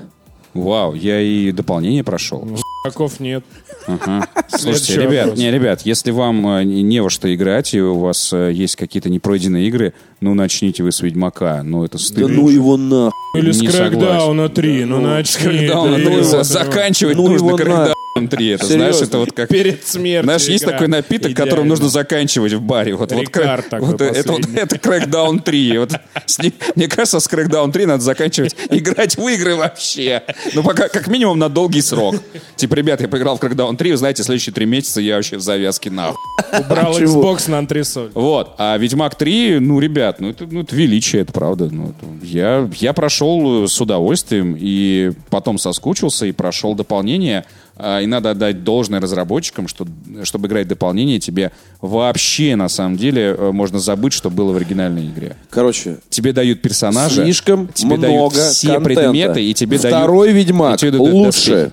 Вау, 0.54 0.93
я 0.93 1.20
и 1.20 1.52
дополнение 1.52 2.04
прошел. 2.04 2.48
Таков 2.86 3.20
нет. 3.20 3.43
Слушайте, 3.86 4.58
Следующий 4.58 5.02
ребят, 5.02 5.26
вопрос. 5.26 5.39
не, 5.39 5.52
ребят, 5.52 5.82
если 5.82 6.12
вам 6.12 6.48
э, 6.48 6.64
не 6.64 6.82
не 6.82 7.02
во 7.02 7.10
что 7.10 7.34
играть, 7.34 7.74
и 7.74 7.82
у 7.82 8.00
вас 8.00 8.32
э, 8.32 8.52
есть 8.54 8.76
какие-то 8.76 9.10
непройденные 9.10 9.68
игры, 9.68 9.93
ну, 10.26 10.34
начните 10.34 10.82
вы 10.82 10.91
с 10.91 11.01
Ведьмака. 11.01 11.61
Ну, 11.63 11.84
это 11.86 11.99
Да 11.99 12.03
стыдно. 12.03 12.28
ну 12.30 12.49
его 12.49 12.78
на. 12.78 13.11
Или 13.36 13.51
с 13.51 13.59
Крэкдауна 13.61 14.49
3, 14.49 14.86
ну 14.86 14.99
начни. 15.01 15.43
Крэкдаун 15.43 15.91
да, 15.91 15.97
три. 15.97 16.05
или 16.15 16.21
За- 16.23 16.38
вот, 16.38 16.45
Заканчивать 16.47 17.15
Ну 17.17 17.28
нужно 17.28 17.45
его 17.47 17.51
на- 17.51 17.63
Крэкдаун 17.63 18.28
3. 18.30 18.47
Это, 18.47 18.65
знаешь, 18.65 18.82
Серьезно. 18.95 19.05
это 19.05 19.17
вот 19.19 19.32
как... 19.34 19.49
Перед 19.49 19.86
смертью. 19.86 20.23
Знаешь, 20.23 20.43
есть 20.47 20.63
такой 20.65 20.88
напиток, 20.88 21.32
Идеально. 21.32 21.43
которым 21.51 21.67
нужно 21.67 21.89
заканчивать 21.89 22.53
в 22.53 22.61
баре. 22.61 22.95
Вот, 22.95 23.11
вот, 23.11 23.26
такой 23.32 23.80
вот 23.82 24.01
это, 24.01 24.32
вот, 24.32 24.41
это 24.55 24.76
Crackdown 24.78 25.41
3. 25.41 25.78
Вот 25.80 25.91
с 26.26 26.39
ним- 26.39 26.53
мне 26.76 26.88
кажется, 26.88 27.19
с 27.19 27.28
Crackdown 27.30 27.71
3 27.73 27.86
надо 27.86 28.01
заканчивать 28.03 28.55
играть 28.69 29.17
в 29.17 29.28
игры 29.28 29.55
вообще. 29.57 30.23
Ну, 30.53 30.63
пока, 30.63 30.88
как 30.88 31.07
минимум 31.09 31.38
на 31.38 31.49
долгий 31.49 31.82
срок. 31.82 32.15
Типа, 32.55 32.73
ребят, 32.76 33.01
я 33.01 33.09
поиграл 33.09 33.38
в 33.38 33.41
Crackdown 33.41 33.76
3, 33.76 33.91
вы 33.91 33.97
знаете, 33.97 34.23
следующие 34.23 34.53
три 34.53 34.65
месяца 34.65 35.01
я 35.01 35.17
вообще 35.17 35.36
в 35.36 35.41
завязке 35.41 35.91
нахуй. 35.91 36.15
Убрал? 36.57 36.97
Xbox 36.97 37.49
на 37.51 37.57
антресоль. 37.57 38.11
Вот. 38.13 38.55
А 38.57 38.78
Ведьмак 38.78 39.15
3, 39.15 39.59
ну, 39.59 39.78
ребят, 39.82 40.14
ну 40.20 40.30
это, 40.30 40.45
ну, 40.49 40.61
это 40.61 40.76
величие, 40.76 41.22
это 41.24 41.32
правда. 41.34 41.70
Ну, 41.72 41.89
это- 41.89 42.26
я, 42.26 42.70
я 42.78 42.93
прошел 42.93 43.68
с 43.68 43.80
удовольствием 43.82 44.55
и 44.57 45.11
потом 45.30 45.57
соскучился 45.57 46.26
и 46.26 46.32
прошел 46.32 46.76
дополнение. 46.76 47.45
А, 47.78 47.99
И 48.01 48.05
надо 48.05 48.32
отдать 48.32 48.63
должное 48.63 49.01
разработчикам, 49.01 49.68
что, 49.68 49.86
чтобы 50.24 50.47
играть 50.47 50.68
дополнение, 50.68 51.20
тебе 51.20 51.51
вообще, 51.82 52.55
на 52.55 52.70
самом 52.70 52.95
деле, 52.97 53.36
э, 53.38 53.51
можно 53.51 53.80
забыть, 53.80 54.13
что 54.13 54.30
было 54.30 54.53
в 54.53 54.55
оригинальной 54.55 55.07
игре. 55.07 55.36
Короче, 55.49 55.97
Тебе 56.09 56.32
дают 56.32 56.61
персонажа, 56.61 57.24
слишком 57.24 57.68
тебе 57.68 57.97
дают 57.97 58.16
много 58.16 58.49
все 58.49 58.74
контента. 58.76 59.01
предметы, 59.01 59.43
и 59.43 59.53
тебе 59.53 59.78
дают... 59.78 59.97
Второй 59.97 60.32
Ведьмак 60.32 60.76
и 60.76 60.78
тебе 60.80 60.91
дают 60.91 61.13
лучше. 61.13 61.32
доспехи. 61.51 61.72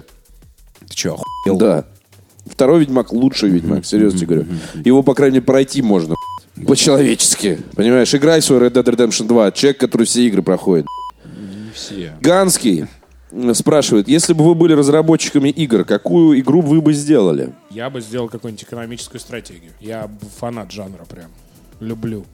Ты 0.89 0.97
что, 0.97 1.15
охуел? 1.15 1.59
Да. 1.59 1.85
Второй 2.47 2.81
Ведьмак 2.81 3.13
лучший 3.13 3.51
Ведьмак, 3.51 3.87
серьезно 3.87 4.19
тебе 4.19 4.37
говорю. 4.39 4.47
Его, 4.85 5.05
по 5.05 5.15
крайней 5.15 5.35
мере, 5.37 5.47
пройти 5.47 5.83
можно. 5.83 6.17
По-человечески. 6.67 7.59
Понимаешь, 7.75 8.15
играй 8.15 8.43
свой 8.43 8.61
Red 8.61 8.73
Dead 8.73 8.85
Redemption 8.85 9.27
2. 9.27 9.53
Человек, 9.53 9.79
который 9.79 10.07
все 10.07 10.27
игры 10.27 10.43
проходит. 10.43 10.87
Все. 11.75 12.15
Ганский 12.21 12.87
спрашивает, 13.55 14.09
если 14.09 14.35
бы 14.35 14.45
вы 14.45 14.55
были 14.55 14.75
разработчиками 14.75 15.49
игр, 15.49 15.85
какую 15.85 16.39
игру 16.41 16.61
вы 16.61 16.83
бы 16.83 16.93
сделали? 16.93 17.55
Я 17.71 17.89
бы 17.89 18.01
сделал 18.01 18.29
какую-нибудь 18.29 18.65
экономическую 18.65 19.21
стратегию. 19.21 19.73
Я 19.81 20.11
фанат 20.39 20.71
жанра 20.71 21.05
прям. 21.05 21.31
Люблю. 21.81 22.25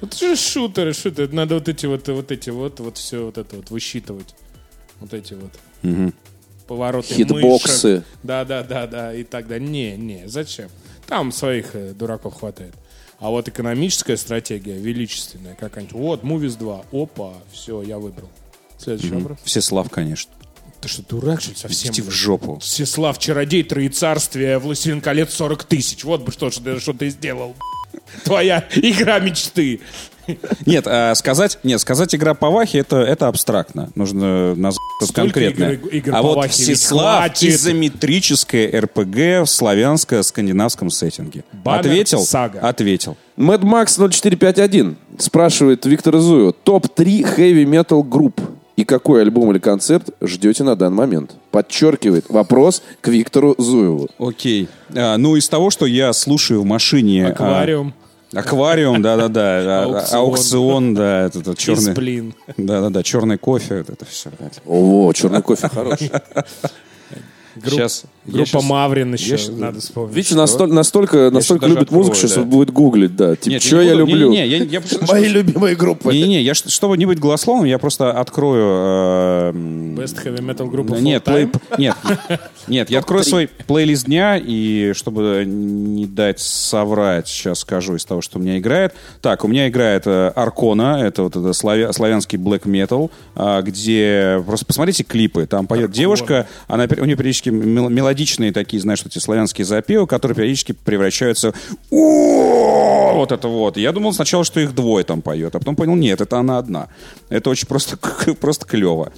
Вот 0.00 0.14
же 0.14 0.36
шутеры, 0.36 0.92
шутеры. 0.92 1.28
Надо 1.32 1.54
вот 1.54 1.68
эти 1.68 1.86
вот, 1.86 2.08
вот 2.08 2.32
эти 2.32 2.50
вот, 2.50 2.80
вот 2.80 2.96
все 2.98 3.26
вот 3.26 3.38
это 3.38 3.56
вот 3.56 3.70
высчитывать. 3.70 4.34
Вот 5.00 5.14
эти 5.14 5.34
вот. 5.34 6.12
Повороты 6.66 7.14
Хитбоксы. 7.14 8.02
Да, 8.22 8.44
да, 8.44 8.62
да, 8.62 8.86
да. 8.86 9.14
И 9.14 9.24
так 9.24 9.48
далее. 9.48 9.68
Не, 9.68 9.96
не, 9.96 10.28
зачем? 10.28 10.68
Там 11.06 11.32
своих 11.32 11.74
э, 11.74 11.94
дураков 11.94 12.34
хватает. 12.34 12.74
А 13.20 13.30
вот 13.30 13.48
экономическая 13.48 14.16
стратегия, 14.16 14.78
величественная 14.78 15.54
какая-нибудь. 15.54 15.94
Вот, 15.94 16.22
Movies 16.22 16.56
2. 16.56 16.84
Опа, 16.92 17.34
все, 17.52 17.82
я 17.82 17.98
выбрал. 17.98 18.30
Следующий 18.78 19.10
вопрос. 19.10 19.38
Всеслав, 19.42 19.90
конечно. 19.90 20.32
Ты 20.80 20.88
что, 20.88 21.02
дурак, 21.02 21.40
что 21.40 21.50
ли, 21.50 21.56
совсем? 21.56 21.90
Идите 21.92 22.02
в 22.02 22.10
жопу. 22.10 22.60
Всеслав, 22.60 23.18
Чародей, 23.18 23.64
Троецарствие, 23.64 24.58
Властелин 24.58 25.00
колец 25.00 25.34
40 25.34 25.64
тысяч. 25.64 26.04
Вот 26.04 26.22
бы 26.22 26.30
что, 26.30 26.50
что, 26.50 26.78
что 26.78 26.92
ты 26.92 27.08
сделал. 27.10 27.56
Твоя 28.24 28.68
игра 28.76 29.18
мечты. 29.18 29.80
Нет, 30.66 30.84
а 30.86 31.14
сказать, 31.14 31.58
нет, 31.62 31.80
сказать 31.80 32.14
игра 32.14 32.34
по 32.34 32.50
Вахе 32.50 32.78
это, 32.78 32.96
это 32.98 33.28
абстрактно. 33.28 33.90
Нужно 33.94 34.54
назвать 34.54 34.80
что-то 34.98 35.12
Столько 35.12 35.40
конкретное. 35.40 35.72
игр- 35.74 35.88
игр 35.88 36.14
а 36.14 36.22
вот 36.22 36.50
Всеслав 36.50 37.32
изометрическое 37.42 38.80
РПГ 38.80 39.44
в 39.44 39.48
славянско-скандинавском 39.48 40.90
сеттинге. 40.90 41.44
Баннер 41.52 41.80
Ответил? 41.80 42.20
Сага. 42.20 42.60
Ответил. 42.60 43.16
Mad 43.36 43.60
Max 43.60 43.98
0451 44.10 44.96
спрашивает 45.18 45.86
Виктор 45.86 46.18
Зуева. 46.18 46.52
Топ-3 46.52 47.36
heavy 47.36 47.64
metal 47.64 48.02
групп. 48.02 48.40
И 48.76 48.84
какой 48.84 49.22
альбом 49.22 49.50
или 49.50 49.58
концерт 49.58 50.10
ждете 50.20 50.62
на 50.62 50.76
данный 50.76 50.98
момент? 50.98 51.32
Подчеркивает 51.50 52.26
вопрос 52.28 52.82
к 53.00 53.08
Виктору 53.08 53.56
Зуеву. 53.58 54.08
Окей. 54.18 54.68
А, 54.94 55.16
ну, 55.16 55.34
из 55.34 55.48
того, 55.48 55.70
что 55.70 55.84
я 55.84 56.12
слушаю 56.12 56.62
в 56.62 56.64
машине... 56.64 57.34
а, 57.36 57.66
Аквариум. 58.34 59.00
Да-да-да. 59.02 59.82
А- 59.82 59.84
Аукцион. 59.84 60.20
Аукцион, 60.20 60.94
да. 60.94 61.22
Это, 61.26 61.38
это 61.40 61.56
черный... 61.56 61.80
Дисциплин. 61.80 62.34
Да-да-да, 62.56 63.02
черный 63.02 63.38
кофе. 63.38 63.84
Это 63.88 64.04
все. 64.04 64.30
О, 64.66 65.12
черный 65.12 65.42
кофе 65.42 65.68
хороший. 65.68 66.10
Сейчас. 67.64 68.04
Группа 68.32 68.60
Маврин 68.62 69.14
еще, 69.14 69.36
я 69.36 69.52
надо 69.56 69.80
вспомнить. 69.80 70.14
Видите, 70.14 70.34
настолько, 70.36 70.72
настолько, 70.74 71.30
настолько 71.30 71.66
любит 71.66 71.90
музыку, 71.90 72.12
открою, 72.14 72.28
сейчас 72.30 72.44
да. 72.44 72.50
будет 72.50 72.70
гуглить, 72.70 73.16
да. 73.16 73.36
Типа, 73.36 73.50
Нет, 73.54 73.62
что 73.62 73.80
не 73.82 73.86
я 73.88 73.92
буду- 73.96 74.06
люблю? 74.06 74.30
Не-не, 74.30 74.46
я, 74.46 74.56
я 74.64 74.80
просто- 74.80 75.06
Мои 75.08 75.28
любимые 75.28 75.74
группы. 75.76 76.12
Не-не, 76.12 76.42
я, 76.42 76.54
чтобы 76.54 76.96
не 76.98 77.06
быть 77.06 77.18
голословным, 77.18 77.64
я 77.66 77.78
просто 77.78 78.12
открою... 78.12 78.64
э, 78.64 79.52
Best 79.96 80.24
Heavy 80.24 80.40
Metal 80.40 80.68
группа 80.70 80.90
Да 80.92 80.96
Full 80.98 81.02
Нет, 81.02 81.26
плей- 81.26 81.50
нет, 81.78 81.96
нет, 82.68 82.90
я 82.90 82.98
открою 82.98 83.24
свой 83.24 83.48
плейлист 83.66 84.06
дня, 84.06 84.36
и 84.42 84.92
чтобы 84.94 85.44
не 85.46 86.06
дать 86.06 86.40
соврать, 86.40 87.28
сейчас 87.28 87.60
скажу 87.60 87.96
из 87.96 88.04
того, 88.04 88.20
что 88.20 88.38
у 88.38 88.42
меня 88.42 88.58
играет. 88.58 88.94
Так, 89.20 89.44
у 89.44 89.48
меня 89.48 89.68
играет 89.68 90.02
э, 90.06 90.32
Аркона, 90.34 91.00
это 91.02 91.22
вот 91.24 91.36
это 91.36 91.52
славя- 91.52 91.92
славянский 91.92 92.38
black 92.38 92.62
metal, 92.64 93.10
а, 93.34 93.62
где 93.62 94.42
просто 94.46 94.66
посмотрите 94.66 95.02
клипы, 95.04 95.46
там 95.46 95.66
поет 95.66 95.90
девушка, 95.90 96.46
она, 96.66 96.84
у 96.98 97.04
нее 97.04 97.16
периодически 97.16 97.48
мел- 97.50 97.88
мелодичные 98.18 98.52
такие, 98.52 98.80
знаешь, 98.80 99.02
эти 99.04 99.18
славянские 99.18 99.64
запевы, 99.64 100.06
которые 100.06 100.34
периодически 100.34 100.72
превращаются 100.72 101.52
вот 101.90 103.32
это 103.32 103.48
вот. 103.48 103.76
Я 103.76 103.92
думал 103.92 104.12
сначала, 104.12 104.44
что 104.44 104.60
их 104.60 104.74
двое 104.74 105.04
там 105.04 105.22
поет, 105.22 105.54
а 105.54 105.58
потом 105.58 105.76
понял, 105.76 105.94
нет, 105.94 106.20
это 106.20 106.38
она 106.38 106.58
одна. 106.58 106.88
Это 107.28 107.50
очень 107.50 107.66
просто, 107.66 107.96
просто 108.40 108.66
клево. 108.66 109.12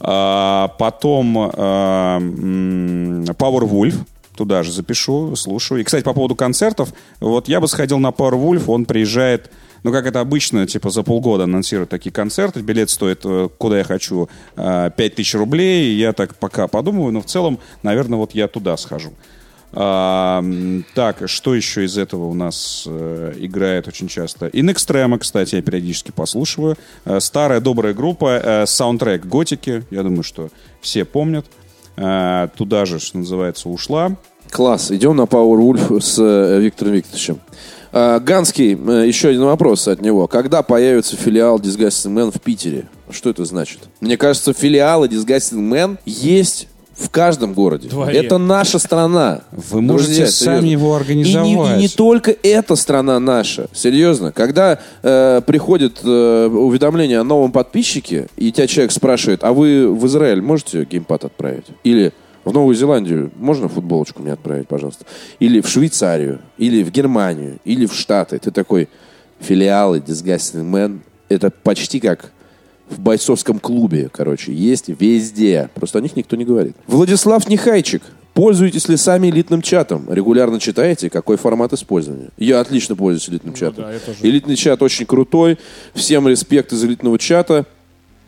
А, 0.00 0.68
потом 0.78 1.38
а, 1.38 2.18
Power 2.20 3.68
Wolf. 3.68 3.94
Туда 4.36 4.64
же 4.64 4.72
запишу, 4.72 5.36
слушаю. 5.36 5.80
И, 5.80 5.84
кстати, 5.84 6.02
по 6.02 6.12
поводу 6.12 6.34
концертов, 6.34 6.92
вот 7.20 7.48
я 7.48 7.60
бы 7.60 7.68
сходил 7.68 7.98
на 7.98 8.08
Power 8.08 8.32
Wolf, 8.32 8.64
он 8.66 8.84
приезжает, 8.84 9.50
ну, 9.84 9.92
как 9.92 10.06
это 10.06 10.20
обычно, 10.20 10.66
типа 10.66 10.90
за 10.90 11.02
полгода 11.02 11.44
анонсируют 11.44 11.90
такие 11.90 12.10
концерты, 12.10 12.60
билет 12.60 12.90
стоит, 12.90 13.20
э, 13.24 13.48
куда 13.56 13.78
я 13.78 13.84
хочу, 13.84 14.28
э, 14.56 14.90
5000 14.96 15.34
рублей, 15.34 15.92
и 15.92 15.98
я 15.98 16.12
так 16.12 16.34
пока 16.36 16.66
подумаю, 16.66 17.12
но 17.12 17.20
в 17.20 17.26
целом, 17.26 17.58
наверное, 17.82 18.18
вот 18.18 18.34
я 18.34 18.48
туда 18.48 18.76
схожу. 18.76 19.12
А, 19.76 20.42
так, 20.94 21.28
что 21.28 21.54
еще 21.54 21.84
из 21.84 21.98
этого 21.98 22.26
у 22.26 22.34
нас 22.34 22.84
э, 22.86 23.34
играет 23.38 23.88
очень 23.88 24.06
часто? 24.06 24.46
In 24.46 24.72
Extremo, 24.72 25.18
кстати, 25.18 25.56
я 25.56 25.62
периодически 25.62 26.12
послушиваю. 26.12 26.76
Э, 27.04 27.18
старая 27.18 27.60
добрая 27.60 27.92
группа, 27.92 28.40
э, 28.42 28.66
саундтрек 28.66 29.26
Готики, 29.26 29.82
я 29.90 30.02
думаю, 30.04 30.22
что 30.22 30.50
все 30.80 31.04
помнят. 31.04 31.46
Э, 31.96 32.48
туда 32.56 32.84
же, 32.84 33.00
что 33.00 33.18
называется, 33.18 33.68
ушла. 33.68 34.16
Класс. 34.50 34.92
Идем 34.92 35.16
на 35.16 35.22
Power 35.22 35.58
Wolf 35.58 36.00
с 36.00 36.18
э, 36.20 36.60
Виктором 36.60 36.92
Викторовичем. 36.92 37.40
А, 37.96 38.18
Ганский, 38.18 38.76
э, 38.76 39.06
еще 39.06 39.28
один 39.28 39.44
вопрос 39.44 39.86
от 39.86 40.00
него. 40.02 40.26
Когда 40.26 40.62
появится 40.64 41.16
филиал 41.16 41.60
Disgusting 41.60 42.12
Man 42.12 42.36
в 42.36 42.40
Питере? 42.40 42.88
Что 43.08 43.30
это 43.30 43.44
значит? 43.44 43.78
Мне 44.00 44.16
кажется, 44.16 44.52
филиалы 44.52 45.06
Disgusting 45.06 45.60
Man 45.60 45.98
есть 46.04 46.66
в 46.96 47.08
каждом 47.10 47.54
городе. 47.54 47.88
Дворе. 47.88 48.18
Это 48.18 48.38
наша 48.38 48.80
страна. 48.80 49.42
Вы 49.52 49.80
можете 49.80 50.26
сами 50.26 50.60
серьезно. 50.60 50.66
его 50.66 51.00
И 51.08 51.14
не, 51.14 51.22
и 51.22 51.34
организовать. 51.36 51.78
не 51.78 51.88
только 51.88 52.34
эта 52.42 52.74
страна 52.74 53.20
наша. 53.20 53.68
Серьезно. 53.72 54.32
Когда 54.32 54.80
э, 55.04 55.40
приходит 55.46 56.00
э, 56.02 56.46
уведомление 56.48 57.20
о 57.20 57.24
новом 57.24 57.52
подписчике, 57.52 58.26
и 58.36 58.50
тебя 58.50 58.66
человек 58.66 58.90
спрашивает, 58.90 59.44
а 59.44 59.52
вы 59.52 59.88
в 59.88 60.04
Израиль 60.06 60.42
можете 60.42 60.84
геймпад 60.84 61.26
отправить? 61.26 61.66
Или 61.84 62.12
в 62.44 62.52
Новую 62.52 62.74
Зеландию 62.74 63.30
можно 63.36 63.68
футболочку 63.68 64.22
мне 64.22 64.32
отправить, 64.32 64.68
пожалуйста? 64.68 65.04
Или 65.38 65.60
в 65.60 65.68
Швейцарию? 65.68 66.40
Или 66.58 66.82
в 66.82 66.90
Германию? 66.90 67.58
Или 67.64 67.86
в 67.86 67.94
Штаты? 67.94 68.38
Ты 68.38 68.50
такой, 68.50 68.88
филиалы 69.40 69.98
Disgusting 69.98 70.70
Man, 70.70 71.00
это 71.28 71.50
почти 71.50 72.00
как 72.00 72.32
в 72.88 73.00
бойцовском 73.00 73.58
клубе, 73.58 74.10
короче, 74.12 74.52
есть 74.52 74.88
везде. 74.88 75.70
Просто 75.74 75.98
о 75.98 76.02
них 76.02 76.16
никто 76.16 76.36
не 76.36 76.44
говорит. 76.44 76.76
Владислав 76.86 77.48
Нехайчик. 77.48 78.02
Пользуетесь 78.34 78.88
ли 78.88 78.96
сами 78.96 79.30
элитным 79.30 79.62
чатом? 79.62 80.12
Регулярно 80.12 80.58
читаете? 80.58 81.08
Какой 81.08 81.36
формат 81.36 81.72
использования? 81.72 82.30
Я 82.36 82.58
отлично 82.60 82.96
пользуюсь 82.96 83.28
элитным 83.28 83.54
чатом. 83.54 83.84
да, 83.84 83.92
я 83.92 84.00
тоже. 84.00 84.18
Элитный 84.22 84.56
чат 84.56 84.82
очень 84.82 85.06
крутой. 85.06 85.56
Всем 85.94 86.26
респект 86.26 86.72
из 86.72 86.84
элитного 86.84 87.16
чата. 87.16 87.64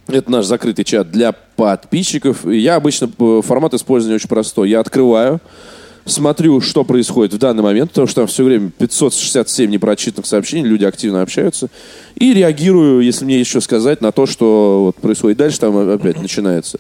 Это 0.09 0.31
наш 0.31 0.47
закрытый 0.47 0.85
чат 0.85 1.11
для 1.11 1.33
подписчиков. 1.33 2.47
Я 2.47 2.77
обычно 2.77 3.11
э, 3.19 3.41
формат 3.45 3.75
использования 3.75 4.17
очень 4.17 4.29
простой. 4.29 4.71
Я 4.71 4.81
открываю, 4.81 5.41
смотрю, 6.05 6.61
что 6.61 6.85
происходит 6.85 7.35
в 7.35 7.39
данный 7.39 7.63
момент, 7.63 7.91
потому 7.91 8.07
что 8.07 8.23
там 8.23 8.27
все 8.29 8.45
время 8.45 8.71
567 8.71 9.69
непрочитанных 9.69 10.27
сообщений, 10.27 10.69
люди 10.69 10.85
активно 10.85 11.23
общаются, 11.23 11.69
и 12.15 12.33
реагирую, 12.33 13.01
если 13.01 13.25
мне 13.25 13.41
еще 13.41 13.61
сказать, 13.61 14.01
на 14.01 14.13
то, 14.13 14.27
что 14.27 14.85
вот 14.87 14.97
происходит 14.97 15.39
дальше, 15.39 15.59
там 15.59 15.77
опять 15.77 16.21
начинается. 16.21 16.79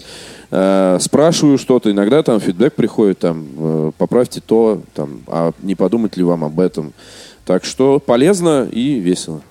Э, 0.51 0.99
Спрашиваю 1.01 1.59
что-то, 1.59 1.91
иногда 1.91 2.23
там 2.23 2.41
фидбэк 2.41 2.75
приходит, 2.75 3.19
там, 3.19 3.47
э, 3.59 3.93
поправьте 3.99 4.41
то, 4.41 4.83
там, 4.95 5.23
а 5.27 5.53
не 5.63 5.75
подумать 5.75 6.17
ли 6.17 6.23
вам 6.23 6.45
об 6.45 6.61
этом. 6.61 6.93
Так 7.45 7.65
что 7.65 7.99
полезно 7.99 8.69
и 8.71 8.99
весело. 9.01 9.43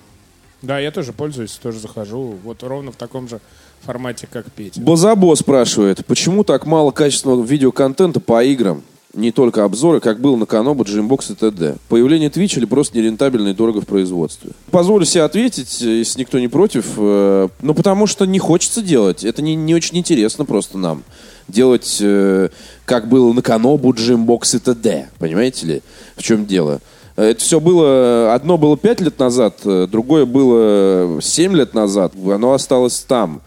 Да, 0.62 0.78
я 0.78 0.90
тоже 0.90 1.12
пользуюсь, 1.12 1.52
тоже 1.52 1.78
захожу. 1.78 2.36
Вот 2.42 2.62
ровно 2.62 2.90
в 2.92 2.96
таком 2.96 3.28
же 3.28 3.40
формате, 3.86 4.28
как 4.30 4.50
Петя. 4.52 4.80
Бозабо 4.80 5.34
спрашивает, 5.34 6.04
почему 6.06 6.44
так 6.44 6.66
мало 6.66 6.90
качественного 6.90 7.42
видеоконтента 7.44 8.20
по 8.20 8.42
играм? 8.44 8.82
Не 9.14 9.32
только 9.32 9.64
обзоры, 9.64 10.00
как 10.00 10.20
было 10.20 10.36
на 10.36 10.44
Канобу, 10.44 10.84
Джимбокс 10.84 11.30
и 11.30 11.34
т.д. 11.34 11.76
Появление 11.88 12.28
Twitch 12.28 12.58
или 12.58 12.66
просто 12.66 12.98
нерентабельно 12.98 13.48
и 13.48 13.54
дорого 13.54 13.80
в 13.80 13.86
производстве? 13.86 14.50
Позволю 14.70 15.06
себе 15.06 15.22
ответить, 15.22 15.80
э, 15.80 15.86
если 16.00 16.20
никто 16.20 16.38
не 16.38 16.48
против. 16.48 16.84
э, 16.98 17.48
Ну, 17.62 17.72
потому 17.74 18.06
что 18.06 18.26
не 18.26 18.38
хочется 18.38 18.82
делать. 18.82 19.24
Это 19.24 19.40
не, 19.40 19.54
не 19.54 19.74
очень 19.74 19.96
интересно 19.96 20.44
просто 20.44 20.76
нам. 20.76 21.02
Делать, 21.48 21.96
э, 22.02 22.50
как 22.84 23.08
было 23.08 23.32
на 23.32 23.40
Канобу, 23.40 23.94
Джимбокс 23.94 24.54
и 24.54 24.58
т.д. 24.58 25.08
Понимаете 25.18 25.66
ли, 25.66 25.82
в 26.16 26.22
чем 26.22 26.44
дело? 26.44 26.80
Это 27.16 27.40
все 27.40 27.58
было... 27.58 28.34
Одно 28.34 28.58
было 28.58 28.76
пять 28.76 29.00
лет 29.00 29.18
назад, 29.18 29.60
э, 29.64 29.86
другое 29.90 30.26
было 30.26 31.22
семь 31.22 31.54
лет 31.56 31.72
назад. 31.72 32.12
Оно 32.22 32.52
осталось 32.52 32.98
там. 33.08 33.40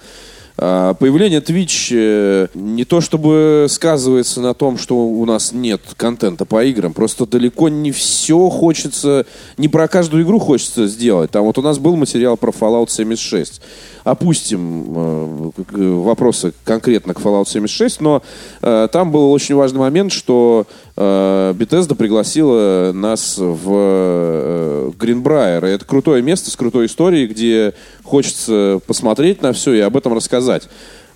А, 0.62 0.93
Появление 0.93 1.39
Twitch 1.39 1.89
э, 1.93 2.47
не 2.53 2.84
то 2.84 2.99
чтобы 2.99 3.68
сказывается 3.70 4.41
на 4.41 4.53
том, 4.53 4.78
что 4.78 4.97
у 4.97 5.26
нас 5.26 5.53
нет 5.53 5.82
контента 5.95 6.43
по 6.43 6.66
играм, 6.66 6.93
просто 6.93 7.26
далеко 7.26 7.70
не 7.70 7.93
все 7.93 8.49
хочется, 8.49 9.26
не 9.57 9.70
про 9.70 9.88
каждую 9.88 10.24
игру 10.24 10.38
хочется 10.38 10.88
сделать. 10.88 11.32
Там 11.32 11.45
вот 11.45 11.57
у 11.57 11.62
нас 11.62 11.80
был 11.80 11.95
материал 11.95 12.36
про 12.36 12.51
Fallout 12.51 12.89
76. 12.89 13.62
Опустим 14.10 14.86
э, 14.95 15.51
к- 15.68 15.78
вопросы 15.78 16.53
конкретно 16.64 17.14
к 17.14 17.20
Fallout 17.20 17.47
76, 17.47 18.01
но 18.01 18.24
э, 18.62 18.88
там 18.91 19.12
был 19.12 19.32
очень 19.32 19.53
важный 19.55 19.80
момент, 19.80 20.12
что 20.12 20.66
э, 20.95 21.53
Bethesda 21.55 21.93
пригласила 21.93 22.91
нас 22.93 23.38
в 23.38 24.91
э. 24.97 25.68
И 25.68 25.70
Это 25.70 25.86
крутое 25.86 26.24
место 26.24 26.49
с 26.49 26.55
крутой 26.55 26.88
историей, 26.88 27.28
где 27.28 27.74
хочется 28.03 28.82
посмотреть 28.88 29.41
на 29.41 29.53
все 29.53 29.74
и 29.74 29.80
об 29.80 29.95
этом 29.95 30.14
рассказать. 30.14 30.68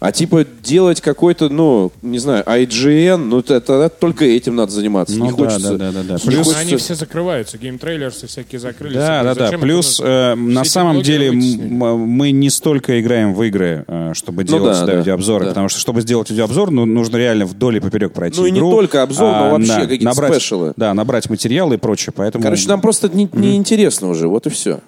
А 0.03 0.11
типа 0.11 0.45
делать 0.61 0.99
какой-то, 0.99 1.47
ну, 1.47 1.93
не 2.01 2.19
знаю, 2.19 2.43
IGN, 2.43 3.15
ну, 3.15 3.39
это, 3.39 3.55
это 3.55 3.87
только 3.87 4.25
этим 4.25 4.53
надо 4.57 4.73
заниматься. 4.73 5.17
Ну 5.17 5.27
не 5.27 5.31
да, 5.31 5.37
хочется. 5.37 5.77
да, 5.77 5.77
да, 5.77 5.91
да, 5.93 6.03
да. 6.03 6.13
не 6.15 6.19
Плюс- 6.19 6.45
хочется- 6.47 6.59
Они 6.59 6.75
все 6.75 6.95
закрываются, 6.95 7.57
геймтрейлерсы 7.57 8.27
всякие 8.27 8.59
закрылись. 8.59 8.97
Да, 8.97 9.23
да, 9.23 9.33
да. 9.33 9.57
Плюс 9.57 10.01
э, 10.03 10.35
на 10.35 10.65
самом 10.65 11.03
деле 11.03 11.31
мы 11.31 12.31
не 12.31 12.49
столько 12.49 12.99
играем 12.99 13.33
в 13.33 13.41
игры, 13.43 13.85
э, 13.87 14.11
чтобы 14.13 14.43
делать 14.43 14.73
да, 14.73 14.85
да, 14.85 14.91
да, 14.91 14.97
видеообзоры, 14.97 15.45
да. 15.45 15.51
потому 15.51 15.69
что 15.69 15.79
чтобы 15.79 16.01
сделать 16.01 16.29
видеообзор, 16.29 16.71
ну, 16.71 16.83
нужно 16.83 17.15
реально 17.15 17.45
вдоль 17.45 17.77
и 17.77 17.79
поперек 17.79 18.11
пройти 18.11 18.41
Ну 18.41 18.45
и 18.45 18.51
не 18.51 18.59
игру, 18.59 18.71
только 18.71 19.03
обзор, 19.03 19.31
но 19.31 19.45
а, 19.45 19.49
вообще 19.51 19.67
да, 19.67 19.81
какие-то 19.83 20.03
набрать, 20.03 20.33
спешалы. 20.33 20.73
Да, 20.75 20.93
набрать 20.93 21.29
материалы 21.29 21.75
и 21.75 21.77
прочее, 21.77 22.11
поэтому... 22.13 22.43
Короче, 22.43 22.67
нам 22.67 22.81
просто 22.81 23.07
не, 23.07 23.29
неинтересно 23.31 24.09
уже, 24.09 24.27
вот 24.27 24.47
и 24.47 24.49
все. 24.49 24.81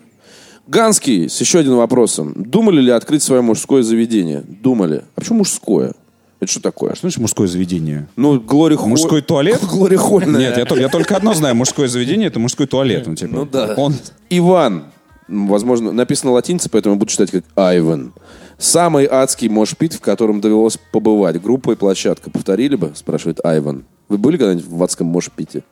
Ганский 0.67 1.29
с 1.29 1.39
еще 1.39 1.59
одним 1.59 1.77
вопросом. 1.77 2.33
Думали 2.35 2.81
ли 2.81 2.91
открыть 2.91 3.23
свое 3.23 3.41
мужское 3.41 3.83
заведение? 3.83 4.43
Думали. 4.47 5.03
А 5.15 5.19
почему 5.21 5.39
мужское? 5.39 5.93
Это 6.39 6.51
что 6.51 6.61
такое? 6.61 6.91
Что 6.91 7.01
значит 7.01 7.19
мужское 7.19 7.47
заведение? 7.47 8.07
Ну, 8.15 8.39
Глори 8.39 8.75
Холл- 8.75 8.89
Мужской 8.89 9.21
туалет? 9.21 9.61
Глори. 9.69 9.97
Нет, 10.27 10.57
я, 10.57 10.77
я 10.77 10.89
только 10.89 11.15
одно 11.15 11.33
знаю. 11.33 11.55
Мужское 11.55 11.87
заведение— 11.87 12.27
это 12.29 12.39
мужской 12.39 12.67
туалет. 12.67 13.05
Ну, 13.07 13.15
типа, 13.15 13.35
Ну 13.35 13.45
да. 13.45 13.73
Он... 13.77 13.95
Иван. 14.29 14.85
Возможно, 15.27 15.91
написано 15.91 16.33
латинце, 16.33 16.69
поэтому 16.69 16.97
буду 16.97 17.11
читать 17.11 17.31
как 17.31 17.43
Айван. 17.55 18.13
Самый 18.57 19.07
адский 19.09 19.49
мошпит, 19.49 19.93
в 19.93 19.99
котором 19.99 20.39
довелось 20.39 20.77
побывать. 20.91 21.41
Группа 21.41 21.71
и 21.71 21.75
площадка. 21.75 22.29
Повторили 22.29 22.75
бы? 22.75 22.91
Спрашивает 22.95 23.43
Айван. 23.43 23.85
Вы 24.07 24.17
были 24.17 24.37
когда-нибудь 24.37 24.67
в 24.67 24.83
адском 24.83 25.07
мошпите? 25.07 25.63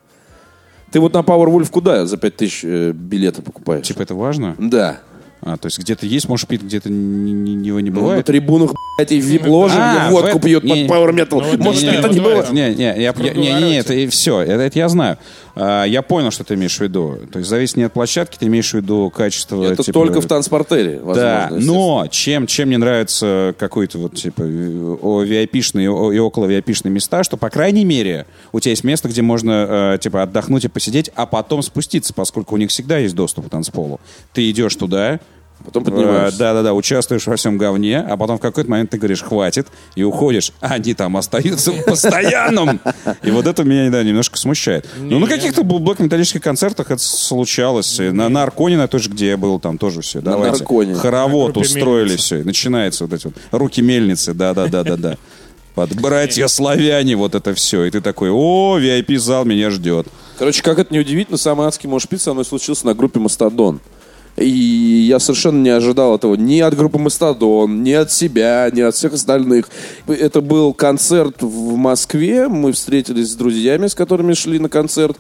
Ты 0.94 1.00
вот 1.00 1.14
на 1.14 1.20
Powerwolf 1.22 1.70
куда 1.72 2.06
за 2.06 2.18
5000 2.18 2.60
э, 2.64 2.92
билеты 2.94 3.42
покупаешь? 3.42 3.86
Типа 3.88 4.04
это 4.04 4.14
важно? 4.16 4.56
Да. 4.60 5.00
А, 5.42 5.58
то 5.58 5.66
есть 5.66 5.78
где-то 5.80 6.06
есть 6.06 6.30
мошпит, 6.30 6.62
где-то 6.64 6.90
не, 6.90 7.68
его 7.68 7.82
не 7.82 7.90
Ну, 7.90 7.96
на 7.98 8.02
бывает? 8.02 8.26
трибунах, 8.26 8.72
блядь, 8.98 9.12
и 9.12 9.20
вип-ложи, 9.20 9.76
А, 9.78 10.06
где 10.08 10.16
водку 10.16 10.38
в- 10.38 10.42
пьют 10.42 10.64
не- 10.64 10.86
под 10.88 10.96
Power 10.98 11.10
Metal. 11.14 11.42
Ну, 11.42 11.50
вот 11.50 11.60
Может, 11.60 11.82
не- 11.84 11.90
это 11.90 12.08
не 12.08 12.14
не- 12.16 12.22
бывает. 12.22 12.52
Не, 12.54 12.74
не, 12.76 12.84
я, 12.84 12.94
я, 12.96 13.14
не, 13.14 13.30
не, 13.32 13.54
не, 13.62 13.78
это 13.80 13.94
и 13.94 14.08
все, 14.08 14.40
это, 14.40 14.62
это 14.62 14.80
я 14.80 14.88
знаю. 14.88 15.18
А, 15.56 15.84
я 15.84 16.02
понял, 16.02 16.32
что 16.32 16.44
ты 16.44 16.56
имеешь 16.56 16.78
в 16.78 16.82
виду. 16.82 17.20
То 17.32 17.40
есть 17.40 17.50
зависит 17.50 17.78
не 17.78 17.84
от 17.84 17.94
площадки, 17.94 18.38
ты 18.38 18.48
имеешь 18.48 18.72
в 18.72 18.74
виду 18.74 19.12
качество. 19.16 19.64
Это 19.64 19.84
типа, 19.84 19.94
только 19.94 20.22
в 20.22 20.26
танцпортере, 20.26 21.00
возможно. 21.00 21.24
Да, 21.24 21.50
но 21.52 22.08
чем, 22.10 22.48
чем 22.48 22.70
мне 22.70 22.78
нравится 22.78 23.54
какой-то 23.58 24.00
вот 24.00 24.16
типа 24.16 24.42
VIP-шные 24.42 26.16
и 26.16 26.20
около 26.20 26.46
VIP-шные 26.46 26.90
места, 26.90 27.24
что, 27.24 27.38
по 27.38 27.50
крайней 27.50 27.86
мере, 27.86 28.26
у 28.52 28.60
тебя 28.60 28.72
есть 28.72 28.84
место, 28.84 29.08
где 29.08 29.22
можно 29.22 29.94
э, 29.96 29.98
типа 30.00 30.24
отдохнуть 30.24 30.66
и 30.66 30.68
посидеть, 30.68 31.12
а 31.16 31.26
потом 31.26 31.62
спуститься, 31.62 32.14
поскольку 32.14 32.56
у 32.56 32.58
них 32.58 32.70
всегда 32.70 32.98
есть 32.98 33.16
доступ 33.16 33.48
к 33.48 33.50
танцполу. 33.50 34.00
Ты 34.34 34.50
идешь 34.50 34.76
туда, 34.76 35.20
Потом 35.66 35.84
поднимаешься. 35.84 36.36
Э, 36.36 36.40
Да-да-да, 36.40 36.74
участвуешь 36.74 37.26
во 37.26 37.36
всем 37.36 37.58
говне, 37.58 38.00
а 38.00 38.18
потом 38.18 38.38
в 38.38 38.42
какой-то 38.42 38.70
момент 38.70 38.90
ты 38.90 38.98
говоришь, 38.98 39.22
хватит, 39.22 39.68
и 39.96 40.04
уходишь. 40.04 40.52
А 40.60 40.74
они 40.74 40.94
там 40.94 41.16
остаются 41.16 41.72
в 41.72 41.86
постоянном. 41.86 42.82
И 43.24 43.32
вот 43.32 43.48
это 43.48 43.64
меня 43.64 43.90
да, 43.90 44.04
немножко 44.04 44.38
смущает. 44.38 44.88
Ну, 45.00 45.20
на 45.20 45.28
каких-то 45.28 45.64
блок-металлических 45.64 46.42
концертах 46.42 46.92
это 46.92 47.02
случалось. 47.02 47.98
На, 48.00 48.30
на 48.30 48.44
Арконе, 48.44 48.78
на 48.78 48.88
той 48.88 49.00
же, 49.00 49.10
где 49.10 49.30
я 49.30 49.38
был, 49.38 49.60
там 49.60 49.78
тоже 49.78 50.02
все. 50.02 50.20
На 50.20 50.32
Давайте. 50.32 50.58
Нарконе. 50.60 50.96
Хоровод 50.96 51.48
На 51.48 51.54
группе 51.54 51.68
устроили 51.68 52.04
«Мельница». 52.10 52.24
все. 52.24 52.40
И 52.40 52.44
начинается 52.44 53.06
вот 53.06 53.14
эти 53.14 53.26
вот 53.26 53.36
руки 53.52 53.82
мельницы, 53.82 54.34
да-да-да-да-да. 54.34 55.18
Под 55.76 55.96
братья 55.96 56.48
славяне, 56.48 57.16
вот 57.16 57.34
это 57.36 57.54
все. 57.56 57.86
И 57.86 57.92
ты 57.92 58.02
такой, 58.02 58.30
о, 58.30 58.78
VIP-зал 58.80 59.44
меня 59.46 59.72
ждет. 59.72 60.08
Короче, 60.38 60.62
как 60.62 60.78
это 60.78 60.94
неудивительно, 60.94 61.38
самый 61.38 61.68
адский 61.68 61.90
мошпит 61.90 62.22
со 62.22 62.34
мной 62.34 62.46
случился 62.46 62.86
на 62.86 62.94
группе 62.94 63.20
«Мастодон». 63.20 63.80
И 64.36 64.48
я 64.48 65.20
совершенно 65.20 65.62
не 65.62 65.70
ожидал 65.70 66.16
этого 66.16 66.36
ни 66.36 66.60
от 66.60 66.76
группы 66.76 66.98
«Мастодон», 66.98 67.84
ни 67.84 67.92
от 67.92 68.12
себя, 68.12 68.70
ни 68.74 68.82
от 68.82 68.96
всех 68.96 69.14
остальных. 69.14 69.70
Это 70.08 70.42
был 70.42 70.74
концерт 70.74 71.42
в 71.42 71.76
Москве. 71.76 72.48
Мы 72.48 72.72
встретились 72.72 73.32
с 73.32 73.36
друзьями, 73.36 73.88
с 73.88 73.96
которыми 73.96 74.34
шли 74.34 74.58
на 74.58 74.70
концерт. 74.70 75.18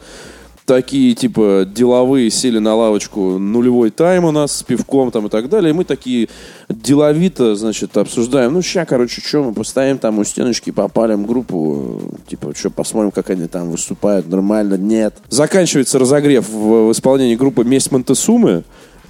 Такие, 0.65 1.13
типа, 1.13 1.67
деловые, 1.69 2.31
сели 2.31 2.57
на 2.57 2.73
лавочку, 2.73 3.37
нулевой 3.37 3.89
тайм 3.89 4.23
у 4.23 4.31
нас 4.31 4.55
с 4.55 4.63
пивком 4.63 5.11
там 5.11 5.27
и 5.27 5.29
так 5.29 5.49
далее. 5.49 5.71
И 5.71 5.73
мы 5.73 5.83
такие 5.83 6.29
деловито, 6.69 7.55
значит, 7.55 7.97
обсуждаем. 7.97 8.53
Ну, 8.53 8.61
ща, 8.61 8.85
короче, 8.85 9.21
что, 9.21 9.43
мы 9.43 9.53
постоим 9.53 9.97
там 9.97 10.19
у 10.19 10.23
стеночки, 10.23 10.71
попалим 10.71 11.25
группу. 11.25 12.01
Типа, 12.27 12.55
что, 12.55 12.69
посмотрим, 12.69 13.11
как 13.11 13.29
они 13.29 13.47
там 13.47 13.71
выступают, 13.71 14.29
нормально, 14.29 14.75
нет. 14.75 15.15
Заканчивается 15.27 15.99
разогрев 15.99 16.47
в, 16.47 16.87
в 16.87 16.91
исполнении 16.93 17.35
группы 17.35 17.65
«Месть 17.65 17.91
Монтесумы». 17.91 18.63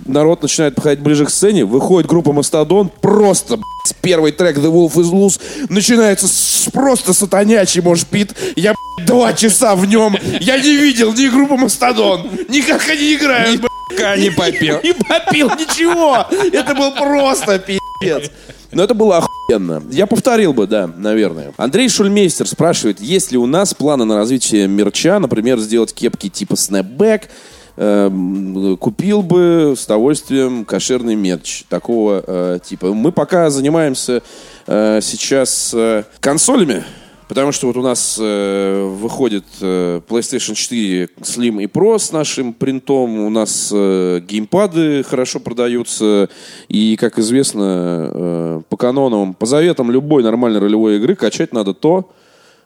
Народ 0.05 0.41
начинает 0.41 0.75
подходить 0.75 1.03
ближе 1.03 1.25
к 1.25 1.29
сцене, 1.29 1.65
выходит 1.65 2.09
группа 2.09 2.33
Мастодон, 2.33 2.89
просто 3.01 3.55
блядь, 3.55 4.01
первый 4.01 4.31
трек 4.31 4.57
The 4.57 4.71
Wolf 4.71 4.93
is 4.95 5.11
Loose 5.11 5.39
начинается 5.69 6.27
с 6.27 6.69
просто 6.73 7.13
сатанячий 7.13 7.81
мошпит. 7.81 8.33
Я 8.55 8.73
блядь, 8.97 9.07
два 9.07 9.33
часа 9.33 9.75
в 9.75 9.85
нем, 9.85 10.17
я 10.39 10.57
не 10.59 10.75
видел 10.75 11.13
ни 11.13 11.27
группы 11.27 11.55
Мастодон, 11.55 12.29
никак 12.49 12.87
они 12.89 13.15
играют, 13.15 13.61
блядь. 13.61 14.19
не 14.19 14.29
попел. 14.31 14.79
Не 14.83 14.93
попил 14.93 15.49
ничего. 15.49 16.25
Это 16.51 16.73
был 16.73 16.91
просто 16.93 17.59
пиздец. 17.59 18.31
Но 18.71 18.83
это 18.83 18.93
было 18.95 19.17
охуенно. 19.17 19.83
Я 19.91 20.07
повторил 20.07 20.53
бы, 20.53 20.65
да, 20.67 20.87
наверное. 20.87 21.53
Андрей 21.57 21.89
Шульмейстер 21.89 22.47
спрашивает, 22.47 22.99
есть 22.99 23.31
ли 23.31 23.37
у 23.37 23.45
нас 23.45 23.73
планы 23.73 24.03
на 24.05 24.17
развитие 24.17 24.67
мерча, 24.67 25.19
например, 25.19 25.59
сделать 25.59 25.93
кепки 25.93 26.29
типа 26.29 26.55
снэпбэк, 26.55 27.29
Эм, 27.75 28.77
купил 28.77 29.23
бы 29.23 29.73
с 29.75 29.85
удовольствием 29.85 30.63
кошерный 30.63 31.15
мерч 31.15 31.63
такого 31.69 32.23
э, 32.25 32.59
типа. 32.63 32.93
Мы 32.93 33.11
пока 33.11 33.49
занимаемся 33.49 34.21
э, 34.67 34.99
сейчас 35.01 35.73
э, 35.73 36.03
консолями, 36.19 36.83
потому 37.27 37.51
что 37.51 37.65
вот 37.65 37.77
у 37.77 37.81
нас 37.81 38.19
э, 38.21 38.83
выходит 38.83 39.45
э, 39.59 40.01
PlayStation 40.07 40.53
4 40.53 41.09
Slim 41.21 41.63
и 41.63 41.65
Pro 41.65 41.97
с 41.97 42.11
нашим 42.11 42.53
принтом, 42.53 43.21
у 43.21 43.31
нас 43.31 43.71
э, 43.73 44.19
геймпады 44.19 45.01
хорошо 45.01 45.39
продаются, 45.39 46.29
и, 46.67 46.95
как 46.95 47.17
известно, 47.17 48.11
э, 48.13 48.61
по 48.69 48.77
канонам, 48.77 49.33
по 49.33 49.47
заветам 49.47 49.89
любой 49.89 50.21
нормальной 50.21 50.59
ролевой 50.59 50.97
игры 50.97 51.15
качать 51.15 51.53
надо 51.53 51.73
то, 51.73 52.11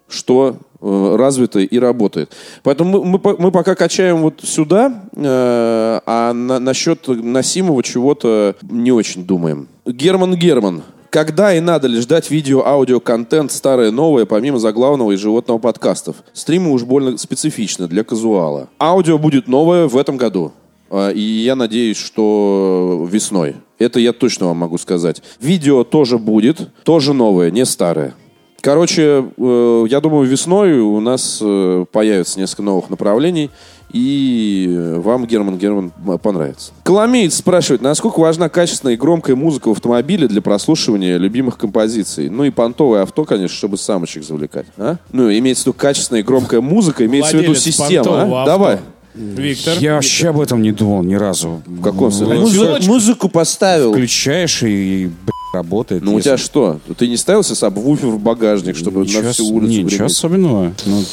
что 0.09 0.57
развито 0.81 1.59
и 1.59 1.79
работает. 1.79 2.31
Поэтому 2.63 3.03
мы, 3.03 3.19
мы, 3.23 3.35
мы 3.37 3.51
пока 3.51 3.75
качаем 3.75 4.17
вот 4.21 4.41
сюда, 4.43 5.03
э, 5.15 5.99
а 6.05 6.33
на, 6.33 6.59
насчет 6.59 7.07
носимого 7.07 7.83
чего-то 7.83 8.55
не 8.61 8.91
очень 8.91 9.25
думаем. 9.25 9.67
Герман 9.85 10.35
Герман. 10.35 10.83
Когда 11.09 11.53
и 11.53 11.61
надо 11.61 11.87
ли 11.87 11.99
ждать 12.01 12.29
видео-аудио-контент 12.29 13.51
старое, 13.51 13.91
новое, 13.91 14.25
помимо 14.25 14.59
заглавного 14.59 15.13
и 15.13 15.15
животного 15.15 15.57
подкастов? 15.57 16.17
Стримы 16.33 16.71
уж 16.71 16.83
больно 16.83 17.17
специфичны 17.17 17.87
для 17.87 18.03
казуала. 18.03 18.67
Аудио 18.77 19.17
будет 19.17 19.47
новое 19.47 19.87
в 19.87 19.97
этом 19.97 20.17
году. 20.17 20.51
А, 20.89 21.11
И 21.11 21.21
я 21.21 21.55
надеюсь, 21.55 21.97
что 21.97 23.07
весной. 23.09 23.55
Это 23.79 23.99
я 23.99 24.11
точно 24.11 24.47
вам 24.47 24.57
могу 24.57 24.77
сказать. 24.77 25.21
Видео 25.39 25.83
тоже 25.83 26.17
будет, 26.17 26.69
тоже 26.83 27.13
новое, 27.13 27.51
не 27.51 27.65
старое. 27.65 28.13
Короче, 28.61 29.25
э, 29.37 29.85
я 29.89 30.01
думаю, 30.01 30.27
весной 30.27 30.79
у 30.79 30.99
нас 30.99 31.39
э, 31.41 31.85
появится 31.91 32.39
несколько 32.39 32.63
новых 32.63 32.89
направлений, 32.89 33.49
и 33.93 34.93
вам, 34.97 35.25
Герман 35.25 35.57
Герман, 35.57 35.91
понравится. 36.21 36.71
Коломеец 36.83 37.35
спрашивает, 37.35 37.81
насколько 37.81 38.19
важна 38.19 38.49
качественная 38.49 38.95
и 38.95 38.97
громкая 38.97 39.35
музыка 39.37 39.69
в 39.69 39.71
автомобиле 39.71 40.27
для 40.27 40.41
прослушивания 40.41 41.17
любимых 41.17 41.57
композиций? 41.57 42.29
Ну 42.29 42.43
и 42.43 42.49
понтовое 42.49 43.03
авто, 43.03 43.23
конечно, 43.23 43.55
чтобы 43.55 43.77
самочек 43.77 44.23
завлекать. 44.25 44.65
А? 44.77 44.97
Ну, 45.13 45.31
имеется 45.31 45.63
в 45.63 45.67
виду 45.67 45.77
качественная 45.77 46.21
и 46.21 46.23
громкая 46.25 46.59
музыка, 46.59 47.05
имеется 47.05 47.31
в 47.31 47.35
виду 47.35 47.53
Владелец 47.53 47.63
система. 47.63 48.21
а? 48.21 48.21
авто. 48.23 48.45
Давай. 48.45 48.79
Виктор. 49.15 49.77
Я 49.79 49.95
вообще 49.95 50.29
об 50.29 50.39
этом 50.41 50.61
не 50.61 50.71
думал 50.71 51.01
ни 51.03 51.15
разу. 51.15 51.61
В 51.65 51.81
каком 51.81 52.11
смысле? 52.11 52.35
Ну, 52.35 52.41
Музыку, 52.41 52.83
музыку 52.85 53.29
поставил. 53.29 53.91
Включаешь 53.93 54.61
и, 54.63 55.09
работает. 55.57 56.03
Ну, 56.03 56.13
у 56.13 56.17
Если- 56.17 56.29
тебя 56.29 56.37
что? 56.37 56.79
Ты 56.97 57.07
не 57.07 57.17
ставил 57.17 57.43
себе 57.43 57.55
сабвуфер 57.55 58.07
в 58.07 58.19
багажник, 58.19 58.75
чтобы 58.77 59.01
Ничего 59.01 59.23
на 59.23 59.31
всю 59.33 59.45
улицу 59.47 59.69
не, 59.71 59.77
ничего 59.83 59.97
греметь? 59.97 60.11
особенного. 60.11 60.73
Ну, 60.85 61.03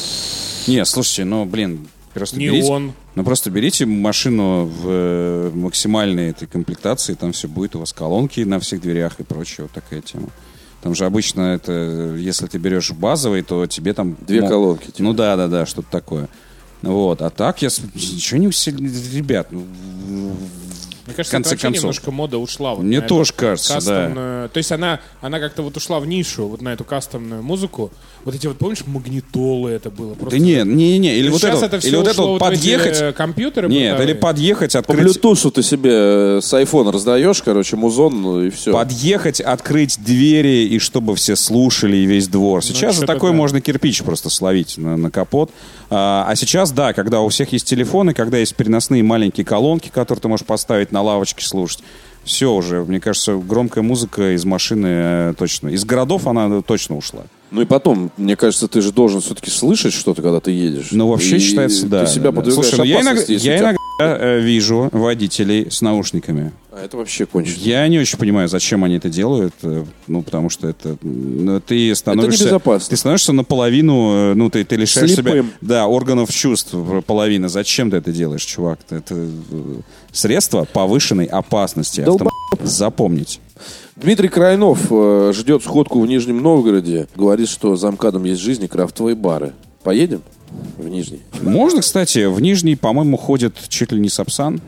не, 0.67 0.85
слушайте, 0.85 1.25
ну, 1.25 1.45
блин, 1.45 1.87
просто 2.13 2.37
Не 2.39 2.47
берите, 2.47 2.67
он. 2.71 2.93
ну, 3.15 3.23
просто 3.23 3.49
берите 3.51 3.85
машину 3.85 4.65
в 4.65 4.85
э, 4.87 5.51
максимальной 5.53 6.29
этой 6.29 6.47
комплектации, 6.47 7.13
там 7.13 7.31
все 7.33 7.47
будет, 7.47 7.75
у 7.75 7.79
вас 7.79 7.93
колонки 7.93 8.41
на 8.41 8.59
всех 8.59 8.81
дверях 8.81 9.19
и 9.19 9.23
прочее, 9.23 9.63
вот 9.63 9.71
такая 9.71 10.01
тема. 10.01 10.29
Там 10.81 10.93
же 10.95 11.05
обычно 11.05 11.41
это, 11.55 12.15
если 12.17 12.45
ты 12.47 12.57
берешь 12.59 12.91
базовый, 12.91 13.41
то 13.41 13.65
тебе 13.65 13.93
там... 13.93 14.15
Две 14.27 14.41
мо- 14.41 14.47
колонки, 14.49 14.85
типа. 14.85 15.03
Ну 15.03 15.13
да, 15.13 15.35
да, 15.35 15.47
да, 15.47 15.65
что-то 15.65 15.87
такое. 15.89 16.29
Вот, 16.83 17.21
а 17.23 17.29
так 17.31 17.61
я... 17.63 17.69
Ничего 17.95 18.39
не 18.39 18.47
усилили, 18.47 18.91
ребят, 19.15 19.47
ну, 19.51 19.63
Мне 21.05 21.13
кажется, 21.15 21.31
в 21.31 21.37
конце 21.37 21.49
это 21.49 21.55
вообще 21.55 21.67
концов. 21.67 21.83
немножко 21.83 22.11
мода 22.11 22.37
ушла. 22.37 22.73
Вот 22.75 22.83
Мне 22.83 23.01
тоже 23.01 23.31
кажется, 23.33 23.73
да. 23.73 24.07
кастомную- 24.07 24.49
То 24.49 24.57
есть 24.57 24.71
она, 24.71 24.99
она 25.21 25.39
как-то 25.39 25.61
вот 25.61 25.77
ушла 25.77 25.99
в 25.99 26.05
нишу, 26.07 26.47
вот 26.47 26.61
на 26.61 26.69
эту 26.73 26.83
кастомную 26.83 27.43
музыку. 27.43 27.91
Вот 28.25 28.33
эти 28.33 28.47
вот, 28.47 28.57
помнишь, 28.57 28.79
магнитолы 28.87 29.69
это 29.69 29.91
было? 29.91 30.15
Просто 30.15 30.39
Да 30.39 30.43
не, 30.43 30.63
не, 30.63 30.97
не, 30.97 31.15
или 31.15 31.29
вот 31.29 31.39
Сейчас 31.39 31.57
это, 31.57 31.67
это 31.67 31.79
все 31.79 31.89
или 31.89 31.95
вот 31.97 32.07
это 32.07 32.21
вот 32.23 32.27
вот 32.29 32.39
подъехать... 32.39 32.99
э, 32.99 33.13
компьютеры 33.13 33.69
Нет, 33.69 33.91
бытовые. 33.91 34.09
или 34.09 34.19
подъехать, 34.19 34.73
По 34.73 34.79
открыть... 34.79 35.15
Bluetooth 35.15 35.51
ты 35.51 35.61
себе 35.61 35.91
э, 35.93 36.39
с 36.41 36.51
айфона 36.55 36.91
раздаешь, 36.91 37.43
короче, 37.43 37.75
музон, 37.75 38.23
ну 38.23 38.41
и 38.41 38.49
все. 38.49 38.73
подъехать, 38.73 39.41
открыть 39.41 39.99
двери 40.03 40.65
и 40.65 40.79
чтобы 40.79 41.15
все 41.15 41.35
слушали 41.35 41.97
и 41.97 42.05
весь 42.07 42.27
двор. 42.27 42.63
Сейчас 42.63 42.95
за 42.95 43.03
что-то 43.03 43.13
такое 43.13 43.29
да. 43.29 43.37
можно 43.37 43.61
кирпич 43.61 44.01
просто 44.01 44.31
словить 44.31 44.79
на, 44.79 44.97
на 44.97 45.11
капот. 45.11 45.51
А, 45.91 46.25
а 46.27 46.35
сейчас, 46.35 46.71
да, 46.71 46.93
когда 46.93 47.21
у 47.21 47.29
всех 47.29 47.53
есть 47.53 47.67
телефоны, 47.67 48.15
когда 48.15 48.39
есть 48.39 48.55
переносные 48.55 49.03
маленькие 49.03 49.45
колонки, 49.45 49.89
которые 49.89 50.23
ты 50.23 50.27
можешь 50.27 50.47
поставить 50.47 50.91
на 50.91 51.03
лавочке 51.03 51.45
слушать, 51.45 51.83
все 52.25 52.51
уже, 52.51 52.83
мне 52.83 52.99
кажется, 52.99 53.35
громкая 53.35 53.83
музыка 53.83 54.35
из 54.35 54.43
машины 54.45 54.87
э, 54.87 55.33
точно. 55.37 55.69
Из 55.69 55.85
городов 55.85 56.27
она 56.27 56.61
точно 56.61 56.97
ушла. 56.97 57.23
Ну 57.51 57.61
и 57.61 57.65
потом, 57.65 58.11
мне 58.17 58.35
кажется, 58.35 58.67
ты 58.67 58.81
же 58.81 58.91
должен 58.91 59.21
все-таки 59.21 59.49
слышать 59.49 59.93
что-то, 59.93 60.21
когда 60.21 60.39
ты 60.39 60.51
едешь. 60.51 60.87
Ну, 60.91 61.07
вообще 61.07 61.37
И 61.37 61.39
считается, 61.39 61.85
да. 61.87 62.05
Ты 62.05 62.11
себя 62.11 62.23
да, 62.23 62.31
да. 62.31 62.35
подвергаешь 62.37 62.69
Слушай, 62.69 62.77
ну, 62.79 62.83
я 62.83 63.01
иногда, 63.01 63.21
я 63.27 63.59
иногда 63.59 63.79
э, 63.99 64.39
вижу 64.41 64.89
водителей 64.91 65.71
с 65.71 65.81
наушниками. 65.81 66.51
А 66.77 66.83
это 66.83 66.97
вообще 66.97 67.25
кончено. 67.25 67.55
Я 67.59 67.87
не 67.87 67.97
очень 67.99 68.17
понимаю, 68.17 68.49
зачем 68.49 68.83
они 68.83 68.95
это 68.95 69.09
делают. 69.09 69.53
э, 69.63 69.85
Ну, 70.07 70.21
потому 70.23 70.49
что 70.49 70.67
это... 70.67 70.97
ну, 71.01 71.61
ты 71.61 71.95
становишься... 71.95 72.43
небезопасно. 72.43 72.89
Ты 72.89 72.97
становишься 72.97 73.31
наполовину... 73.31 74.31
э, 74.31 74.33
Ну, 74.33 74.49
ты, 74.49 74.65
ты 74.65 74.75
лишаешь 74.75 75.11
себя... 75.11 75.31
Слепым. 75.31 75.51
Да, 75.61 75.87
органов 75.87 76.31
чувств 76.33 76.71
э, 76.73 77.01
половины. 77.05 77.47
Зачем 77.47 77.91
ты 77.91 77.97
это 77.97 78.11
делаешь, 78.11 78.43
чувак? 78.43 78.79
Это 78.89 79.15
средство 80.11 80.65
повышенной 80.65 81.25
опасности. 81.25 82.01
Автом- 82.01 82.29
Запомнить. 82.61 83.39
Дмитрий 83.95 84.27
Крайнов 84.27 84.87
э, 84.91 85.31
ждет 85.33 85.63
сходку 85.63 86.01
в 86.01 86.07
Нижнем 86.07 86.41
Новгороде. 86.41 87.07
Говорит, 87.15 87.47
что 87.47 87.77
за 87.77 87.89
МКАДом 87.91 88.25
есть 88.25 88.41
жизни 88.41 88.67
крафтовые 88.67 89.15
бары. 89.15 89.53
Поедем 89.83 90.23
в 90.77 90.87
Нижний? 90.89 91.21
Можно, 91.41 91.79
кстати, 91.81 92.25
в 92.25 92.41
Нижний, 92.41 92.75
по-моему, 92.75 93.15
ходит 93.15 93.55
чуть 93.69 93.93
ли 93.93 93.99
не 94.01 94.09
Сапсан. 94.09 94.59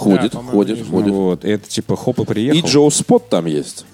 Ходит, 0.00 0.32
по-моему, 0.32 0.52
ходит, 0.52 0.86
ходит. 0.88 1.12
Вот, 1.12 1.44
это 1.44 1.68
типа 1.68 1.96
хоп 1.96 2.20
и 2.20 2.24
приехал. 2.24 2.58
И 2.58 2.62
Джоу 2.62 2.90
Спот 2.90 3.28
там 3.28 3.46
есть. 3.46 3.84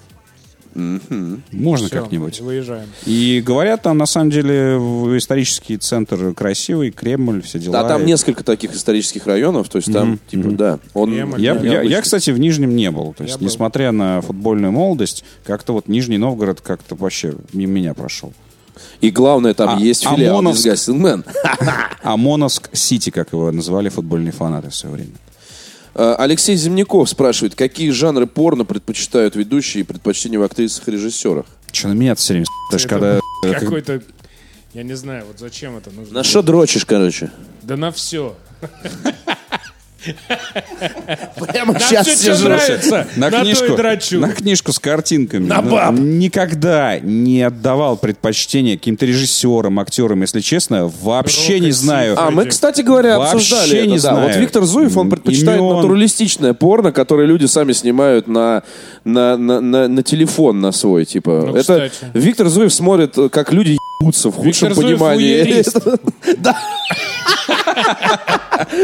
Можно 0.75 1.87
Всё, 1.87 2.01
как-нибудь. 2.01 2.39
Выезжаем. 2.39 2.87
И 3.05 3.41
говорят, 3.43 3.81
там 3.81 3.97
на 3.97 4.05
самом 4.05 4.29
деле 4.29 4.75
исторический 5.17 5.77
центр 5.77 6.33
красивый, 6.35 6.91
Кремль, 6.91 7.41
все 7.41 7.57
дела. 7.57 7.81
Да, 7.81 7.87
там 7.87 8.03
И- 8.03 8.05
несколько 8.05 8.43
таких 8.43 8.75
исторических 8.75 9.25
районов, 9.25 9.69
то 9.69 9.77
есть 9.77 9.91
там, 9.91 10.19
типа, 10.29 10.49
да. 10.49 10.79
Он 10.93 11.11
Кремль, 11.11 11.41
Я, 11.41 11.55
Да, 11.55 11.61
я, 11.67 11.81
я, 11.81 12.01
кстати, 12.01 12.29
в 12.29 12.39
Нижнем 12.39 12.75
не 12.75 12.91
был. 12.91 13.15
То 13.17 13.23
есть, 13.23 13.39
был. 13.39 13.45
несмотря 13.45 13.91
на 13.91 14.21
футбольную 14.21 14.71
молодость, 14.71 15.23
как-то 15.45 15.73
вот 15.73 15.87
Нижний 15.87 16.19
Новгород 16.19 16.61
как-то 16.61 16.93
вообще 16.95 17.33
мимо 17.53 17.73
меня 17.73 17.95
прошел. 17.95 18.33
И 19.01 19.09
главное, 19.09 19.55
там 19.55 19.77
А- 19.77 19.79
есть 19.79 20.05
а 20.05 20.15
филиал 20.15 20.35
Моновск? 20.43 20.67
Disgusting 20.67 21.01
Man. 21.25 21.25
А 22.03 22.17
Моновск 22.17 22.69
Сити, 22.73 23.09
как 23.09 23.33
его 23.33 23.51
называли 23.51 23.89
футбольные 23.89 24.31
фанаты 24.31 24.69
в 24.69 24.75
свое 24.75 24.95
время. 24.95 25.11
Э, 25.97 26.15
Алексей 26.17 26.55
Земняков 26.55 27.09
спрашивает, 27.09 27.55
какие 27.55 27.89
жанры 27.89 28.27
порно 28.27 28.65
предпочитают 28.65 29.35
ведущие 29.35 29.81
и 29.81 29.83
предпочтения 29.83 30.39
в 30.39 30.43
актрисах 30.43 30.87
и 30.87 30.91
режиссерах? 30.91 31.45
Че 31.71 31.87
на 31.87 31.93
меня 31.93 32.13
все 32.15 32.33
время 32.33 32.45
Это 32.71 32.87
когда... 32.87 33.19
это- 33.43 33.59
Какой-то... 33.59 34.01
Я 34.73 34.83
не 34.83 34.95
знаю, 34.95 35.25
вот 35.25 35.39
зачем 35.39 35.75
это 35.75 35.89
нужно. 35.89 36.13
На 36.13 36.23
что 36.23 36.43
дрочишь, 36.43 36.85
короче? 36.85 37.31
Да 37.63 37.77
на 37.77 37.91
все. 37.91 38.35
Прямо 41.47 41.79
сейчас 41.79 42.41
нравится, 42.41 43.07
на, 43.15 43.29
на 43.29 43.31
то 43.31 43.41
книжку, 43.41 44.17
на 44.17 44.29
книжку 44.33 44.73
с 44.73 44.79
картинками. 44.79 45.45
На 45.45 45.61
Ну, 45.61 45.71
баб. 45.71 45.93
Никогда 45.99 46.99
не 46.99 47.41
отдавал 47.43 47.97
предпочтение 47.97 48.77
каким-то 48.77 49.05
режиссерам, 49.05 49.79
актерам, 49.79 50.21
если 50.21 50.39
честно, 50.41 50.91
вообще 51.01 51.59
не 51.59 51.71
знаю. 51.71 52.15
А, 52.17 52.31
мы, 52.31 52.45
кстати 52.45 52.81
говоря, 52.81 53.17
Вообще 53.17 53.37
обсуждали 53.37 53.77
это. 53.79 53.87
не 53.87 53.95
да. 53.95 54.01
знаю. 54.01 54.27
Вот 54.27 54.35
Виктор 54.35 54.63
Зуев, 54.63 54.97
он 54.97 55.09
предпочитает 55.09 55.59
Имен. 55.59 55.75
натуралистичное 55.75 56.53
порно, 56.53 56.91
которое 56.91 57.27
люди 57.27 57.45
сами 57.45 57.73
снимают 57.73 58.27
на, 58.27 58.63
на, 59.03 59.37
на, 59.37 59.61
на, 59.61 59.87
на 59.87 60.03
телефон 60.03 60.59
на 60.61 60.71
свой. 60.71 61.05
Типа. 61.05 61.43
Ну, 61.47 61.55
это 61.55 61.89
кстати. 61.89 62.11
Виктор 62.13 62.47
Зуев 62.49 62.73
смотрит, 62.73 63.15
как 63.31 63.51
люди 63.53 63.77
ебутся 63.99 64.29
в 64.29 64.35
худшем 64.35 64.69
Виктор 64.69 64.83
понимании. 64.83 65.63
Да. 66.37 66.57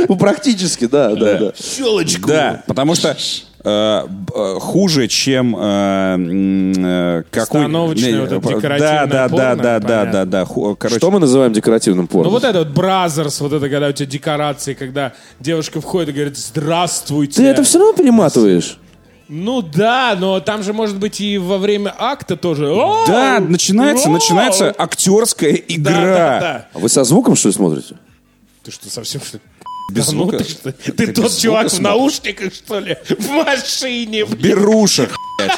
Ну, 0.08 0.16
практически, 0.16 0.86
да, 0.86 1.16
да, 1.16 1.38
да. 1.38 1.52
Щелочку. 1.56 2.28
Да, 2.28 2.64
потому 2.68 2.96
что 2.96 3.18
э, 3.64 4.08
э, 4.36 4.60
хуже, 4.60 5.08
чем 5.08 5.56
э, 5.60 7.24
какой... 7.32 7.62
Становочное 7.62 8.22
вот 8.22 8.32
это 8.32 8.48
декоративное 8.48 8.80
да, 8.80 9.06
да, 9.06 9.30
порно, 9.30 9.56
да, 9.56 9.80
да, 9.80 9.80
да, 9.80 10.06
да, 10.06 10.26
да. 10.26 10.46
Короче, 10.46 10.98
Что 10.98 11.12
мы 11.12 11.20
называем 11.20 11.54
декоративным 11.54 12.08
порно? 12.08 12.26
Ну 12.26 12.32
вот 12.32 12.44
это 12.44 12.60
вот 12.60 12.70
бразерс, 12.70 13.42
вот 13.42 13.54
это 13.54 13.70
когда 13.70 13.88
у 13.88 13.92
тебя 13.92 14.06
декорации, 14.06 14.74
когда 14.74 15.14
девушка 15.40 15.82
входит 15.82 16.10
и 16.10 16.12
говорит 16.14 16.38
«Здравствуйте». 16.38 17.42
Ты 17.42 17.48
это 17.48 17.64
все 17.64 17.80
равно 17.80 17.94
перематываешь? 17.94 18.78
Ну 19.36 19.64
да, 19.64 20.16
но 20.20 20.40
там 20.42 20.62
же 20.62 20.74
может 20.74 20.98
быть 21.00 21.20
и 21.20 21.40
во 21.40 21.58
время 21.58 21.92
акта 21.98 22.38
тоже. 22.38 22.70
«Оу! 22.72 23.08
да, 23.08 23.40
начинается, 23.40 24.08
Оу!» 24.08 24.14
начинается 24.14 24.72
актерская 24.78 25.54
Да, 25.54 25.64
игра. 25.68 25.92
да, 26.02 26.40
да. 26.40 26.68
А 26.72 26.78
Вы 26.78 26.88
со 26.88 27.04
звуком, 27.04 27.36
что 27.36 27.48
ли, 27.50 27.54
смотрите? 27.56 27.96
Ты 28.62 28.70
что, 28.70 28.92
совсем 28.92 29.22
что 29.22 29.38
ли? 29.38 29.44
Без 29.94 30.08
Да 30.08 30.12
ну 30.14 30.24
звука? 30.24 30.38
ты 30.40 30.50
что? 30.50 30.72
Ты 30.72 30.92
Ты 30.92 31.08
тот 31.14 31.38
чувак 31.38 31.70
звука 31.70 31.80
в 31.80 31.82
наушниках, 31.82 32.54
что 32.54 32.80
ли? 32.80 32.98
В 33.10 33.30
машине. 33.30 34.26
блин. 34.26 34.42
Берушах. 34.42 35.10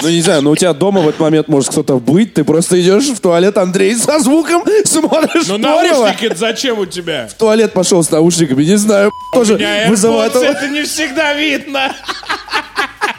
Ну, 0.00 0.10
не 0.10 0.22
знаю, 0.22 0.42
но 0.42 0.52
у 0.52 0.56
тебя 0.56 0.72
дома 0.74 1.00
в 1.00 1.08
этот 1.08 1.20
момент 1.20 1.48
может 1.48 1.70
кто-то 1.70 1.98
быть, 1.98 2.32
ты 2.34 2.44
просто 2.44 2.80
идешь 2.80 3.08
в 3.08 3.18
туалет, 3.18 3.58
Андрей, 3.58 3.96
со 3.96 4.20
звуком, 4.20 4.62
смотришь 4.84 5.48
Ну 5.48 5.58
наушники 5.58 6.32
зачем 6.36 6.78
у 6.78 6.86
тебя? 6.86 7.26
В 7.26 7.34
туалет 7.34 7.72
пошел 7.72 8.04
с 8.04 8.10
наушниками, 8.12 8.62
не 8.62 8.76
знаю, 8.76 9.10
тоже 9.34 9.58
вызывает... 9.88 10.36
Это 10.36 10.68
не 10.68 10.84
всегда 10.84 11.34
видно. 11.34 11.92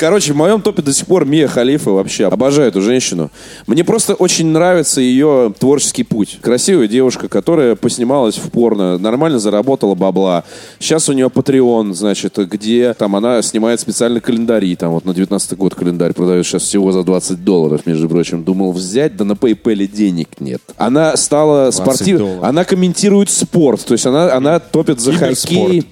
Короче, 0.00 0.32
в 0.32 0.36
моем 0.36 0.62
топе 0.62 0.80
до 0.80 0.94
сих 0.94 1.06
пор 1.06 1.26
Мия 1.26 1.46
Халифа 1.46 1.90
вообще. 1.90 2.26
Обожаю 2.26 2.68
эту 2.68 2.80
женщину. 2.80 3.30
Мне 3.66 3.84
просто 3.84 4.14
очень 4.14 4.46
нравится 4.46 5.02
ее 5.02 5.52
творческий 5.58 6.04
путь. 6.04 6.38
Красивая 6.40 6.88
девушка, 6.88 7.28
которая 7.28 7.76
поснималась 7.76 8.38
в 8.38 8.50
порно, 8.50 8.96
нормально 8.96 9.38
заработала 9.38 9.94
бабла. 9.94 10.44
Сейчас 10.78 11.10
у 11.10 11.12
нее 11.12 11.26
Patreon, 11.26 11.92
значит, 11.92 12.38
где 12.38 12.94
там 12.94 13.14
она 13.14 13.42
снимает 13.42 13.78
специально 13.80 14.22
календари. 14.22 14.74
Там 14.74 14.92
вот 14.92 15.04
на 15.04 15.12
19 15.12 15.58
год 15.58 15.74
календарь 15.74 16.14
продает 16.14 16.46
сейчас 16.46 16.62
всего 16.62 16.92
за 16.92 17.02
20 17.02 17.44
долларов, 17.44 17.84
между 17.84 18.08
прочим. 18.08 18.42
Думал 18.42 18.72
взять, 18.72 19.18
да 19.18 19.26
на 19.26 19.32
PayPal 19.32 19.86
денег 19.86 20.28
нет. 20.40 20.62
Она 20.78 21.14
стала 21.18 21.70
спортивной. 21.72 22.38
Она 22.40 22.64
комментирует 22.64 23.28
спорт. 23.28 23.84
То 23.84 23.92
есть 23.92 24.06
она, 24.06 24.32
она 24.32 24.60
топит 24.60 24.98
за 24.98 25.12
хоккей. 25.12 25.84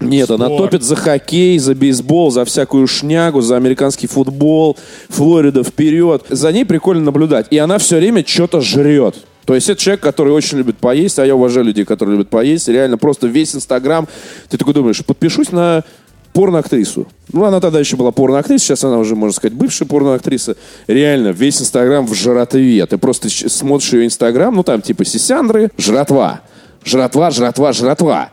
Нет, 0.00 0.30
она 0.30 0.46
Спорт. 0.46 0.70
топит 0.70 0.82
за 0.82 0.96
хоккей, 0.96 1.58
за 1.58 1.74
бейсбол, 1.74 2.30
за 2.30 2.44
всякую 2.44 2.86
шнягу, 2.86 3.40
за 3.40 3.56
американский 3.56 4.06
футбол. 4.06 4.76
Флорида 5.08 5.64
вперед. 5.64 6.24
За 6.28 6.52
ней 6.52 6.64
прикольно 6.64 7.04
наблюдать. 7.04 7.46
И 7.50 7.58
она 7.58 7.78
все 7.78 7.96
время 7.96 8.24
что-то 8.26 8.60
жрет. 8.60 9.16
То 9.44 9.54
есть 9.54 9.68
это 9.68 9.80
человек, 9.80 10.00
который 10.00 10.32
очень 10.32 10.58
любит 10.58 10.78
поесть, 10.78 11.18
а 11.18 11.26
я 11.26 11.34
уважаю 11.36 11.66
людей, 11.66 11.84
которые 11.84 12.16
любят 12.16 12.30
поесть. 12.30 12.68
Реально 12.68 12.98
просто 12.98 13.26
весь 13.26 13.54
Инстаграм. 13.54 14.08
Ты 14.48 14.56
такой 14.56 14.74
думаешь, 14.74 15.04
подпишусь 15.04 15.52
на 15.52 15.84
порноактрису. 16.32 17.06
Ну, 17.32 17.44
она 17.44 17.60
тогда 17.60 17.78
еще 17.78 17.96
была 17.96 18.10
порноактриса, 18.10 18.64
сейчас 18.66 18.84
она 18.84 18.98
уже, 18.98 19.14
можно 19.14 19.34
сказать, 19.34 19.56
бывшая 19.56 19.86
порноактриса. 19.86 20.56
Реально, 20.88 21.28
весь 21.28 21.60
Инстаграм 21.60 22.06
в 22.06 22.14
жратве. 22.14 22.84
Ты 22.86 22.98
просто 22.98 23.28
смотришь 23.30 23.92
ее 23.92 24.06
Инстаграм, 24.06 24.54
ну, 24.54 24.62
там 24.62 24.82
типа 24.82 25.04
сисяндры, 25.04 25.70
жратва. 25.78 26.40
Жратва, 26.84 27.30
жратва, 27.30 27.72
жратва. 27.72 28.30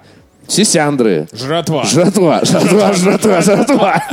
Сисяндры. 0.48 1.28
Жратва. 1.32 1.86
Жратва, 1.86 2.42
жратва, 2.44 2.94
жратва, 2.94 3.42
жратва. 3.42 4.04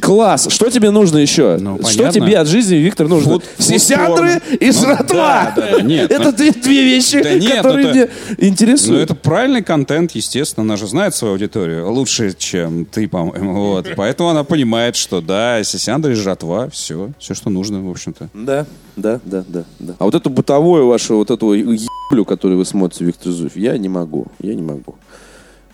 Класс. 0.00 0.48
Что 0.50 0.70
тебе 0.70 0.90
нужно 0.90 1.18
еще? 1.18 1.58
Ну, 1.60 1.76
Что 1.82 1.98
понятно. 1.98 2.12
тебе 2.12 2.38
от 2.38 2.48
жизни, 2.48 2.76
Виктор, 2.76 3.08
нужно? 3.08 3.34
Фуд- 3.34 3.44
Сисяндры 3.58 4.40
и 4.60 4.66
Ну, 4.66 4.72
жратва. 4.72 5.52
да, 5.54 5.70
да. 5.72 5.80
Нет, 5.82 6.10
Это 6.10 6.30
ну- 6.30 6.32
две, 6.32 6.52
две 6.52 6.84
вещи, 6.84 7.22
Да 7.22 7.34
нет, 7.34 7.56
которые 7.56 7.86
ну, 7.86 7.90
мне 7.92 8.00
это- 8.02 8.12
Ну, 8.38 8.46
интересуют. 8.46 9.02
это 9.02 9.14
правильный 9.14 9.62
контент, 9.62 10.12
естественно. 10.12 10.64
Она 10.64 10.76
же 10.76 10.86
знает 10.86 11.14
свою 11.14 11.34
аудиторию 11.34 11.90
лучше, 11.92 12.34
чем 12.38 12.86
ты, 12.86 13.06
по-моему. 13.08 13.54
Вот. 13.72 13.88
Поэтому 13.96 14.30
она 14.30 14.44
понимает, 14.44 14.96
что 14.96 15.20
да, 15.20 15.62
сисяндра 15.64 16.12
и 16.12 16.14
жратва, 16.14 16.70
все, 16.70 17.10
все, 17.18 17.34
что 17.34 17.50
нужно, 17.50 17.82
в 17.82 17.90
общем-то. 17.90 18.28
Да, 18.32 18.64
да, 18.96 19.20
да, 19.24 19.44
да, 19.46 19.64
да. 19.78 19.94
А 19.98 20.04
вот 20.04 20.14
эту 20.14 20.30
бытовую 20.30 20.86
вашу, 20.86 21.16
вот 21.16 21.30
эту 21.30 21.52
еблю, 21.52 22.24
которую 22.24 22.58
вы 22.58 22.64
смотрите, 22.64 23.04
Виктор 23.04 23.32
Зуев, 23.32 23.56
я 23.56 23.76
не 23.76 23.88
могу, 23.90 24.26
я 24.40 24.54
не 24.54 24.62
могу. 24.62 24.94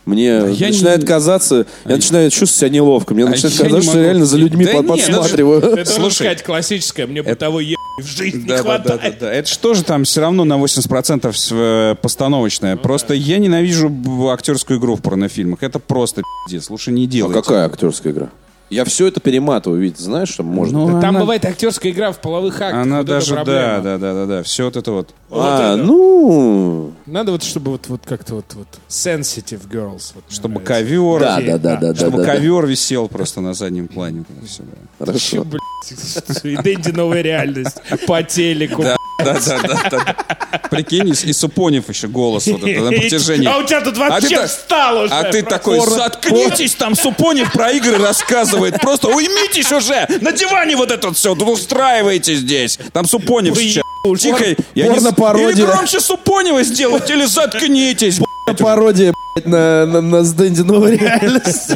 Мне 0.08 0.26
я 0.26 0.68
начинает 0.68 1.00
не- 1.00 1.06
казаться, 1.06 1.66
я 1.84 1.96
начинаю 1.96 2.30
чувствовать 2.30 2.52
себя 2.54 2.68
неловко. 2.70 3.14
Мне 3.14 3.24
А 3.24 3.28
начинает 3.28 3.56
казаться, 3.58 3.90
что 3.90 3.98
я 3.98 4.04
реально 4.04 4.24
за 4.26 4.36
людьми 4.38 4.64
Да 4.64 4.72
под- 4.72 4.86
нет, 4.88 5.06
подсматриваю. 5.06 5.58
Это, 5.60 5.76
можно 5.76 5.84
Слушай. 5.94 6.14
сказать, 6.14 6.42
классическое. 6.42 7.06
Мне 7.06 7.22
бытовой 7.22 7.64
еб 7.66 7.78
в 8.00 8.06
жизни 8.06 8.42
не 8.50 8.56
хватает. 8.56 9.22
Это 9.22 9.48
что 9.48 9.74
же 9.74 9.84
там 9.84 10.04
все 10.04 10.20
равно 10.20 10.44
на 10.44 10.56
80% 10.56 11.36
с- 11.36 11.48
э, 11.52 11.94
постановочное. 12.00 12.74
Ну 12.76 12.80
просто 12.80 13.14
я 13.14 13.38
ненавижу 13.38 13.90
актерскую 14.30 14.78
игру 14.78 14.94
в 14.96 15.02
порнофильмах. 15.02 15.62
Это 15.62 15.78
просто 15.78 16.22
пиздец. 16.46 16.70
Лучше 16.70 16.90
не 16.92 17.04
А 17.04 17.08
делайте. 17.08 17.40
какая 17.42 17.66
актерская 17.66 18.12
игра? 18.12 18.28
Я 18.70 18.84
все 18.84 19.06
это 19.06 19.18
перематываю, 19.20 19.80
ведь 19.80 19.98
знаешь, 19.98 20.28
что 20.28 20.42
можно? 20.42 20.78
Ну, 20.80 21.00
Там 21.00 21.10
она- 21.10 21.20
бывает 21.20 21.44
актерская 21.44 21.90
игра 21.90 22.12
в 22.12 22.20
половых 22.20 22.60
актах. 22.60 22.82
Она 22.82 22.98
вот 22.98 23.06
даже, 23.06 23.34
да, 23.36 23.80
да, 23.80 23.96
да, 23.98 24.12
да, 24.12 24.26
да. 24.26 24.42
Все 24.42 24.64
вот 24.66 24.76
это 24.76 24.92
вот. 24.92 25.14
а, 25.30 25.74
это. 25.74 25.82
ну... 25.82 26.92
Надо 27.06 27.32
вот, 27.32 27.42
чтобы 27.42 27.70
вот, 27.70 27.88
вот 27.88 28.02
как-то 28.04 28.34
вот, 28.36 28.44
вот 28.54 28.68
sensitive 28.88 29.66
girls. 29.70 30.12
Вот, 30.14 30.24
Чтобы 30.28 30.60
нравится. 30.60 30.74
ковер. 30.84 31.20
Да, 31.20 31.40
да, 31.40 31.58
да, 31.58 31.76
да, 31.76 31.92
да. 31.92 31.94
Чтобы 31.94 32.18
да, 32.18 32.24
да. 32.24 32.32
ковер 32.34 32.66
висел 32.66 33.08
просто 33.08 33.40
на 33.40 33.54
заднем 33.54 33.88
плане. 33.88 34.24
вот 34.28 34.38
да. 34.38 34.46
Чё, 34.46 34.62
Хорошо. 34.98 35.44
блядь, 35.44 36.44
и 36.44 36.56
Дэнди 36.56 36.90
новая 36.90 37.22
реальность. 37.22 37.78
По 38.06 38.22
телеку. 38.22 38.82
Да, 38.82 38.97
да, 39.18 39.36
да, 39.62 39.88
да. 39.90 40.58
Прикинь, 40.70 41.08
и, 41.08 41.32
Супонев 41.32 41.88
еще 41.88 42.08
голос 42.08 42.46
вот 42.46 42.62
это 42.62 42.80
на 42.82 42.90
протяжении. 43.00 43.48
А 43.48 43.58
у 43.58 43.64
тебя 43.64 43.80
тут 43.80 43.96
А 43.96 44.00
вообще 44.00 44.36
так- 44.36 44.48
встал 44.48 45.02
уже. 45.02 45.12
А 45.14 45.24
ты 45.24 45.42
такой, 45.42 45.80
заткнитесь, 45.80 46.74
там 46.74 46.94
Супонев 46.94 47.52
про 47.52 47.72
игры 47.72 47.98
рассказывает. 47.98 48.80
Просто 48.80 49.08
уймитесь 49.08 49.72
уже! 49.72 50.06
На 50.20 50.32
диване 50.32 50.76
вот 50.76 50.90
это 50.90 51.12
все, 51.12 51.34
устраивайте 51.34 52.34
здесь. 52.34 52.78
Там 52.92 53.06
Супонев 53.06 53.56
сейчас. 53.56 53.84
Тихо, 54.18 54.44
я 54.74 54.88
не... 54.88 54.96
Или 54.98 55.64
громче 55.64 56.00
Супонева 56.00 56.62
сделать, 56.62 57.10
или 57.10 57.24
заткнитесь. 57.24 58.20
Пародия, 58.58 59.12
блядь, 59.34 59.46
на, 59.46 59.84
на, 59.84 60.00
на 60.00 60.24
Сдэнди 60.24 60.62
новая 60.62 60.96
реальность. 60.96 61.72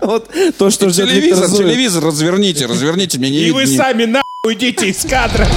Вот 0.00 0.30
то, 0.56 0.70
что 0.70 0.88
ждет 0.90 1.08
Телевизор, 1.08 1.50
телевизор 1.50 2.04
разверните, 2.04 2.66
разверните 2.66 3.18
мне 3.18 3.30
не 3.30 3.36
И 3.38 3.50
вы 3.50 3.66
сами 3.66 4.04
нахуй 4.04 4.22
уйдите 4.44 4.88
из 4.88 5.04
кадра. 5.04 5.48